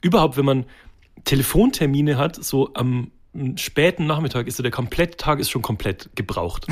Überhaupt, 0.00 0.38
wenn 0.38 0.46
man 0.46 0.64
Telefontermine 1.24 2.16
hat, 2.16 2.42
so 2.42 2.72
am 2.74 3.10
späten 3.56 4.06
Nachmittag 4.06 4.46
ist 4.46 4.56
so 4.56 4.62
der 4.62 4.72
komplette 4.72 5.16
Tag 5.16 5.38
ist 5.38 5.50
schon 5.50 5.62
komplett 5.62 6.10
gebraucht. 6.14 6.66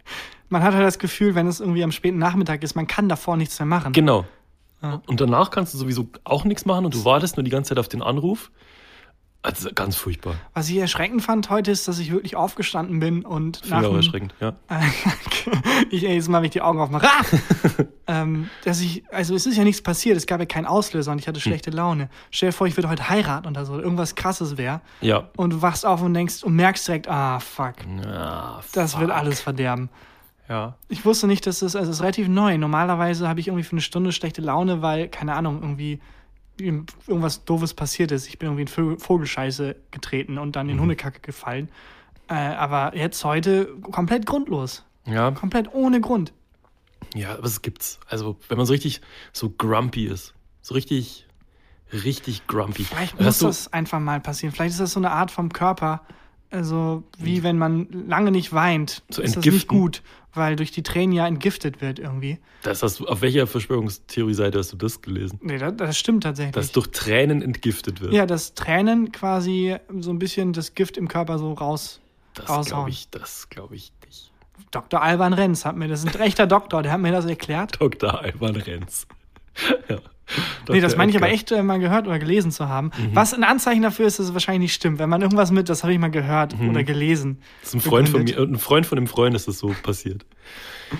Man 0.48 0.64
hat 0.64 0.74
halt 0.74 0.84
das 0.84 0.98
Gefühl, 0.98 1.36
wenn 1.36 1.46
es 1.46 1.60
irgendwie 1.60 1.84
am 1.84 1.92
späten 1.92 2.18
Nachmittag 2.18 2.64
ist, 2.64 2.74
man 2.74 2.88
kann 2.88 3.08
davor 3.08 3.36
nichts 3.36 3.56
mehr 3.60 3.66
machen. 3.66 3.92
Genau. 3.92 4.24
Ja. 4.82 5.00
Und 5.06 5.20
danach 5.20 5.52
kannst 5.52 5.74
du 5.74 5.78
sowieso 5.78 6.08
auch 6.24 6.44
nichts 6.44 6.66
machen 6.66 6.84
und 6.86 6.92
du 6.92 7.04
wartest 7.04 7.36
nur 7.36 7.44
die 7.44 7.52
ganze 7.52 7.68
Zeit 7.68 7.78
auf 7.78 7.86
den 7.86 8.02
Anruf. 8.02 8.50
Also 9.42 9.70
ganz 9.74 9.96
furchtbar. 9.96 10.34
Was 10.52 10.68
ich 10.68 10.76
erschreckend 10.76 11.22
fand 11.22 11.48
heute 11.48 11.70
ist, 11.70 11.88
dass 11.88 11.98
ich 11.98 12.12
wirklich 12.12 12.36
aufgestanden 12.36 13.00
bin 13.00 13.24
und 13.24 13.58
Finde 13.58 13.80
ich 13.80 13.86
auch 13.86 13.94
erschreckend, 13.96 14.34
ja. 14.38 14.52
ich 15.90 16.02
jetzt 16.02 16.28
mal, 16.28 16.38
wenn 16.38 16.44
ich 16.46 16.50
die 16.50 16.60
Augen 16.60 16.78
aufmache. 16.78 17.06
Ah! 17.06 17.84
ähm, 18.06 18.50
dass 18.64 18.80
ich, 18.82 19.02
also 19.10 19.34
es 19.34 19.46
ist 19.46 19.56
ja 19.56 19.64
nichts 19.64 19.80
passiert, 19.82 20.16
es 20.18 20.26
gab 20.26 20.40
ja 20.40 20.46
keinen 20.46 20.66
Auslöser 20.66 21.12
und 21.12 21.18
ich 21.18 21.26
Hm. 21.26 21.30
hatte 21.32 21.40
schlechte 21.40 21.70
Laune. 21.70 22.10
Stell 22.30 22.50
dir 22.50 22.52
vor, 22.52 22.66
ich 22.66 22.76
würde 22.76 22.90
heute 22.90 23.08
heiraten 23.08 23.46
oder 23.48 23.64
so, 23.64 23.78
irgendwas 23.80 24.14
krasses 24.14 24.58
wäre. 24.58 24.82
Ja. 25.00 25.28
Und 25.36 25.50
du 25.54 25.62
wachst 25.62 25.86
auf 25.86 26.02
und 26.02 26.12
denkst 26.12 26.42
und 26.42 26.54
merkst 26.54 26.86
direkt, 26.86 27.08
ah, 27.08 27.40
fuck, 27.40 27.76
Ah, 28.06 28.60
das 28.74 28.92
fuck. 28.92 29.00
wird 29.00 29.10
alles 29.10 29.40
verderben. 29.40 29.88
Ja. 30.50 30.74
Ich 30.88 31.04
wusste 31.04 31.26
nicht, 31.28 31.46
dass 31.46 31.60
das, 31.60 31.76
also 31.76 31.90
es 31.90 31.96
ist 31.98 32.02
relativ 32.02 32.28
neu. 32.28 32.58
Normalerweise 32.58 33.28
habe 33.28 33.40
ich 33.40 33.46
irgendwie 33.48 33.64
für 33.64 33.72
eine 33.72 33.80
Stunde 33.80 34.12
schlechte 34.12 34.42
Laune, 34.42 34.82
weil, 34.82 35.08
keine 35.08 35.34
Ahnung, 35.34 35.60
irgendwie 35.62 36.00
irgendwas 36.60 37.44
Doofes 37.44 37.74
passiert 37.74 38.12
ist. 38.12 38.26
Ich 38.28 38.38
bin 38.38 38.48
irgendwie 38.56 38.80
in 38.92 38.98
Vogelscheiße 38.98 39.76
getreten 39.90 40.38
und 40.38 40.56
dann 40.56 40.68
in 40.68 40.76
Mhm. 40.76 40.82
Hundekacke 40.82 41.20
gefallen. 41.20 41.68
Äh, 42.28 42.34
aber 42.34 42.96
jetzt 42.96 43.24
heute 43.24 43.66
komplett 43.90 44.26
grundlos. 44.26 44.84
Ja. 45.06 45.30
Komplett 45.32 45.72
ohne 45.74 46.00
Grund. 46.00 46.32
Ja, 47.14 47.32
aber 47.34 47.46
es 47.46 47.62
gibt's. 47.62 47.98
Also, 48.08 48.36
wenn 48.48 48.56
man 48.56 48.66
so 48.66 48.72
richtig 48.72 49.00
so 49.32 49.50
grumpy 49.50 50.04
ist. 50.06 50.34
So 50.60 50.74
richtig, 50.74 51.26
richtig 51.92 52.46
grumpy. 52.46 52.84
Vielleicht 52.84 53.20
muss 53.20 53.38
du- 53.40 53.46
das 53.46 53.72
einfach 53.72 53.98
mal 53.98 54.20
passieren. 54.20 54.54
Vielleicht 54.54 54.72
ist 54.72 54.80
das 54.80 54.92
so 54.92 55.00
eine 55.00 55.10
Art 55.10 55.30
vom 55.30 55.52
Körper, 55.52 56.02
also 56.50 57.02
wie 57.18 57.42
wenn 57.42 57.58
man 57.58 57.88
lange 58.08 58.30
nicht 58.30 58.52
weint, 58.52 59.02
So 59.10 59.22
ist 59.22 59.36
das 59.36 59.44
nicht 59.44 59.66
gut, 59.68 60.02
weil 60.34 60.56
durch 60.56 60.70
die 60.70 60.82
Tränen 60.82 61.12
ja 61.12 61.26
entgiftet 61.26 61.80
wird 61.80 61.98
irgendwie. 61.98 62.38
Das 62.62 62.82
hast 62.82 63.00
du, 63.00 63.06
auf 63.06 63.22
welcher 63.22 63.46
Verschwörungstheorie-Seite 63.46 64.58
hast 64.58 64.72
du 64.72 64.76
das 64.76 65.02
gelesen? 65.02 65.38
Nee, 65.42 65.58
das, 65.58 65.76
das 65.76 65.98
stimmt 65.98 66.22
tatsächlich. 66.22 66.54
Dass 66.54 66.72
durch 66.72 66.88
Tränen 66.88 67.42
entgiftet 67.42 68.00
wird. 68.00 68.12
ja, 68.12 68.26
dass 68.26 68.54
Tränen 68.54 69.12
quasi 69.12 69.76
so 69.98 70.10
ein 70.10 70.18
bisschen 70.18 70.52
das 70.52 70.74
Gift 70.74 70.96
im 70.96 71.08
Körper 71.08 71.38
so 71.38 71.52
raus. 71.52 72.00
das 72.34 72.66
glaube 72.66 72.90
ich, 72.90 73.08
das 73.10 73.48
glaube 73.48 73.76
ich 73.76 73.92
nicht. 74.06 74.30
Dr. 74.70 75.02
Alban 75.02 75.32
Renz 75.32 75.64
hat 75.64 75.76
mir, 75.76 75.88
das 75.88 76.04
ist 76.04 76.14
ein 76.14 76.20
echter 76.20 76.46
Doktor, 76.46 76.82
der 76.82 76.92
hat 76.92 77.00
mir 77.00 77.12
das 77.12 77.24
erklärt. 77.24 77.80
Dr. 77.80 78.20
Alban 78.20 78.56
Renz. 78.56 79.06
ja. 79.88 79.98
Nee, 80.68 80.80
das 80.80 80.96
meine 80.96 81.10
ich 81.10 81.16
aber 81.16 81.28
echt 81.28 81.50
äh, 81.52 81.62
mal 81.62 81.78
gehört 81.78 82.06
oder 82.06 82.18
gelesen 82.18 82.50
zu 82.52 82.68
haben. 82.68 82.90
Mhm. 82.96 83.10
Was 83.14 83.34
ein 83.34 83.44
Anzeichen 83.44 83.82
dafür 83.82 84.06
ist, 84.06 84.18
dass 84.18 84.26
es 84.26 84.32
wahrscheinlich 84.32 84.60
nicht 84.70 84.74
stimmt. 84.74 84.98
Wenn 84.98 85.08
man 85.08 85.22
irgendwas 85.22 85.50
mit, 85.50 85.68
das 85.68 85.82
habe 85.82 85.92
ich 85.92 85.98
mal 85.98 86.10
gehört 86.10 86.58
Mhm. 86.58 86.70
oder 86.70 86.84
gelesen. 86.84 87.38
Das 87.60 87.70
ist 87.70 87.74
ein 87.74 87.80
Freund 87.80 88.08
von 88.08 88.24
begründet. 88.24 88.48
mir, 88.50 88.56
ein 88.56 88.60
Freund 88.60 88.86
von 88.86 88.98
einem 88.98 89.06
Freund 89.06 89.34
ist 89.34 89.48
das 89.48 89.58
so 89.58 89.74
passiert. 89.82 90.24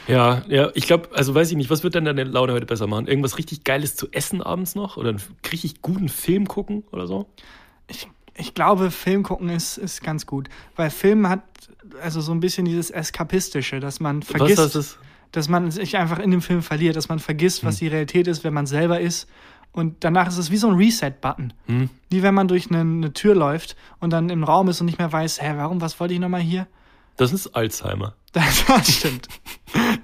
Ja, 0.07 0.43
ja, 0.49 0.71
ich 0.75 0.87
glaube, 0.87 1.09
also 1.15 1.35
weiß 1.35 1.51
ich 1.51 1.57
nicht, 1.57 1.71
was 1.71 1.83
wird 1.83 1.95
denn 1.95 2.05
deine 2.05 2.25
Laune 2.25 2.53
heute 2.53 2.67
besser 2.67 2.87
machen? 2.87 3.07
Irgendwas 3.07 3.39
richtig 3.39 3.65
Geiles 3.65 3.97
zu 3.97 4.09
essen 4.13 4.43
abends 4.43 4.75
noch? 4.75 4.97
Oder 4.97 5.11
einen 5.11 5.23
richtig 5.53 5.83
guten 5.83 6.09
Film 6.09 6.47
gucken 6.47 6.85
oder 6.93 7.07
so? 7.07 7.27
Ich, 7.89 8.09
ich 8.37 8.55
glaube, 8.55 8.91
Film 8.91 9.23
gucken 9.25 9.49
ist, 9.49 9.79
ist 9.79 10.03
ganz 10.03 10.27
gut. 10.27 10.49
Weil 10.77 10.91
Film 10.91 11.29
hat 11.29 11.41
also 12.03 12.21
so 12.21 12.31
ein 12.33 12.41
bisschen 12.41 12.65
dieses 12.67 12.91
Eskapistische, 12.91 13.81
dass 13.81 13.99
man 14.01 14.23
vergisst, 14.23 14.59
was 14.59 14.73
das 14.73 14.87
ist? 14.87 14.99
Dass 15.33 15.49
man 15.49 15.71
sich 15.71 15.97
einfach 15.97 16.19
in 16.19 16.31
dem 16.31 16.43
Film 16.43 16.63
verliert, 16.63 16.97
dass 16.97 17.09
man 17.09 17.19
vergisst, 17.19 17.63
Hm. 17.63 17.69
was 17.69 17.77
die 17.77 17.89
Realität 17.89 18.27
ist, 18.27 18.45
wenn 18.45 18.55
man 18.55 18.67
selber 18.67 19.01
ist. 19.01 19.29
Und 19.73 20.03
danach 20.05 20.27
ist 20.27 20.37
es 20.39 20.51
wie 20.51 20.57
so 20.57 20.69
ein 20.69 20.75
Reset-Button. 20.77 21.53
Hm? 21.67 21.91
Wie 22.09 22.23
wenn 22.25 22.35
man 22.35 22.49
durch 22.49 22.71
eine, 22.71 22.81
eine 22.81 23.13
Tür 23.13 23.35
läuft 23.37 23.77
und 24.01 24.11
dann 24.13 24.29
im 24.29 24.43
Raum 24.43 24.69
ist 24.69 24.81
und 24.81 24.87
nicht 24.87 24.99
mehr 24.99 25.13
weiß, 25.13 25.41
hä, 25.41 25.53
warum, 25.57 25.81
was 25.81 26.01
wollte 26.01 26.15
ich 26.15 26.21
nochmal 26.21 26.41
hier? 26.41 26.67
Das 27.17 27.33
ist 27.33 27.55
Alzheimer. 27.55 28.15
Das, 28.33 28.65
das 28.67 28.93
stimmt. 28.97 29.29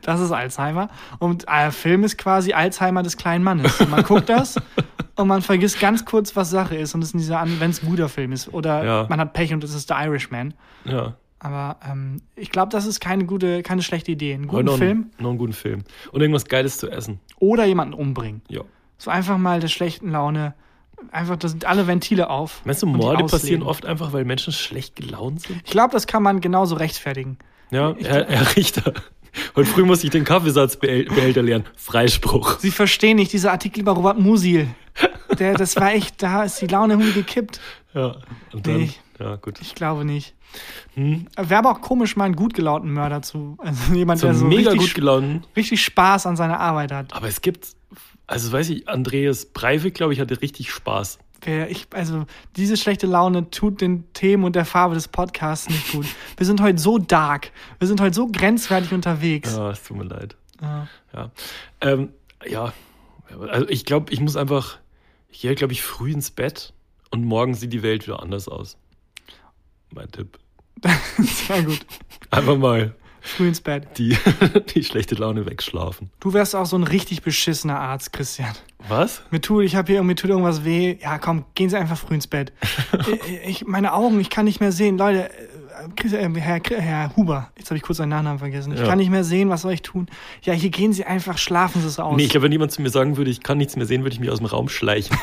Das 0.02 0.20
ist 0.20 0.30
Alzheimer. 0.30 0.88
Und 1.18 1.46
äh, 1.48 1.70
Film 1.72 2.04
ist 2.04 2.16
quasi 2.18 2.52
Alzheimer 2.52 3.02
des 3.02 3.16
kleinen 3.16 3.42
Mannes. 3.42 3.80
Man 3.88 4.04
guckt 4.04 4.28
das 4.28 4.56
und 5.16 5.26
man 5.26 5.42
vergisst 5.42 5.80
ganz 5.80 6.04
kurz, 6.04 6.36
was 6.36 6.50
Sache 6.50 6.76
ist. 6.76 6.94
Und 6.94 7.02
es 7.02 7.08
ist 7.12 7.18
dieser, 7.20 7.44
wenn 7.58 7.70
es 7.70 7.82
ein 7.82 7.88
guter 7.88 8.08
Film 8.08 8.30
ist. 8.32 8.52
Oder 8.52 8.84
Ja. 8.84 9.06
man 9.08 9.18
hat 9.18 9.32
Pech 9.32 9.52
und 9.52 9.64
es 9.64 9.74
ist 9.74 9.88
The 9.88 9.94
Irishman. 9.94 10.54
Ja. 10.84 11.16
Aber 11.46 11.76
ähm, 11.88 12.16
ich 12.34 12.50
glaube, 12.50 12.70
das 12.72 12.86
ist 12.86 12.98
keine 13.00 13.24
gute, 13.24 13.62
keine 13.62 13.82
schlechte 13.82 14.10
Idee. 14.12 14.34
Einen 14.34 14.48
guten 14.48 14.64
noch, 14.64 14.76
Film 14.78 14.90
Einen, 14.90 15.10
noch 15.22 15.28
einen 15.30 15.38
guten 15.38 15.52
Film. 15.52 15.84
Und 16.10 16.20
irgendwas 16.20 16.46
Geiles 16.46 16.78
zu 16.78 16.90
essen. 16.90 17.20
oder 17.38 17.64
jemanden 17.66 17.94
umbringen. 17.94 18.42
Ja. 18.48 18.62
So 18.98 19.10
einfach 19.10 19.38
mal 19.38 19.60
der 19.60 19.68
schlechten 19.68 20.10
Laune, 20.10 20.54
einfach 21.12 21.36
das 21.36 21.52
sind 21.52 21.64
alle 21.66 21.86
Ventile 21.86 22.30
auf. 22.30 22.62
Meinst 22.64 22.82
du, 22.82 22.86
Morde 22.86 23.24
passieren 23.26 23.62
oft 23.62 23.86
einfach, 23.86 24.12
weil 24.12 24.24
Menschen 24.24 24.52
schlecht 24.52 24.96
gelaunt 24.96 25.42
sind? 25.42 25.60
Ich 25.64 25.70
glaube, 25.70 25.92
das 25.92 26.06
kann 26.06 26.22
man 26.22 26.40
genauso 26.40 26.74
rechtfertigen. 26.76 27.38
Ja, 27.70 27.94
Ich- 27.98 28.06
Herr, 28.08 28.26
Herr 28.26 28.56
Richter. 28.56 28.92
Heute 29.54 29.68
früh 29.68 29.84
musste 29.84 30.06
ich 30.06 30.10
den 30.12 30.24
Kaffeesatzbehälter 30.24 31.42
lernen. 31.42 31.66
Freispruch. 31.76 32.58
Sie 32.58 32.70
verstehen 32.70 33.16
nicht, 33.16 33.32
dieser 33.34 33.52
Artikel 33.52 33.80
über 33.80 33.92
Robert 33.92 34.18
Musil. 34.18 34.68
Der, 35.38 35.52
das 35.54 35.76
war 35.76 35.92
echt, 35.92 36.22
da 36.22 36.44
ist 36.44 36.60
die 36.62 36.66
Laune 36.66 36.94
irgendwie 36.94 37.12
gekippt. 37.12 37.60
Ja. 37.92 38.16
Und 38.54 38.66
dann, 38.66 38.76
Nee. 38.78 38.90
Ja, 39.18 39.36
gut. 39.36 39.58
Ich 39.60 39.74
glaube 39.74 40.04
nicht. 40.04 40.34
Hm. 40.94 41.26
Wäre 41.36 41.58
aber 41.58 41.70
auch 41.72 41.80
komisch, 41.80 42.16
mal 42.16 42.24
einen 42.24 42.36
gut 42.36 42.54
gelaunten 42.54 42.92
Mörder 42.92 43.22
zu. 43.22 43.56
Also 43.58 43.94
jemand, 43.94 44.20
So 44.20 44.26
der 44.26 44.34
so 44.34 44.44
mega 44.44 44.70
richtig, 44.70 44.88
gut 44.88 44.94
gelaunt. 44.94 45.48
richtig 45.56 45.82
Spaß 45.82 46.26
an 46.26 46.36
seiner 46.36 46.60
Arbeit 46.60 46.92
hat. 46.92 47.12
Aber 47.14 47.28
es 47.28 47.40
gibt, 47.40 47.68
also 48.26 48.52
weiß 48.52 48.70
ich, 48.70 48.88
Andreas 48.88 49.46
Breivik, 49.46 49.94
glaube 49.94 50.12
ich, 50.12 50.20
hatte 50.20 50.40
richtig 50.40 50.70
Spaß. 50.70 51.18
Ich, 51.68 51.86
also 51.92 52.24
diese 52.56 52.76
schlechte 52.76 53.06
Laune 53.06 53.50
tut 53.50 53.80
den 53.80 54.10
Themen 54.14 54.42
und 54.44 54.56
der 54.56 54.64
Farbe 54.64 54.94
des 54.94 55.06
Podcasts 55.06 55.68
nicht 55.68 55.92
gut. 55.92 56.06
Wir 56.36 56.46
sind 56.46 56.60
heute 56.60 56.78
so 56.78 56.98
dark. 56.98 57.52
Wir 57.78 57.86
sind 57.86 58.00
heute 58.00 58.14
so 58.14 58.26
grenzwertig 58.26 58.92
unterwegs. 58.92 59.54
Ja, 59.54 59.70
es 59.70 59.82
tut 59.82 59.98
mir 59.98 60.04
leid. 60.04 60.34
Ja. 60.60 60.88
Ja. 61.14 61.30
Ähm, 61.82 62.08
ja. 62.48 62.72
Also 63.50 63.68
ich 63.68 63.84
glaube, 63.84 64.12
ich 64.12 64.20
muss 64.20 64.34
einfach, 64.36 64.78
ich 65.28 65.42
gehe, 65.42 65.54
glaube 65.54 65.72
ich, 65.72 65.82
früh 65.82 66.10
ins 66.10 66.30
Bett 66.30 66.72
und 67.10 67.24
morgen 67.24 67.54
sieht 67.54 67.72
die 67.72 67.82
Welt 67.82 68.06
wieder 68.06 68.22
anders 68.22 68.48
aus. 68.48 68.76
Mein 69.96 70.10
Tipp. 70.10 70.38
Sehr 71.18 71.62
gut. 71.62 71.86
Einfach 72.30 72.58
mal 72.58 72.94
Früh 73.22 73.48
ins 73.48 73.62
Bett. 73.62 73.88
die, 73.96 74.14
die 74.74 74.84
schlechte 74.84 75.14
Laune 75.14 75.46
wegschlafen. 75.46 76.10
Du 76.20 76.34
wärst 76.34 76.54
auch 76.54 76.66
so 76.66 76.76
ein 76.76 76.82
richtig 76.82 77.22
beschissener 77.22 77.80
Arzt, 77.80 78.12
Christian. 78.12 78.52
Was? 78.88 79.22
Mir 79.30 79.40
tut, 79.40 79.64
ich 79.64 79.74
habe 79.74 79.90
hier 79.90 80.02
mir 80.02 80.14
tut 80.14 80.28
irgendwas 80.28 80.66
weh. 80.66 80.98
Ja, 81.00 81.16
komm, 81.18 81.46
gehen 81.54 81.70
Sie 81.70 81.78
einfach 81.78 81.96
früh 81.96 82.14
ins 82.14 82.26
Bett. 82.26 82.52
ich, 83.26 83.48
ich, 83.48 83.66
meine 83.66 83.94
Augen, 83.94 84.20
ich 84.20 84.28
kann 84.28 84.44
nicht 84.44 84.60
mehr 84.60 84.70
sehen. 84.70 84.98
Leute, 84.98 85.30
äh, 85.30 86.14
äh, 86.14 86.40
Herr, 86.40 86.60
Herr 86.78 87.16
Huber, 87.16 87.50
jetzt 87.56 87.70
habe 87.70 87.78
ich 87.78 87.82
kurz 87.82 87.96
seinen 87.96 88.10
Nachnamen 88.10 88.38
vergessen. 88.38 88.74
Ich 88.74 88.80
Ja. 88.80 88.86
kann 88.86 88.98
nicht 88.98 89.10
mehr 89.10 89.24
sehen, 89.24 89.48
was 89.48 89.62
soll 89.62 89.72
ich 89.72 89.80
tun? 89.80 90.08
Ja, 90.42 90.52
hier 90.52 90.68
gehen 90.70 90.92
Sie 90.92 91.06
einfach, 91.06 91.38
schlafen 91.38 91.80
Sie 91.80 91.88
es 91.88 91.98
aus. 91.98 92.18
Nee, 92.18 92.24
ich 92.24 92.30
glaube, 92.30 92.44
wenn 92.44 92.52
jemand 92.52 92.72
zu 92.72 92.82
mir 92.82 92.90
sagen 92.90 93.16
würde, 93.16 93.30
ich 93.30 93.42
kann 93.42 93.56
nichts 93.56 93.76
mehr 93.76 93.86
sehen, 93.86 94.02
würde 94.02 94.12
ich 94.12 94.20
mich 94.20 94.28
aus 94.30 94.38
dem 94.40 94.46
Raum 94.46 94.68
schleichen. 94.68 95.16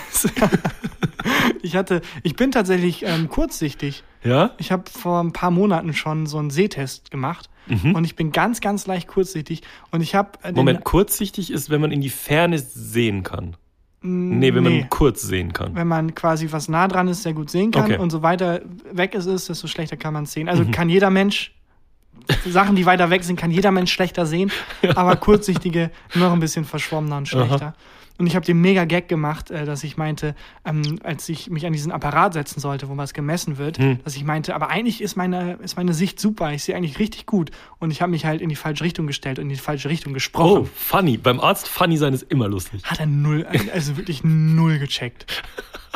ich 1.61 1.75
hatte, 1.75 2.01
ich 2.23 2.35
bin 2.35 2.51
tatsächlich 2.51 3.03
ähm, 3.05 3.29
kurzsichtig. 3.29 4.03
Ja? 4.23 4.51
Ich 4.57 4.71
habe 4.71 4.83
vor 4.89 5.21
ein 5.21 5.33
paar 5.33 5.51
Monaten 5.51 5.93
schon 5.93 6.25
so 6.25 6.37
einen 6.37 6.49
Sehtest 6.49 7.11
gemacht 7.11 7.49
und 7.67 8.03
ich 8.03 8.15
bin 8.15 8.31
ganz, 8.31 8.61
ganz 8.61 8.87
leicht 8.87 9.07
kurzsichtig. 9.07 9.61
Und 9.91 10.01
ich 10.01 10.15
habe 10.15 10.31
äh, 10.43 10.51
Moment, 10.51 10.83
kurzsichtig 10.83 11.51
ist, 11.51 11.69
wenn 11.69 11.79
man 11.79 11.91
in 11.91 12.01
die 12.01 12.09
Ferne 12.09 12.59
sehen 12.59 13.23
kann. 13.23 13.55
Nee, 14.01 14.53
wenn 14.53 14.63
nee. 14.63 14.79
man 14.81 14.89
kurz 14.89 15.21
sehen 15.21 15.53
kann. 15.53 15.75
wenn 15.75 15.87
man 15.87 16.13
quasi 16.13 16.51
was 16.51 16.67
nah 16.67 16.89
dran 16.89 17.07
ist, 17.07 17.23
sehr 17.23 17.33
gut 17.33 17.49
sehen 17.49 17.71
kann. 17.71 17.85
Okay. 17.85 17.95
Mhm. 17.95 18.01
Und 18.01 18.09
so 18.09 18.21
weiter 18.21 18.61
weg 18.91 19.15
es 19.15 19.25
ist, 19.25 19.47
desto 19.47 19.67
schlechter 19.67 19.95
kann 19.95 20.13
man 20.13 20.25
es 20.25 20.33
sehen. 20.33 20.49
Also 20.49 20.65
kann 20.65 20.89
jeder 20.89 21.09
Mensch, 21.09 21.55
Sachen, 22.47 22.75
die 22.75 22.85
weiter 22.85 23.09
weg 23.09 23.23
sind, 23.23 23.35
kann 23.37 23.51
jeder 23.51 23.71
Mensch 23.71 23.91
schlechter 23.91 24.25
sehen, 24.25 24.51
aber 24.95 25.15
kurzsichtige 25.15 25.91
noch 26.15 26.33
ein 26.33 26.39
bisschen 26.39 26.65
verschwommener 26.65 27.17
und 27.17 27.27
schlechter. 27.27 27.73
Und 28.19 28.27
ich 28.27 28.35
habe 28.35 28.45
den 28.45 28.61
mega 28.61 28.85
Gag 28.85 29.07
gemacht, 29.09 29.49
äh, 29.49 29.65
dass 29.65 29.83
ich 29.83 29.97
meinte, 29.97 30.35
ähm, 30.65 30.99
als 31.03 31.27
ich 31.29 31.49
mich 31.49 31.65
an 31.65 31.73
diesen 31.73 31.91
Apparat 31.91 32.33
setzen 32.33 32.59
sollte, 32.59 32.87
wo 32.87 32.95
was 32.95 33.13
gemessen 33.15 33.57
wird, 33.57 33.79
Hm. 33.79 33.99
dass 34.03 34.15
ich 34.15 34.23
meinte, 34.23 34.53
aber 34.53 34.69
eigentlich 34.69 35.01
ist 35.01 35.15
meine, 35.17 35.53
ist 35.63 35.77
meine 35.77 35.95
Sicht 35.95 36.19
super, 36.19 36.51
ich 36.53 36.63
sehe 36.63 36.75
eigentlich 36.75 36.99
richtig 36.99 37.25
gut. 37.25 37.49
Und 37.79 37.89
ich 37.89 38.03
habe 38.03 38.11
mich 38.11 38.23
halt 38.25 38.39
in 38.39 38.49
die 38.49 38.55
falsche 38.55 38.83
Richtung 38.83 39.07
gestellt 39.07 39.39
und 39.39 39.45
in 39.45 39.49
die 39.49 39.55
falsche 39.55 39.89
Richtung 39.89 40.11
Oh, 40.11 40.13
gesprochen. 40.13 40.69
funny. 40.75 41.17
Beim 41.17 41.39
Arzt 41.39 41.67
funny 41.67 41.97
sein 41.97 42.13
ist 42.13 42.21
immer 42.29 42.47
lustig. 42.47 42.83
Hat 42.85 42.99
er 42.99 43.07
null, 43.07 43.47
also 43.73 43.97
wirklich 43.97 44.23
null 44.23 44.77
gecheckt. 44.77 45.25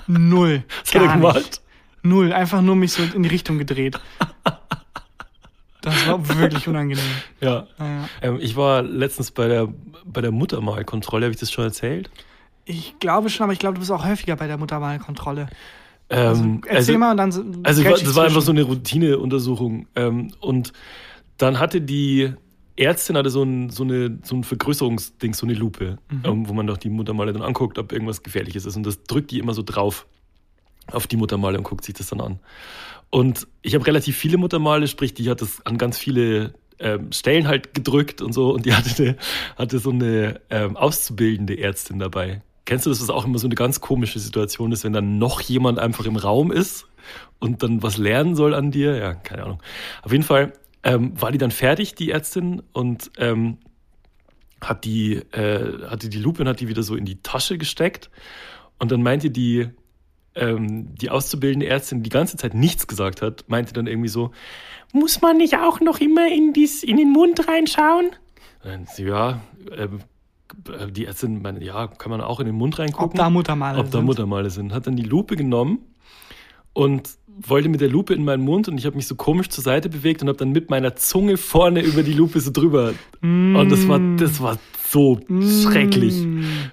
Null. 0.07 0.63
Was 0.85 0.95
hat 0.95 1.01
er 1.03 1.13
gemacht? 1.13 1.35
nicht. 1.35 1.61
Null. 2.01 2.33
Einfach 2.33 2.61
nur 2.63 2.75
mich 2.75 2.93
so 2.93 3.03
in 3.03 3.21
die 3.21 3.29
Richtung 3.29 3.59
gedreht. 3.59 3.99
Das 5.89 6.07
war 6.07 6.39
wirklich 6.39 6.67
unangenehm. 6.67 7.03
Ja. 7.41 7.67
Naja. 7.77 8.09
Ähm, 8.21 8.39
ich 8.41 8.55
war 8.55 8.81
letztens 8.81 9.31
bei 9.31 9.47
der, 9.47 9.67
bei 10.05 10.21
der 10.21 10.31
Muttermalkontrolle, 10.31 11.25
habe 11.25 11.33
ich 11.33 11.39
das 11.39 11.51
schon 11.51 11.65
erzählt? 11.65 12.09
Ich 12.65 12.99
glaube 12.99 13.29
schon, 13.29 13.45
aber 13.45 13.53
ich 13.53 13.59
glaube, 13.59 13.75
du 13.75 13.79
bist 13.79 13.91
auch 13.91 14.05
häufiger 14.05 14.35
bei 14.35 14.47
der 14.47 14.57
Muttermalkontrolle. 14.57 15.47
Ähm, 16.09 16.61
Erzähl 16.65 16.97
mal 16.97 17.11
und 17.11 17.17
dann. 17.17 17.61
Also 17.63 17.83
war, 17.83 17.91
das 17.91 18.15
war 18.15 18.23
einfach 18.25 18.41
so 18.41 18.53
zwischen. 18.53 18.57
eine 18.57 18.63
Routineuntersuchung. 18.63 19.87
Ähm, 19.95 20.31
und 20.39 20.73
dann 21.37 21.59
hatte 21.59 21.81
die 21.81 22.33
Ärztin 22.77 23.17
hatte 23.17 23.29
so 23.29 23.43
ein, 23.43 23.69
so 23.69 23.83
eine, 23.83 24.19
so 24.23 24.35
ein 24.35 24.43
Vergrößerungsding, 24.43 25.33
so 25.33 25.45
eine 25.45 25.55
Lupe, 25.55 25.97
ähm, 26.23 26.47
wo 26.47 26.53
man 26.53 26.67
doch 26.67 26.77
die 26.77 26.89
Muttermale 26.89 27.33
dann 27.33 27.41
anguckt, 27.41 27.79
ob 27.79 27.91
irgendwas 27.91 28.21
Gefährliches 28.21 28.65
ist. 28.65 28.75
Und 28.75 28.85
das 28.85 29.03
drückt 29.03 29.31
die 29.31 29.39
immer 29.39 29.53
so 29.53 29.63
drauf 29.63 30.05
auf 30.91 31.07
die 31.07 31.17
Muttermale 31.17 31.57
und 31.57 31.63
guckt 31.63 31.83
sich 31.83 31.95
das 31.95 32.07
dann 32.07 32.21
an. 32.21 32.39
Und 33.09 33.47
ich 33.61 33.73
habe 33.75 33.85
relativ 33.87 34.17
viele 34.17 34.37
Muttermale, 34.37 34.87
sprich, 34.87 35.13
die 35.13 35.29
hat 35.29 35.41
das 35.41 35.65
an 35.65 35.77
ganz 35.77 35.97
viele 35.97 36.53
ähm, 36.79 37.11
Stellen 37.11 37.47
halt 37.47 37.73
gedrückt 37.73 38.21
und 38.21 38.33
so. 38.33 38.51
Und 38.51 38.65
die 38.65 38.73
hatte, 38.73 39.03
eine, 39.03 39.15
hatte 39.55 39.79
so 39.79 39.91
eine 39.91 40.41
ähm, 40.49 40.75
auszubildende 40.77 41.57
Ärztin 41.57 41.99
dabei. 41.99 42.41
Kennst 42.65 42.85
du 42.85 42.89
das, 42.89 43.01
was 43.01 43.09
auch 43.09 43.25
immer 43.25 43.39
so 43.39 43.47
eine 43.47 43.55
ganz 43.55 43.79
komische 43.79 44.19
Situation 44.19 44.71
ist, 44.73 44.83
wenn 44.83 44.91
dann 44.91 45.17
noch 45.19 45.39
jemand 45.39 45.79
einfach 45.79 46.05
im 46.05 46.17
Raum 46.17 46.51
ist 46.51 46.85
und 47.39 47.63
dann 47.63 47.81
was 47.81 47.97
lernen 47.97 48.35
soll 48.35 48.53
an 48.53 48.71
dir? 48.71 48.97
Ja, 48.97 49.13
keine 49.13 49.43
Ahnung. 49.43 49.63
Auf 50.03 50.11
jeden 50.11 50.25
Fall 50.25 50.51
ähm, 50.83 51.13
war 51.19 51.31
die 51.31 51.37
dann 51.37 51.51
fertig, 51.51 51.95
die 51.95 52.11
Ärztin, 52.11 52.61
und 52.73 53.11
ähm, 53.17 53.57
hat 54.61 54.83
die, 54.85 55.15
äh, 55.31 55.87
hatte 55.87 56.09
die 56.09 56.19
Lupe 56.19 56.41
und 56.41 56.49
hat 56.49 56.59
die 56.59 56.67
wieder 56.67 56.83
so 56.83 56.95
in 56.95 57.05
die 57.05 57.21
Tasche 57.21 57.57
gesteckt. 57.57 58.09
Und 58.79 58.91
dann 58.91 59.01
meinte 59.01 59.29
die, 59.29 59.69
ähm, 60.37 60.95
die 60.95 61.09
auszubildende 61.09 61.67
Ärztin, 61.67 62.03
die 62.03 62.09
ganze 62.09 62.37
Zeit 62.37 62.53
nichts 62.53 62.87
gesagt 62.87 63.21
hat, 63.21 63.45
meinte 63.47 63.73
dann 63.73 63.87
irgendwie 63.87 64.09
so, 64.09 64.31
muss 64.93 65.21
man 65.21 65.37
nicht 65.37 65.57
auch 65.57 65.79
noch 65.79 65.99
immer 65.99 66.27
in, 66.27 66.53
dies, 66.53 66.83
in 66.83 66.97
den 66.97 67.11
Mund 67.11 67.47
reinschauen? 67.47 68.09
Sie, 68.93 69.03
ja, 69.03 69.41
ähm, 69.75 69.99
die 70.91 71.05
Ärztin 71.05 71.41
meinte, 71.41 71.63
ja, 71.63 71.87
kann 71.87 72.09
man 72.09 72.21
auch 72.21 72.39
in 72.39 72.45
den 72.45 72.55
Mund 72.55 72.79
reingucken. 72.79 73.11
Ob 73.11 73.15
da 73.15 73.29
Muttermale 73.29 73.79
Ob 73.79 73.85
da 73.85 73.97
sind. 73.99 74.05
Muttermale 74.05 74.49
sind. 74.49 74.73
Hat 74.73 74.87
dann 74.87 74.95
die 74.95 75.03
Lupe 75.03 75.35
genommen 75.35 75.79
und 76.73 77.09
wollte 77.27 77.69
mit 77.69 77.81
der 77.81 77.89
Lupe 77.89 78.13
in 78.13 78.23
meinen 78.23 78.43
Mund 78.43 78.67
und 78.67 78.77
ich 78.77 78.85
habe 78.85 78.95
mich 78.95 79.07
so 79.07 79.15
komisch 79.15 79.49
zur 79.49 79.63
Seite 79.63 79.89
bewegt 79.89 80.21
und 80.21 80.27
habe 80.27 80.37
dann 80.37 80.51
mit 80.51 80.69
meiner 80.69 80.95
Zunge 80.95 81.37
vorne 81.37 81.81
über 81.81 82.03
die 82.03 82.13
Lupe 82.13 82.39
so 82.39 82.51
drüber. 82.51 82.93
Und 83.21 83.69
das 83.69 83.87
war, 83.87 83.99
das 84.17 84.41
war 84.41 84.57
so 84.87 85.19
schrecklich. 85.63 86.25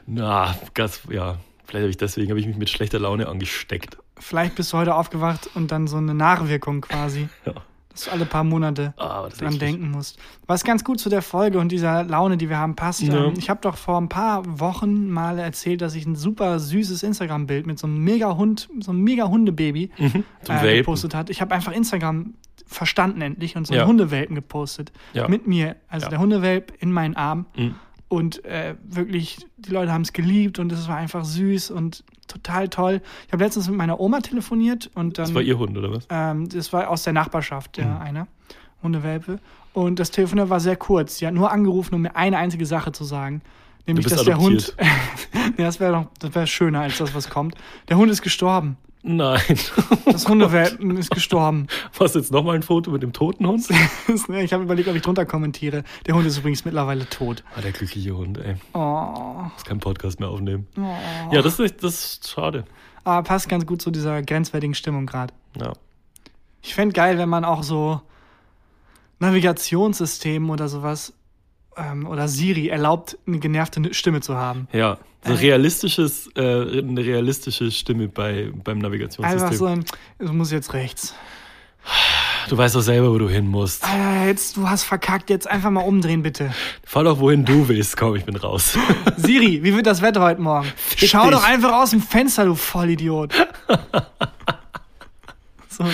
Na, 0.07 0.57
ganz, 0.73 1.03
ja, 1.11 1.37
vielleicht 1.65 1.83
habe 1.83 1.91
ich 1.91 1.97
deswegen 1.97 2.31
habe 2.31 2.41
ich 2.41 2.47
mich 2.47 2.57
mit 2.57 2.71
schlechter 2.71 2.99
Laune 2.99 3.29
angesteckt. 3.29 3.97
Vielleicht 4.19 4.55
bist 4.55 4.73
du 4.73 4.77
heute 4.79 4.95
aufgewacht 4.95 5.51
und 5.55 5.71
dann 5.73 5.87
so 5.87 5.97
eine 5.97 6.15
Nachwirkung 6.15 6.81
quasi, 6.83 7.29
Ja. 7.47 7.55
dass 7.91 8.05
du 8.05 8.11
alle 8.13 8.25
paar 8.27 8.45
Monate 8.45 8.95
Ah, 8.97 9.29
dran 9.29 9.59
denken 9.59 9.91
musst. 9.91 10.19
Was 10.47 10.65
ganz 10.65 10.85
gut 10.85 11.01
zu 11.01 11.09
der 11.09 11.23
Folge 11.23 11.59
und 11.59 11.71
dieser 11.73 12.05
Laune, 12.05 12.37
die 12.37 12.49
wir 12.49 12.59
haben, 12.59 12.77
passt. 12.77 13.03
Ja. 13.03 13.33
Ich 13.37 13.51
habe 13.51 13.61
doch 13.63 13.77
vor 13.77 14.01
ein 14.01 14.09
paar 14.09 14.43
Wochen 14.61 15.09
mal 15.11 15.39
erzählt, 15.39 15.81
dass 15.81 15.95
ich 15.95 16.07
ein 16.07 16.17
super 16.17 16.59
süßes 16.61 17.03
Instagram-Bild 17.03 17.67
mit 17.67 17.79
so 17.79 17.87
einem 17.87 17.99
mega 18.05 18.37
Hund, 18.37 18.69
so 18.81 18.91
einem 18.93 19.03
mega 19.03 19.27
Hundebaby 19.29 19.91
Zum 20.43 20.57
äh, 20.57 20.77
gepostet 20.79 21.15
hat. 21.15 21.31
Ich 21.31 21.41
habe 21.41 21.55
einfach 21.55 21.73
Instagram 21.73 22.35
verstanden 22.67 23.21
endlich 23.21 23.57
und 23.57 23.67
so 23.67 23.73
einen 23.75 23.81
Ja. 23.83 23.87
Hundewelpen 23.87 24.35
gepostet. 24.35 24.91
Ja. 25.13 25.29
Mit 25.29 25.47
mir, 25.47 25.77
also 25.89 26.09
der 26.09 26.19
Hundewelp 26.19 26.73
in 26.81 26.93
meinen 26.93 27.15
Arm. 27.15 27.47
Mhm. 27.57 27.75
Und 28.15 28.45
äh, 28.45 28.77
wirklich, 28.83 29.47
die 29.57 29.71
Leute 29.71 29.93
haben 29.93 30.03
es 30.03 30.13
geliebt 30.13 30.59
und 30.59 30.71
es 30.73 30.87
war 30.89 30.97
einfach 30.97 31.25
süß 31.25 31.71
und 31.71 32.05
total 32.29 32.69
toll. 32.69 33.01
Ich 33.27 33.33
habe 33.33 33.43
letztens 33.43 33.69
mit 33.69 33.77
meiner 33.77 33.99
Oma 33.99 34.21
telefoniert 34.21 34.91
und 34.95 35.19
dann. 35.19 35.27
Das 35.27 35.35
war 35.35 35.43
ihr 35.43 35.59
Hund, 35.59 35.77
oder 35.77 35.91
was? 35.93 36.07
Ähm, 36.11 36.49
das 36.49 36.73
war 36.73 36.89
aus 36.91 37.03
der 37.03 37.13
Nachbarschaft, 37.13 37.77
Mhm. 37.79 37.83
der 37.83 38.01
einer, 38.01 38.27
Hundewelpe. 38.83 39.41
Und 39.73 39.99
das 39.99 40.11
Telefonat 40.13 40.49
war 40.51 40.61
sehr 40.61 40.77
kurz. 40.77 41.19
Sie 41.19 41.27
hat 41.27 41.35
nur 41.35 41.51
angerufen, 41.51 41.95
um 41.97 42.03
mir 42.03 42.15
eine 42.15 42.39
einzige 42.39 42.67
Sache 42.67 42.93
zu 42.93 43.03
sagen. 43.05 43.43
Nämlich, 43.87 44.07
dass 44.07 44.25
der 44.25 44.39
Hund. 44.39 44.75
adoptiert. 44.79 45.57
nee, 45.59 45.65
das 45.65 45.81
wäre 45.81 45.93
doch 45.93 46.07
das 46.19 46.35
wär 46.35 46.47
schöner 46.47 46.81
als 46.81 46.99
das, 46.99 47.15
was 47.15 47.29
kommt. 47.29 47.55
Der 47.89 47.97
Hund 47.97 48.11
ist 48.11 48.23
gestorben. 48.23 48.79
Nein. 49.07 49.43
Das 50.07 50.27
Hundewelpen 50.27 50.97
ist 50.97 51.11
gestorben. 51.11 51.67
Was 51.99 52.15
jetzt 52.15 52.33
nochmal 52.33 52.55
ein 52.55 52.63
Foto 52.63 52.91
mit 52.91 53.03
dem 53.03 53.13
toten 53.13 53.47
Hund? 53.47 53.69
ich 54.09 54.53
habe 54.55 54.63
überlegt, 54.63 54.89
ob 54.89 54.97
ich 54.97 55.03
drunter 55.03 55.27
kommentiere. 55.27 55.85
Der 56.07 56.15
Hund 56.15 56.27
ist 56.27 56.39
übrigens 56.39 56.65
mittlerweile 56.65 57.07
tot. 57.07 57.45
Ah, 57.55 57.61
der 57.61 57.73
glückliche 57.73 58.17
Hund, 58.17 58.39
ey. 58.39 58.55
Oh, 58.73 59.43
Muss 59.53 59.65
keinen 59.67 59.81
Podcast 59.81 60.21
mehr 60.21 60.31
aufnehmen. 60.31 60.67
Ja, 61.31 61.43
das 61.43 61.61
ist, 61.61 61.85
das 61.85 62.03
ist 62.03 62.31
schade. 62.31 62.65
aber 63.05 63.23
passt 63.25 63.51
ganz 63.51 63.67
gut 63.67 63.83
zu 63.83 63.91
dieser 63.91 64.23
grenzwertigen 64.23 64.75
Stimmung 64.75 65.05
gerade. 65.05 65.35
Ja. 65.61 65.75
Ich 66.63 66.75
fände 66.75 66.95
geil, 66.95 67.19
wenn 67.19 67.29
man 67.29 67.45
auch 67.45 67.63
so 67.63 68.01
Navigationssystemen 69.19 70.49
oder 70.49 70.69
sowas 70.69 71.13
ähm, 71.77 72.07
oder 72.07 72.29
Siri 72.29 72.69
erlaubt, 72.69 73.19
eine 73.27 73.39
genervte 73.39 73.93
Stimme 73.95 74.21
zu 74.21 74.37
haben. 74.37 74.69
Ja, 74.73 74.99
so 75.25 75.33
Äh. 75.33 75.37
realistisches, 75.37 76.29
äh, 76.37 76.41
eine 76.79 77.05
realistische 77.05 77.71
Stimme 77.71 78.09
bei, 78.09 78.51
beim 78.65 78.79
Einfach 78.79 78.89
Navigationssystem. 78.91 79.57
so 79.57 79.67
ein, 79.67 79.85
du 80.19 80.33
musst 80.33 80.53
jetzt 80.53 80.73
rechts. 80.75 81.15
Du 82.49 82.57
weißt 82.59 82.75
doch 82.75 82.81
selber, 82.83 83.11
wo 83.11 83.19
du 83.19 83.29
hin 83.29 83.47
musst. 83.47 83.85
Alter, 83.85 84.27
jetzt, 84.27 84.57
du 84.57 84.69
hast 84.69 84.85
verkackt, 84.85 85.31
jetzt 85.31 85.47
einfach 85.51 85.71
mal 85.71 85.81
umdrehen, 85.81 86.23
bitte. 86.23 86.53
Fahr 86.85 87.05
doch, 87.05 87.19
wohin 87.19 87.45
du 87.45 87.69
willst. 87.69 87.97
Komm, 87.97 88.17
ich 88.17 88.25
bin 88.25 88.37
raus. 88.37 88.79
Siri, 89.17 89.63
wie 89.63 89.75
wird 89.75 89.87
das 89.87 90.03
Wetter 90.03 90.21
heute 90.23 90.41
Morgen? 90.43 90.67
Schau 90.97 91.31
doch 91.31 91.43
einfach 91.45 91.73
aus 91.73 91.91
dem 91.91 92.01
Fenster, 92.03 92.45
du 92.45 92.55
Vollidiot. 92.55 93.33
so, 95.77 95.85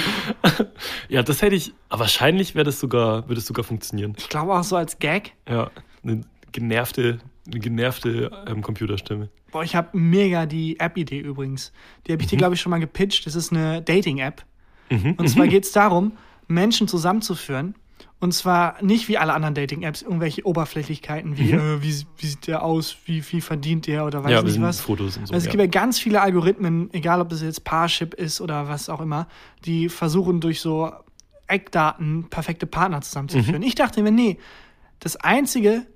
ja, 1.09 1.23
das 1.23 1.43
hätte 1.43 1.57
ich, 1.57 1.73
aber 1.89 2.01
wahrscheinlich 2.01 2.55
wäre 2.55 2.65
das 2.65 2.81
sogar, 2.81 3.29
würde 3.29 3.41
es 3.41 3.47
sogar 3.47 3.65
funktionieren. 3.65 4.15
ich 4.17 4.29
glaube 4.29 4.55
auch 4.55 4.65
so 4.65 4.77
als 4.77 4.99
Gag. 4.99 5.33
Ja, 5.49 5.71
eine 6.03 6.23
genervte, 6.53 7.21
eine 7.47 7.61
genervte 7.61 8.31
ähm, 8.47 8.63
Computerstimme. 8.63 9.29
Boah, 9.51 9.65
ich 9.65 9.75
habe 9.75 9.97
mega 9.99 10.47
die 10.47 10.79
App-Idee 10.79 11.19
übrigens. 11.21 11.73
Die 12.07 12.13
habe 12.13 12.23
ich 12.23 12.29
dir, 12.29 12.39
glaube 12.39 12.55
ich, 12.55 12.61
schon 12.61 12.71
mal 12.71 12.79
gepitcht. 12.79 13.27
Das 13.27 13.35
ist 13.35 13.53
eine 13.53 13.83
Dating-App. 13.83 14.45
Und 14.91 15.29
zwar 15.29 15.47
geht 15.47 15.65
es 15.65 15.73
darum, 15.73 16.13
Menschen 16.49 16.89
zusammenzuführen. 16.89 17.75
Und 18.21 18.33
zwar 18.33 18.83
nicht 18.83 19.09
wie 19.09 19.17
alle 19.17 19.33
anderen 19.33 19.55
Dating-Apps, 19.55 20.03
irgendwelche 20.03 20.47
Oberflächlichkeiten 20.47 21.39
wie, 21.39 21.53
äh, 21.53 21.83
wie, 21.83 22.07
wie 22.19 22.27
sieht 22.27 22.47
der 22.47 22.63
aus, 22.63 22.97
wie 23.07 23.23
viel 23.23 23.41
verdient 23.41 23.87
der 23.87 24.05
oder 24.05 24.23
weiß 24.23 24.31
ja, 24.31 24.43
nicht 24.43 24.61
was. 24.61 24.81
Fotos 24.81 25.17
und 25.17 25.27
so. 25.27 25.33
Also 25.33 25.37
es 25.37 25.45
ja. 25.47 25.51
gibt 25.51 25.63
ja 25.63 25.81
ganz 25.81 25.99
viele 25.99 26.21
Algorithmen, 26.21 26.93
egal 26.93 27.23
ob 27.23 27.33
es 27.33 27.41
jetzt 27.41 27.65
Parship 27.65 28.13
ist 28.13 28.43
oder 28.43 28.69
was 28.69 28.91
auch 28.91 29.01
immer, 29.01 29.27
die 29.65 29.89
versuchen 29.89 30.41
durch 30.41 30.61
so 30.61 30.93
Eckdaten 31.47 32.29
perfekte 32.29 32.67
Partner 32.67 33.01
zusammenzuführen. 33.01 33.63
Ich 33.63 33.75
dachte 33.75 34.03
mir, 34.03 34.13
nee, 34.13 34.39
das 35.01 35.17
Einzige, 35.17 35.87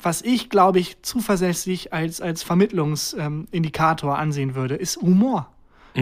was 0.00 0.20
ich, 0.20 0.50
glaube 0.50 0.78
ich, 0.78 1.00
zuverlässig 1.02 1.94
als, 1.94 2.20
als 2.20 2.42
Vermittlungsindikator 2.42 4.18
ansehen 4.18 4.54
würde, 4.54 4.76
ist 4.76 4.98
Humor. 4.98 5.50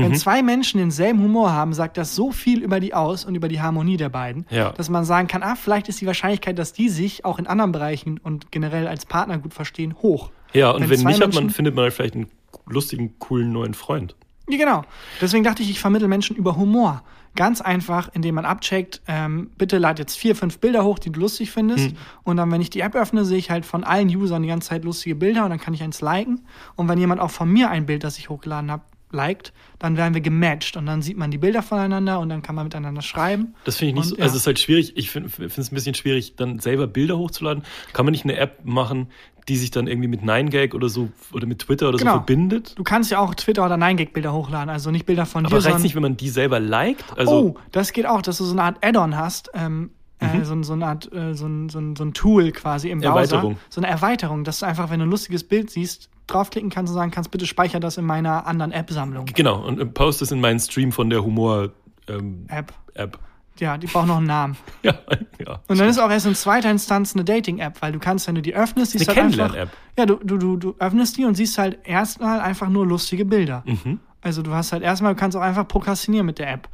Wenn 0.03 0.14
zwei 0.14 0.42
Menschen 0.42 0.78
denselben 0.78 1.20
Humor 1.22 1.53
haben, 1.53 1.72
sagt 1.72 1.97
das 1.97 2.14
so 2.14 2.30
viel 2.32 2.62
über 2.62 2.80
die 2.80 2.94
aus 2.94 3.24
und 3.24 3.34
über 3.34 3.49
die 3.49 3.61
Harmonie 3.61 3.97
der 3.97 4.09
beiden, 4.09 4.47
Ja. 4.51 4.72
dass 4.72 4.88
man 4.90 5.05
sagen 5.05 5.28
kann, 5.28 5.42
ah, 5.42 5.55
vielleicht 5.57 5.88
ist 5.88 6.01
die 6.01 6.07
Wahrscheinlichkeit, 6.07 6.59
dass 6.59 6.72
die 6.72 6.88
sich 6.88 7.24
auch 7.24 7.38
in 7.38 7.47
anderen 7.47 7.72
Bereichen 7.72 8.18
und 8.22 8.51
generell 8.53 8.86
als 8.88 9.07
Partner 9.07 9.38
gut 9.38 9.55
verstehen, 9.55 9.94
hoch. 10.03 10.30
ja, 10.53 10.70
und 10.70 10.88
wenn, 10.88 10.99
zwei 10.99 11.11
nicht, 11.11 11.20
hat 11.22 11.34
man, 11.34 11.44
Menschen- 11.44 11.51
findet 11.55 11.74
man 11.74 11.84
halt 11.84 11.92
vielleicht 11.94 12.14
einen 12.14 12.28
lustigen, 12.68 13.18
coolen 13.18 13.53
neuen 13.53 13.74
Freund. 13.74 14.14
Ja, 14.49 14.59
genau. 14.59 14.84
Deswegen 15.20 15.42
dachte 15.44 15.62
ich, 15.62 15.70
ich 15.70 15.80
vermittle 15.80 16.07
Menschen 16.09 16.36
über 16.36 16.57
Humor. 16.57 17.03
Ganz 17.34 17.61
einfach, 17.61 18.09
indem 18.14 18.36
man 18.36 18.44
abcheckt, 18.47 19.03
ähm, 19.09 19.51
bitte 19.59 19.76
lad 19.78 19.99
jetzt 19.99 20.16
vier, 20.16 20.34
fünf 20.34 20.59
Bilder 20.59 20.84
hoch, 20.84 20.99
die 20.99 21.11
du 21.11 21.20
lustig 21.20 21.51
findest. 21.51 21.90
Und 22.22 22.38
dann, 22.38 22.51
wenn 22.51 22.61
ich 22.62 22.70
die 22.70 22.80
App 22.80 22.94
öffne, 22.94 23.24
sehe 23.26 23.36
ich 23.38 23.51
halt 23.51 23.66
von 23.66 23.84
allen 23.84 24.09
Usern 24.09 24.40
die 24.42 24.49
ganze 24.49 24.68
Zeit 24.70 24.84
lustige 24.84 25.16
Bilder 25.16 25.44
und 25.44 25.51
dann 25.51 25.61
kann 25.61 25.74
ich 25.74 25.82
eins 25.82 26.01
liken. 26.01 26.47
Und 26.76 26.88
wenn 26.88 26.99
jemand 26.99 27.20
auch 27.20 27.30
von 27.30 27.51
mir 27.53 27.68
ein 27.68 27.84
Bild, 27.84 28.05
das 28.05 28.16
ich 28.18 28.30
hochgeladen 28.30 28.70
habe, 28.70 28.84
liked, 29.12 29.52
dann 29.78 29.96
werden 29.96 30.14
wir 30.14 30.20
gematcht 30.20 30.76
und 30.76 30.86
dann 30.86 31.02
sieht 31.02 31.16
man 31.16 31.30
die 31.30 31.38
Bilder 31.38 31.62
voneinander 31.62 32.20
und 32.20 32.28
dann 32.28 32.42
kann 32.42 32.54
man 32.54 32.64
miteinander 32.64 33.02
schreiben. 33.02 33.54
Das 33.64 33.76
finde 33.76 33.90
ich 33.90 33.94
nicht 33.94 34.04
Und, 34.04 34.09
so. 34.11 34.14
Also 34.16 34.22
ja. 34.24 34.26
es 34.30 34.34
ist 34.42 34.46
halt 34.46 34.59
schwierig. 34.59 34.96
Ich 34.96 35.11
finde 35.11 35.30
es 35.46 35.70
ein 35.70 35.74
bisschen 35.74 35.94
schwierig, 35.94 36.34
dann 36.36 36.59
selber 36.59 36.86
Bilder 36.86 37.16
hochzuladen. 37.18 37.62
Kann 37.92 38.04
man 38.04 38.12
nicht 38.12 38.24
eine 38.24 38.36
App 38.36 38.64
machen, 38.64 39.09
die 39.48 39.57
sich 39.57 39.70
dann 39.70 39.86
irgendwie 39.86 40.09
mit 40.09 40.22
9gag 40.22 40.74
oder 40.74 40.88
so 40.88 41.09
oder 41.32 41.46
mit 41.46 41.61
Twitter 41.61 41.88
oder 41.88 41.98
Genau. 41.98 42.12
so 42.12 42.16
verbindet? 42.18 42.74
Du 42.76 42.82
kannst 42.82 43.11
ja 43.12 43.20
auch 43.20 43.34
Twitter- 43.34 43.64
oder 43.64 43.76
9gag-Bilder 43.76 44.32
hochladen, 44.32 44.68
also 44.70 44.90
nicht 44.90 45.07
Bilder 45.07 45.24
von 45.24 45.46
Aber 45.46 45.50
dir, 45.50 45.54
reicht 45.57 45.64
sondern 45.66 45.82
nicht, 45.82 45.94
wenn 45.94 46.02
man 46.02 46.16
die 46.16 46.28
selber 46.28 46.59
liked? 46.59 47.04
Also, 47.16 47.32
oh, 47.32 47.59
das 47.70 47.92
geht 47.92 48.07
auch, 48.07 48.22
dass 48.22 48.38
du 48.38 48.44
so 48.44 48.52
eine 48.52 48.62
Art 48.64 48.84
Add-on 48.84 49.16
hast, 49.16 49.50
ähm, 49.54 49.90
äh, 50.18 50.42
so, 50.42 50.61
so 50.62 50.72
eine 50.72 50.86
Art, 50.86 51.12
äh, 51.12 51.34
so, 51.34 51.46
ein, 51.46 51.68
so, 51.68 51.78
ein, 51.78 51.94
so 51.94 52.04
ein 52.04 52.12
Tool 52.12 52.50
quasi 52.50 52.90
im 52.90 53.00
Browser. 53.00 53.11
Erweiterung. 53.36 53.59
So 53.68 53.80
eine 53.80 53.88
Erweiterung, 53.88 54.42
dass 54.44 54.61
du 54.61 54.66
einfach, 54.66 54.90
wenn 54.90 54.98
du 54.98 55.07
ein 55.07 55.11
lustiges 55.11 55.44
Bild 55.44 55.70
siehst, 55.70 56.09
draufklicken 56.26 56.70
kannst 56.70 56.90
und 56.90 56.94
sagen 56.94 57.10
kannst, 57.10 57.30
bitte 57.30 57.46
speicher 57.46 57.80
das 57.80 57.96
in 57.96 58.04
meiner 58.04 58.46
anderen 58.46 58.72
App-Sammlung. 58.72 59.26
genau, 59.26 59.64
und 59.66 59.80
äh, 59.80 59.86
post 59.86 60.22
es 60.22 60.30
in 60.32 60.40
meinen 60.40 60.58
Stream 60.60 60.92
von 60.92 61.10
der 61.10 61.24
Humor-App. 61.24 61.72
App. 62.48 62.72
App. 62.94 63.18
Ja, 63.58 63.78
die 63.78 63.86
braucht 63.86 64.06
noch 64.06 64.18
einen 64.18 64.26
Namen. 64.26 64.56
Ja, 64.82 64.94
ja. 65.38 65.60
Und 65.66 65.78
dann 65.78 65.88
ist 65.88 65.98
auch 65.98 66.10
erst 66.10 66.26
in 66.26 66.34
zweiter 66.34 66.70
Instanz 66.70 67.14
eine 67.14 67.24
Dating-App, 67.24 67.80
weil 67.80 67.92
du 67.92 67.98
kannst, 67.98 68.28
wenn 68.28 68.34
du 68.34 68.42
die 68.42 68.54
öffnest, 68.54 68.92
siehst 68.92 69.08
Eine 69.08 69.16
halt 69.16 69.26
einfach. 69.26 69.38
Kennenlern-App. 69.46 69.76
Ja, 69.98 70.06
du, 70.06 70.16
du, 70.16 70.36
du, 70.36 70.56
du 70.56 70.74
öffnest 70.78 71.16
die 71.16 71.24
und 71.24 71.34
siehst 71.34 71.58
halt 71.58 71.78
erstmal 71.84 72.40
einfach 72.40 72.68
nur 72.68 72.86
lustige 72.86 73.24
Bilder. 73.24 73.62
Mhm. 73.66 74.00
Also 74.20 74.42
du 74.42 74.52
hast 74.52 74.72
halt 74.72 74.82
erstmal, 74.82 75.14
du 75.14 75.20
kannst 75.20 75.36
auch 75.36 75.42
einfach 75.42 75.66
prokrastinieren 75.66 76.26
mit 76.26 76.38
der 76.38 76.52
App. 76.52 76.68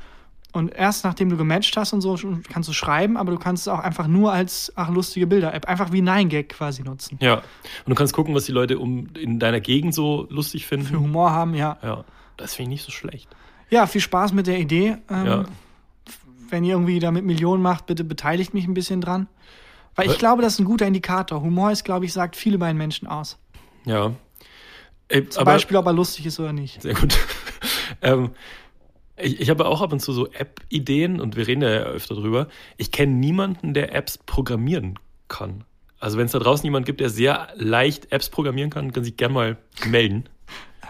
Und 0.53 0.69
erst 0.75 1.05
nachdem 1.05 1.31
du 1.31 1.37
gematcht 1.39 1.75
hast 1.79 1.95
und 1.95 2.03
so, 2.03 2.19
kannst 2.53 2.69
du 2.69 2.75
schreiben, 2.75 3.17
aber 3.17 3.33
du 3.33 3.39
kannst 3.39 3.63
es 3.67 3.69
auch 3.69 3.79
einfach 3.79 4.07
nur 4.07 4.33
als 4.33 4.71
ach, 4.77 4.91
lustige 4.91 5.27
Bilder-App, 5.27 5.67
einfach 5.67 5.93
wie 5.93 6.03
9gag 6.03 6.45
quasi 6.49 6.83
nutzen. 6.83 7.17
ja. 7.23 7.37
Und 7.37 7.43
du 7.87 7.95
kannst 7.95 8.13
gucken, 8.13 8.35
was 8.35 8.45
die 8.45 8.53
Leute 8.53 8.79
um 8.79 9.09
in 9.19 9.39
deiner 9.39 9.61
Gegend 9.61 9.95
so 9.95 10.27
lustig 10.29 10.67
Für 10.67 10.77
finden. 10.77 11.01
Humor 11.01 11.31
haben, 11.33 11.55
ja. 11.55 11.79
Ja, 11.83 12.05
das 12.37 12.55
finde 12.55 12.65
ich 12.75 12.81
nicht 12.81 12.85
so 12.85 12.93
schlecht. 12.93 13.29
Ja, 13.71 13.87
viel 13.87 14.03
Spaß 14.03 14.35
mit 14.35 14.47
der 14.47 14.59
Idee. 14.59 14.99
Ähm, 15.09 15.27
Ja. 15.27 15.45
Wenn 16.51 16.65
ihr 16.65 16.73
irgendwie 16.75 16.99
damit 16.99 17.25
Millionen 17.25 17.63
macht, 17.63 17.87
bitte 17.87 18.05
beteiligt 18.05 18.53
mich 18.53 18.67
ein 18.67 18.75
bisschen 18.75 19.01
dran. 19.01 19.29
Weil 19.95 20.05
ich 20.07 20.13
Weil- 20.13 20.19
glaube, 20.19 20.43
das 20.43 20.53
ist 20.55 20.59
ein 20.59 20.67
guter 20.67 20.87
Indikator. 20.87 21.41
Humor 21.41 21.71
ist, 21.73 21.83
glaube 21.83 22.05
ich, 22.05 22.13
sagt 22.13 22.37
viel 22.37 22.53
über 22.55 22.67
einen 22.67 22.77
Menschen 22.77 23.09
aus. 23.09 23.39
Ja. 23.87 24.13
Ey, 25.09 25.27
Zum 25.31 25.41
aber, 25.43 25.53
Beispiel, 25.53 25.79
ob 25.79 25.87
er 25.87 25.95
lustig 25.95 26.27
ist 26.27 26.39
oder 26.41 26.53
nicht. 26.53 26.83
Sehr 26.83 26.93
gut. 26.95 27.19
ähm, 28.03 28.31
ich 29.17 29.41
ich 29.41 29.51
habe 29.51 29.67
auch 29.67 29.83
ab 29.83 29.93
und 29.93 30.01
zu 30.01 30.13
so 30.13 30.31
App-Ideen 30.31 31.21
und 31.21 31.37
wir 31.37 31.47
reden 31.47 31.63
ja 31.63 31.69
öfter 31.69 32.15
drüber. 32.15 32.49
Ich 32.77 32.91
kenne 32.91 33.13
niemanden, 33.13 33.75
der 33.75 33.95
Apps 33.95 34.19
programmieren 34.19 34.99
kann. 35.29 35.65
Also 35.99 36.19
wenn 36.19 36.27
es 36.27 36.33
da 36.33 36.39
draußen 36.39 36.65
jemand 36.65 36.87
gibt, 36.87 37.01
der 37.01 37.11
sehr 37.11 37.49
leicht 37.55 38.11
Apps 38.11 38.29
programmieren 38.29 38.71
kann, 38.71 38.93
kann 38.93 39.05
sich 39.05 39.17
gerne 39.17 39.35
mal 39.35 39.57
melden. 39.87 40.25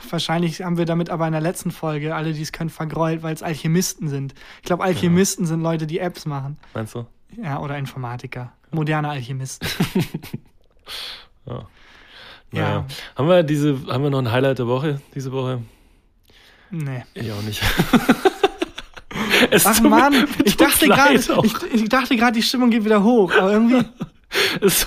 wahrscheinlich 0.09 0.63
haben 0.63 0.79
wir 0.79 0.87
damit 0.87 1.11
aber 1.11 1.27
in 1.27 1.33
der 1.33 1.43
letzten 1.43 1.71
Folge, 1.71 2.15
alle, 2.15 2.33
die 2.33 2.43
es 2.43 2.53
können, 2.53 2.71
vergräult, 2.71 3.23
weil 3.23 3.35
es 3.35 3.43
Alchemisten 3.43 4.09
sind. 4.09 4.35
Ich 4.59 4.63
glaube, 4.63 4.83
Alchemisten 4.85 5.45
sind 5.45 5.61
Leute, 5.61 5.87
die 5.87 5.99
Apps 5.99 6.25
machen. 6.25 6.59
Meinst 6.75 6.95
du? 6.95 7.07
Ja, 7.43 7.61
oder 7.61 7.77
Informatiker. 7.77 8.53
Moderne 8.71 9.11
Alchemisten. 9.11 9.69
Ja. 11.45 11.55
Ja. 11.55 11.65
Naja. 12.53 12.87
Haben 13.17 13.29
wir 13.29 13.43
diese, 13.43 13.79
haben 13.89 14.05
wir 14.05 14.11
noch 14.11 14.21
ein 14.21 14.31
Highlight 14.31 14.59
der 14.59 14.67
Woche 14.67 15.01
diese 15.15 15.33
Woche? 15.33 15.63
Nee. 16.73 17.05
Ich 17.15 17.31
auch 17.31 17.43
nicht. 17.43 17.63
es 19.51 19.67
Ach 19.67 19.81
Mann, 19.83 20.27
ich 20.45 20.57
dachte 20.57 20.87
gerade, 20.87 21.15
ich, 21.15 21.29
ich 21.75 21.89
dachte 21.89 22.17
gerade, 22.17 22.33
die 22.33 22.43
Stimmung 22.43 22.71
geht 22.71 22.85
wieder 22.85 23.05
hoch, 23.05 23.33
aber 23.35 23.53
irgendwie 23.53 23.85
Es, 24.61 24.87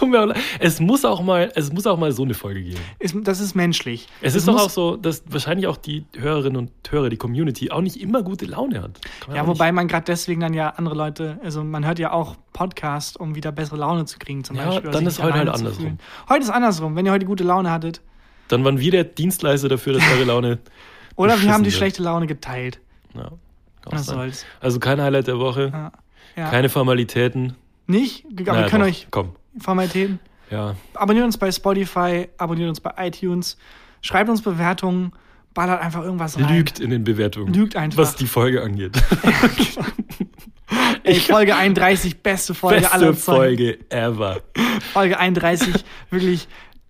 es 0.60 0.80
muss 0.80 1.06
auch 1.06 1.22
mal, 1.22 1.52
es 1.56 1.72
muss 1.72 1.86
auch 1.86 1.98
mal 1.98 2.12
so 2.12 2.24
eine 2.24 2.34
Folge 2.34 2.64
geben. 2.64 2.80
ist 3.00 3.16
das 3.24 3.40
ist 3.40 3.56
menschlich. 3.56 4.08
Es 4.22 4.34
Das 4.34 4.42
ist 4.42 4.48
doch 4.48 4.60
auch 4.60 4.70
so, 4.70 4.96
dass 4.96 5.24
wahrscheinlich 5.30 5.68
auch 5.68 5.78
die 5.78 6.06
Hörerinnen 6.18 6.58
und 6.58 6.72
Hörer, 6.90 7.10
die 7.10 7.18
Community, 7.18 7.70
auch 7.72 7.82
nicht 7.82 8.02
immer 8.02 8.24
gute 8.24 8.46
Laune 8.46 8.82
hat. 8.82 9.00
Ja, 9.34 9.44
auch 9.44 9.48
wobei 9.48 9.72
man 9.72 9.88
gerade 9.88 10.06
deswegen 10.06 10.42
dann 10.42 10.54
ja 10.54 10.70
andere 10.70 10.96
Leute, 10.96 11.40
also 11.44 11.64
man 11.64 11.86
hört 11.86 12.00
ja 12.00 12.12
auch 12.12 12.36
Podcast, 12.54 13.20
um 13.20 13.36
wieder 13.36 13.52
bessere 13.52 13.78
Laune 13.78 14.06
zu 14.06 14.18
kriegen 14.18 14.44
zum 14.44 14.56
Ja, 14.56 14.66
Beispiel. 14.66 14.92
dann 14.92 15.06
ist 15.06 15.22
heute 15.22 15.38
halt 15.38 15.50
andersrum. 15.50 15.98
Heute 16.30 16.44
ist 16.44 16.50
andersrum. 16.50 16.96
Wenn 16.96 17.06
ihr 17.06 17.12
heute 17.12 17.26
gute 17.26 17.44
Laune 17.44 17.70
hattet. 17.70 18.02
Dann 18.48 18.64
waren 18.64 18.80
wir 18.80 18.92
der 18.92 19.04
Dienstleister 19.04 19.70
dafür, 19.70 19.94
dass 19.94 20.04
eure 20.12 20.24
Laune. 20.24 20.60
Oder 21.16 21.42
wir 21.42 21.52
haben 21.54 21.64
die 21.64 21.72
schlechte 21.72 22.04
Laune 22.04 22.28
geteilt. 22.28 22.80
Ja, 23.14 23.32
Was 23.86 24.06
soll's. 24.08 24.46
Also 24.60 24.80
kein 24.80 25.00
Highlight 25.02 25.28
der 25.28 25.40
Woche, 25.40 25.70
Ja. 25.74 25.92
Ja. 26.36 26.50
keine 26.50 26.70
Formalitäten. 26.70 27.56
Nicht? 27.88 28.26
Aber 28.26 28.44
Naja, 28.54 28.64
wir 28.64 28.70
können 28.70 28.82
doch, 28.84 28.90
euch 28.90 29.08
Komm, 29.12 29.36
Formalitäten. 29.60 30.20
ja. 30.52 30.76
Abonniert 30.96 31.26
uns 31.26 31.38
bei 31.38 31.52
Spotify, 31.52 32.28
abonniert 32.38 32.68
uns 32.70 32.80
bei 32.82 32.92
iTunes, 32.98 33.58
schreibt 34.02 34.30
uns 34.30 34.42
Bewertungen, 34.42 35.12
ballert 35.54 35.82
einfach 35.82 36.04
irgendwas 36.04 36.38
rein. 36.38 36.54
Lügt 36.54 36.80
in 36.80 36.90
den 36.90 37.04
Bewertungen. 37.04 37.54
Lügt 37.54 37.76
einfach. 37.76 38.00
Was 38.00 38.16
die 38.16 38.28
Folge 38.28 38.62
angeht. 38.64 39.02
Ey, 41.04 41.16
Folge 41.20 41.56
31, 41.56 42.22
beste 42.24 42.54
Folge 42.56 42.92
aller 42.92 43.08
Beste 43.12 43.24
Zeiten. 43.26 43.38
Folge 43.38 43.80
ever. 43.90 44.42
Folge 44.94 45.20
31, 45.20 45.86
wirklich, 46.10 46.48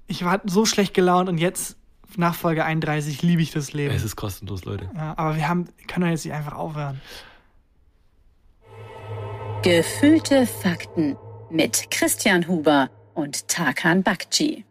ich 0.08 0.24
war 0.24 0.40
so 0.46 0.66
schlecht 0.66 0.94
gelaunt 0.94 1.28
und 1.28 1.38
jetzt 1.38 1.76
nach 2.18 2.36
Folge 2.36 2.66
31 2.66 3.22
liebe 3.22 3.42
ich 3.42 3.52
das 3.52 3.74
Leben. 3.74 3.94
Es 3.94 4.04
ist 4.04 4.16
kostenlos, 4.16 4.66
Leute. 4.66 4.90
Ja, 4.96 5.14
aber 5.18 5.36
wir 5.36 5.48
haben, 5.48 5.66
können 5.88 6.06
doch 6.06 6.12
jetzt 6.12 6.26
nicht 6.26 6.34
einfach 6.34 6.54
aufhören. 6.54 7.02
Gefühlte 9.64 10.46
Fakten 10.46 11.18
mit 11.50 11.90
Christian 11.90 12.48
Huber 12.48 12.90
und 13.14 13.48
Tarkan 13.48 14.04
Bakci. 14.04 14.66